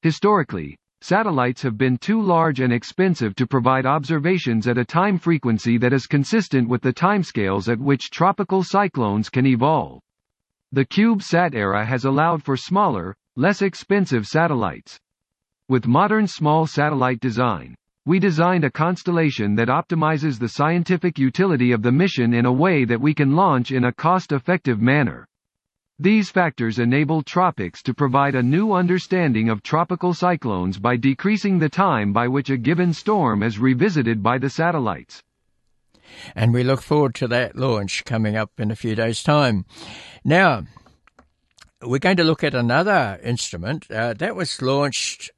Historically, 0.03 0.77
Satellites 1.03 1.63
have 1.63 1.79
been 1.79 1.97
too 1.97 2.21
large 2.21 2.61
and 2.61 2.73
expensive 2.73 3.35
to 3.37 3.47
provide 3.47 3.87
observations 3.87 4.69
at 4.69 4.77
a 4.77 4.85
time 4.85 5.19
frequency 5.19 5.79
that 5.79 5.95
is 5.95 6.07
consistent 6.07 6.69
with 6.69 6.83
the 6.83 6.93
timescales 6.93 7.73
at 7.73 7.79
which 7.79 8.11
tropical 8.11 8.63
cyclones 8.63 9.31
can 9.31 9.47
evolve. 9.47 10.01
The 10.73 10.85
CubeSat 10.85 11.55
era 11.55 11.87
has 11.87 12.05
allowed 12.05 12.43
for 12.43 12.57
smaller, 12.57 13.17
less 13.35 13.63
expensive 13.63 14.27
satellites. 14.27 14.99
With 15.71 15.87
modern 15.87 16.27
small 16.27 16.67
satellite 16.67 17.21
design, 17.21 17.75
we 18.05 18.19
designed 18.19 18.65
a 18.65 18.71
constellation 18.71 19.55
that 19.55 19.69
optimizes 19.69 20.39
the 20.39 20.49
scientific 20.49 21.19
utility 21.19 21.73
of 21.73 21.83
the 21.83 21.93
mission 21.93 22.35
in 22.35 22.45
a 22.45 22.53
way 22.53 22.85
that 22.85 23.01
we 23.01 23.15
can 23.15 23.35
launch 23.35 23.73
in 23.73 23.85
a 23.85 23.93
cost-effective 23.93 24.81
manner. 24.81 25.27
These 26.01 26.31
factors 26.31 26.79
enable 26.79 27.23
Tropics 27.23 27.83
to 27.83 27.93
provide 27.93 28.35
a 28.35 28.43
new 28.43 28.73
understanding 28.73 29.51
of 29.51 29.63
tropical 29.63 30.15
cyclones 30.15 30.79
by 30.79 30.97
decreasing 30.97 31.59
the 31.59 31.69
time 31.69 32.15
by 32.15 32.27
which 32.27 32.49
a 32.49 32.57
given 32.57 32.95
storm 32.95 33.43
is 33.43 33.59
revisited 33.59 34.23
by 34.23 34.39
the 34.39 34.49
satellites. 34.49 35.23
And 36.35 36.55
we 36.55 36.65
look 36.65 36.81
forward 36.81 37.15
to 37.17 37.29
that 37.29 37.55
launch 37.55 38.07
coming 38.07 38.35
up 38.35 38.59
in 38.59 38.71
a 38.71 38.77
few 38.77 38.95
days' 38.95 39.23
time. 39.23 39.67
Now, 40.25 40.65
we're 41.83 41.99
going 41.99 42.17
to 42.17 42.25
look 42.25 42.43
at 42.43 42.55
another 42.55 43.21
instrument 43.23 43.91
uh, 43.91 44.15
that 44.15 44.35
was 44.35 44.63
launched 44.63 45.31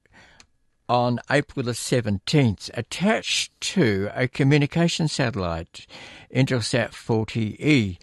on 0.88 1.18
April 1.28 1.64
the 1.64 1.72
17th, 1.72 2.70
attached 2.74 3.50
to 3.60 4.10
a 4.14 4.28
communication 4.28 5.08
satellite, 5.08 5.88
Intelsat 6.32 6.90
40E. 6.90 7.98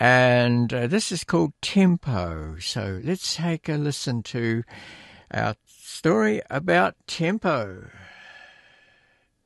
And 0.00 0.72
uh, 0.72 0.86
this 0.86 1.12
is 1.12 1.24
called 1.24 1.52
Tempo. 1.60 2.56
So 2.58 3.02
let's 3.04 3.36
take 3.36 3.68
a 3.68 3.74
listen 3.74 4.22
to 4.24 4.62
our 5.30 5.54
story 5.66 6.40
about 6.48 6.94
Tempo. 7.06 7.90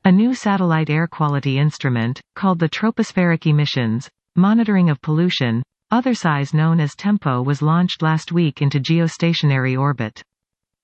A 0.05 0.11
new 0.13 0.33
satellite 0.33 0.89
air 0.89 1.07
quality 1.07 1.59
instrument, 1.59 2.21
called 2.35 2.59
the 2.59 2.69
Tropospheric 2.69 3.45
Emissions, 3.45 4.09
Monitoring 4.37 4.89
of 4.89 5.01
Pollution, 5.01 5.61
otherwise 5.91 6.53
known 6.53 6.79
as 6.79 6.95
TEMPO 6.95 7.43
was 7.43 7.61
launched 7.61 8.01
last 8.01 8.31
week 8.31 8.61
into 8.61 8.79
geostationary 8.79 9.77
orbit. 9.77 10.23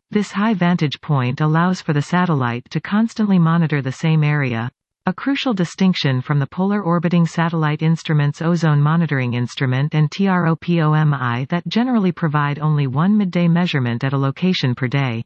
This 0.10 0.34
high 0.34 0.54
vantage 0.54 1.00
point 1.00 1.40
allows 1.40 1.82
for 1.82 1.94
the 1.94 2.02
satellite 2.02 2.70
to 2.72 2.82
constantly 2.82 3.40
monitor 3.40 3.82
the 3.82 3.92
same 3.94 4.24
area, 4.24 4.70
a 5.12 5.14
crucial 5.14 5.54
distinction 5.54 6.22
from 6.22 6.40
the 6.40 6.48
Polar 6.48 6.82
Orbiting 6.82 7.26
Satellite 7.26 7.82
Instrument's 7.82 8.42
Ozone 8.42 8.80
Monitoring 8.80 9.34
Instrument 9.34 9.94
and 9.94 10.10
TROPOMI 10.10 11.50
that 11.50 11.68
generally 11.68 12.14
provide 12.14 12.60
only 12.60 12.88
one 12.88 13.18
midday 13.18 13.50
measurement 13.50 14.06
at 14.06 14.14
a 14.14 14.18
location 14.18 14.74
per 14.74 14.88
day. 14.88 15.26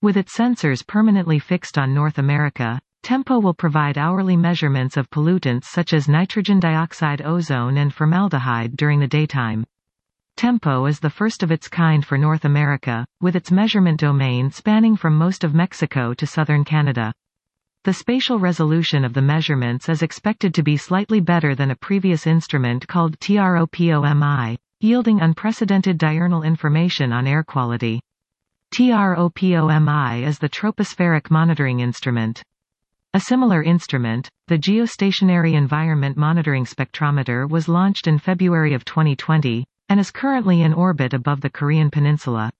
With 0.00 0.16
its 0.16 0.34
sensors 0.34 0.86
permanently 0.86 1.38
fixed 1.38 1.76
on 1.76 1.92
North 1.92 2.16
America, 2.16 2.80
TEMPO 3.02 3.42
will 3.42 3.52
provide 3.52 3.98
hourly 3.98 4.38
measurements 4.38 4.96
of 4.96 5.10
pollutants 5.10 5.66
such 5.66 5.92
as 5.92 6.08
nitrogen 6.08 6.58
dioxide 6.58 7.20
ozone 7.20 7.76
and 7.76 7.92
formaldehyde 7.92 8.74
during 8.74 9.00
the 9.00 9.06
daytime. 9.06 9.66
Tempo 10.38 10.86
is 10.86 10.98
the 10.98 11.10
first 11.10 11.42
of 11.42 11.52
its 11.52 11.68
kind 11.68 12.06
for 12.06 12.16
North 12.16 12.46
America, 12.46 13.04
with 13.20 13.36
its 13.36 13.50
measurement 13.50 14.00
domain 14.00 14.50
spanning 14.50 14.96
from 14.96 15.18
most 15.18 15.44
of 15.44 15.52
Mexico 15.52 16.14
to 16.14 16.26
southern 16.26 16.64
Canada. 16.64 17.12
The 17.84 17.94
spatial 17.94 18.38
resolution 18.38 19.06
of 19.06 19.14
the 19.14 19.22
measurements 19.22 19.88
is 19.88 20.02
expected 20.02 20.52
to 20.52 20.62
be 20.62 20.76
slightly 20.76 21.18
better 21.18 21.54
than 21.54 21.70
a 21.70 21.76
previous 21.76 22.26
instrument 22.26 22.86
called 22.86 23.18
TROPOMI, 23.20 24.58
yielding 24.80 25.22
unprecedented 25.22 25.96
diurnal 25.96 26.42
information 26.42 27.10
on 27.10 27.26
air 27.26 27.42
quality. 27.42 28.02
TROPOMI 28.74 30.26
is 30.26 30.38
the 30.38 30.48
tropospheric 30.50 31.30
monitoring 31.30 31.80
instrument. 31.80 32.42
A 33.14 33.20
similar 33.20 33.62
instrument, 33.62 34.28
the 34.48 34.58
Geostationary 34.58 35.54
Environment 35.54 36.18
Monitoring 36.18 36.66
Spectrometer 36.66 37.48
was 37.48 37.66
launched 37.66 38.06
in 38.06 38.18
February 38.18 38.74
of 38.74 38.84
2020, 38.84 39.64
and 39.88 39.98
is 39.98 40.10
currently 40.10 40.60
in 40.60 40.74
orbit 40.74 41.14
above 41.14 41.40
the 41.40 41.48
Korean 41.48 41.90
peninsula. 41.90 42.50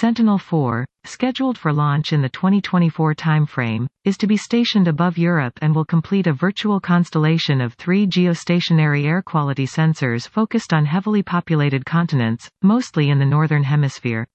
Sentinel-4, 0.00 0.84
scheduled 1.04 1.58
for 1.58 1.72
launch 1.72 2.14
in 2.14 2.22
the 2.22 2.28
2024 2.30 3.14
timeframe, 3.14 3.86
is 4.04 4.16
to 4.16 4.26
be 4.26 4.36
stationed 4.36 4.88
above 4.88 5.18
Europe 5.18 5.58
and 5.60 5.74
will 5.74 5.84
complete 5.84 6.26
a 6.26 6.32
virtual 6.32 6.80
constellation 6.80 7.60
of 7.60 7.74
three 7.74 8.06
geostationary 8.06 9.04
air 9.04 9.20
quality 9.20 9.66
sensors 9.66 10.26
focused 10.26 10.72
on 10.72 10.86
heavily 10.86 11.22
populated 11.22 11.84
continents, 11.84 12.48
mostly 12.62 13.10
in 13.10 13.18
the 13.18 13.26
Northern 13.26 13.64
Hemisphere. 13.64 14.26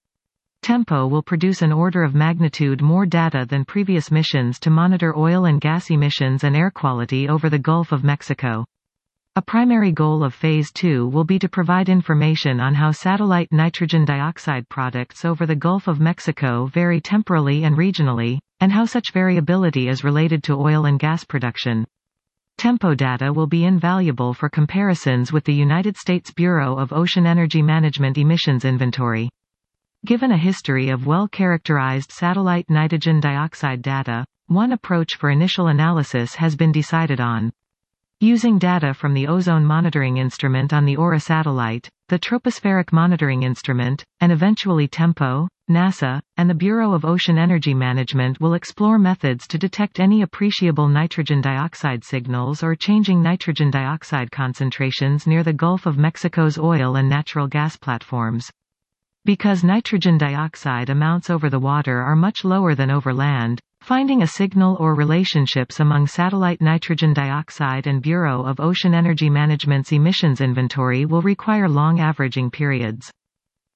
TEMPO 0.62 1.10
will 1.10 1.24
produce 1.24 1.62
an 1.62 1.72
order 1.72 2.04
of 2.04 2.14
magnitude 2.14 2.82
more 2.82 3.06
data 3.06 3.46
than 3.50 3.66
previous 3.66 4.12
missions 4.12 4.60
to 4.60 4.70
monitor 4.70 5.18
oil 5.18 5.46
and 5.46 5.62
gas 5.62 5.90
emissions 5.90 6.44
and 6.44 6.56
air 6.56 6.70
quality 6.70 7.28
over 7.28 7.50
the 7.50 7.58
Gulf 7.58 7.92
of 7.92 8.04
Mexico. 8.04 8.66
A 9.38 9.42
primary 9.42 9.92
goal 9.92 10.24
of 10.24 10.34
Phase 10.34 10.72
2 10.72 11.10
will 11.10 11.26
be 11.26 11.38
to 11.40 11.50
provide 11.50 11.90
information 11.90 12.62
on 12.62 12.74
how 12.74 12.94
satellite 12.94 13.52
nitrogen 13.52 14.06
dioxide 14.06 14.70
products 14.70 15.26
over 15.26 15.46
the 15.46 15.58
Gulf 15.58 15.90
of 15.90 16.00
Mexico 16.00 16.68
vary 16.68 17.02
temporally 17.02 17.66
and 17.66 17.76
regionally, 17.76 18.40
and 18.62 18.72
how 18.72 18.86
such 18.86 19.12
variability 19.12 19.90
is 19.90 20.06
related 20.06 20.42
to 20.44 20.54
oil 20.54 20.86
and 20.86 20.98
gas 20.98 21.26
production. 21.26 21.86
Tempo 22.58 22.96
data 22.96 23.34
will 23.34 23.46
be 23.46 23.66
invaluable 23.66 24.34
for 24.34 24.48
comparisons 24.48 25.34
with 25.34 25.44
the 25.44 25.54
United 25.54 25.98
States 25.98 26.32
Bureau 26.32 26.78
of 26.78 26.94
Ocean 26.94 27.28
Energy 27.28 27.62
Management 27.62 28.18
emissions 28.18 28.64
inventory. 28.64 29.30
Given 30.06 30.32
a 30.32 30.38
history 30.38 30.88
of 30.88 31.08
well-characterized 31.08 32.10
satellite 32.10 32.70
nitrogen 32.70 33.20
dioxide 33.20 33.82
data, 33.82 34.24
one 34.48 34.72
approach 34.72 35.18
for 35.18 35.30
initial 35.30 35.68
analysis 35.68 36.36
has 36.36 36.56
been 36.56 36.72
decided 36.72 37.20
on. 37.20 37.52
Using 38.22 38.58
data 38.58 38.94
from 38.94 39.14
the 39.14 39.28
ozone 39.28 39.66
monitoring 39.66 40.18
instrument 40.18 40.72
on 40.72 40.86
the 40.86 40.96
AURA 40.96 41.20
satellite, 41.20 41.90
the 42.08 42.18
tropospheric 42.18 42.94
monitoring 42.94 43.44
instrument, 43.44 44.06
and 44.22 44.32
eventually 44.32 44.88
TEMPO, 44.88 45.50
NASA, 45.70 46.22
and 46.38 46.50
the 46.50 46.54
Bureau 46.54 46.94
of 46.94 47.04
Ocean 47.04 47.38
Energy 47.38 47.74
Management 47.74 48.40
will 48.40 48.54
explore 48.54 48.98
methods 48.98 49.48
to 49.48 49.58
detect 49.58 50.00
any 50.00 50.22
appreciable 50.22 50.88
nitrogen 50.88 51.42
dioxide 51.42 52.06
signals 52.06 52.64
or 52.64 52.74
changing 52.74 53.22
nitrogen 53.22 53.70
dioxide 53.70 54.32
concentrations 54.32 55.28
near 55.28 55.44
the 55.44 55.52
Gulf 55.52 55.86
of 55.86 55.98
Mexico's 55.98 56.58
oil 56.58 56.96
and 56.96 57.10
natural 57.10 57.48
gas 57.48 57.76
platforms. 57.76 58.50
Because 59.26 59.64
nitrogen 59.64 60.18
dioxide 60.18 60.90
amounts 60.90 61.30
over 61.30 61.50
the 61.50 61.60
water 61.60 62.02
are 62.02 62.16
much 62.16 62.46
lower 62.46 62.76
than 62.76 62.92
over 62.92 63.14
land, 63.14 63.60
Finding 63.86 64.24
a 64.24 64.28
signal 64.28 64.78
or 64.80 64.96
relationships 64.96 65.80
among 65.80 66.08
satellite 66.08 66.60
nitrogen 66.60 67.14
dioxide 67.14 67.86
and 67.86 68.02
Bureau 68.02 68.44
of 68.44 68.60
Ocean 68.60 68.96
Energy 68.96 69.30
Management's 69.30 69.92
emissions 69.92 70.42
inventory 70.42 71.06
will 71.06 71.22
require 71.22 71.70
long 71.70 72.00
averaging 72.00 72.50
periods. 72.50 73.12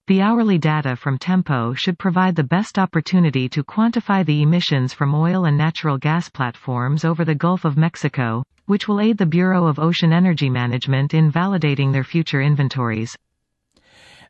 The 0.07 0.21
hourly 0.21 0.57
data 0.57 0.95
from 0.95 1.19
TEMPO 1.19 1.77
should 1.77 1.99
provide 1.99 2.35
the 2.35 2.43
best 2.43 2.79
opportunity 2.79 3.47
to 3.49 3.63
quantify 3.63 4.25
the 4.25 4.41
emissions 4.41 4.95
from 4.95 5.13
oil 5.13 5.45
and 5.45 5.55
natural 5.55 5.99
gas 5.99 6.27
platforms 6.27 7.05
over 7.05 7.23
the 7.23 7.35
Gulf 7.35 7.63
of 7.63 7.77
Mexico, 7.77 8.41
which 8.65 8.87
will 8.87 9.01
aid 9.01 9.19
the 9.19 9.27
Bureau 9.27 9.67
of 9.67 9.77
Ocean 9.77 10.11
Energy 10.11 10.49
Management 10.49 11.13
in 11.13 11.31
validating 11.31 11.93
their 11.93 12.03
future 12.03 12.41
inventories. 12.41 13.15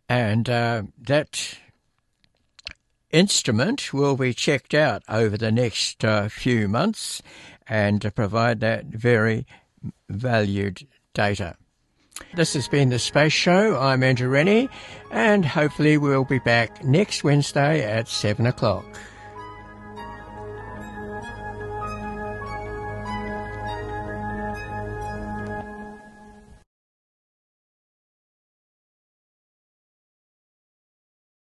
And 0.09 0.49
uh, 0.49 0.83
that 1.03 1.57
instrument 3.11 3.93
will 3.93 4.15
be 4.15 4.33
checked 4.33 4.73
out 4.73 5.03
over 5.09 5.37
the 5.37 5.51
next 5.51 6.03
uh, 6.05 6.29
few 6.29 6.67
months 6.67 7.21
and 7.67 8.11
provide 8.15 8.59
that 8.59 8.85
very 8.85 9.45
valued 10.09 10.87
data. 11.13 11.55
This 12.35 12.53
has 12.53 12.67
been 12.67 12.89
the 12.89 12.99
Space 12.99 13.33
Show. 13.33 13.79
I'm 13.79 14.03
Andrew 14.03 14.29
Rennie, 14.29 14.69
and 15.11 15.45
hopefully 15.45 15.97
we'll 15.97 16.25
be 16.25 16.39
back 16.39 16.83
next 16.83 17.23
Wednesday 17.23 17.83
at 17.83 18.07
7 18.07 18.45
o'clock. 18.45 18.85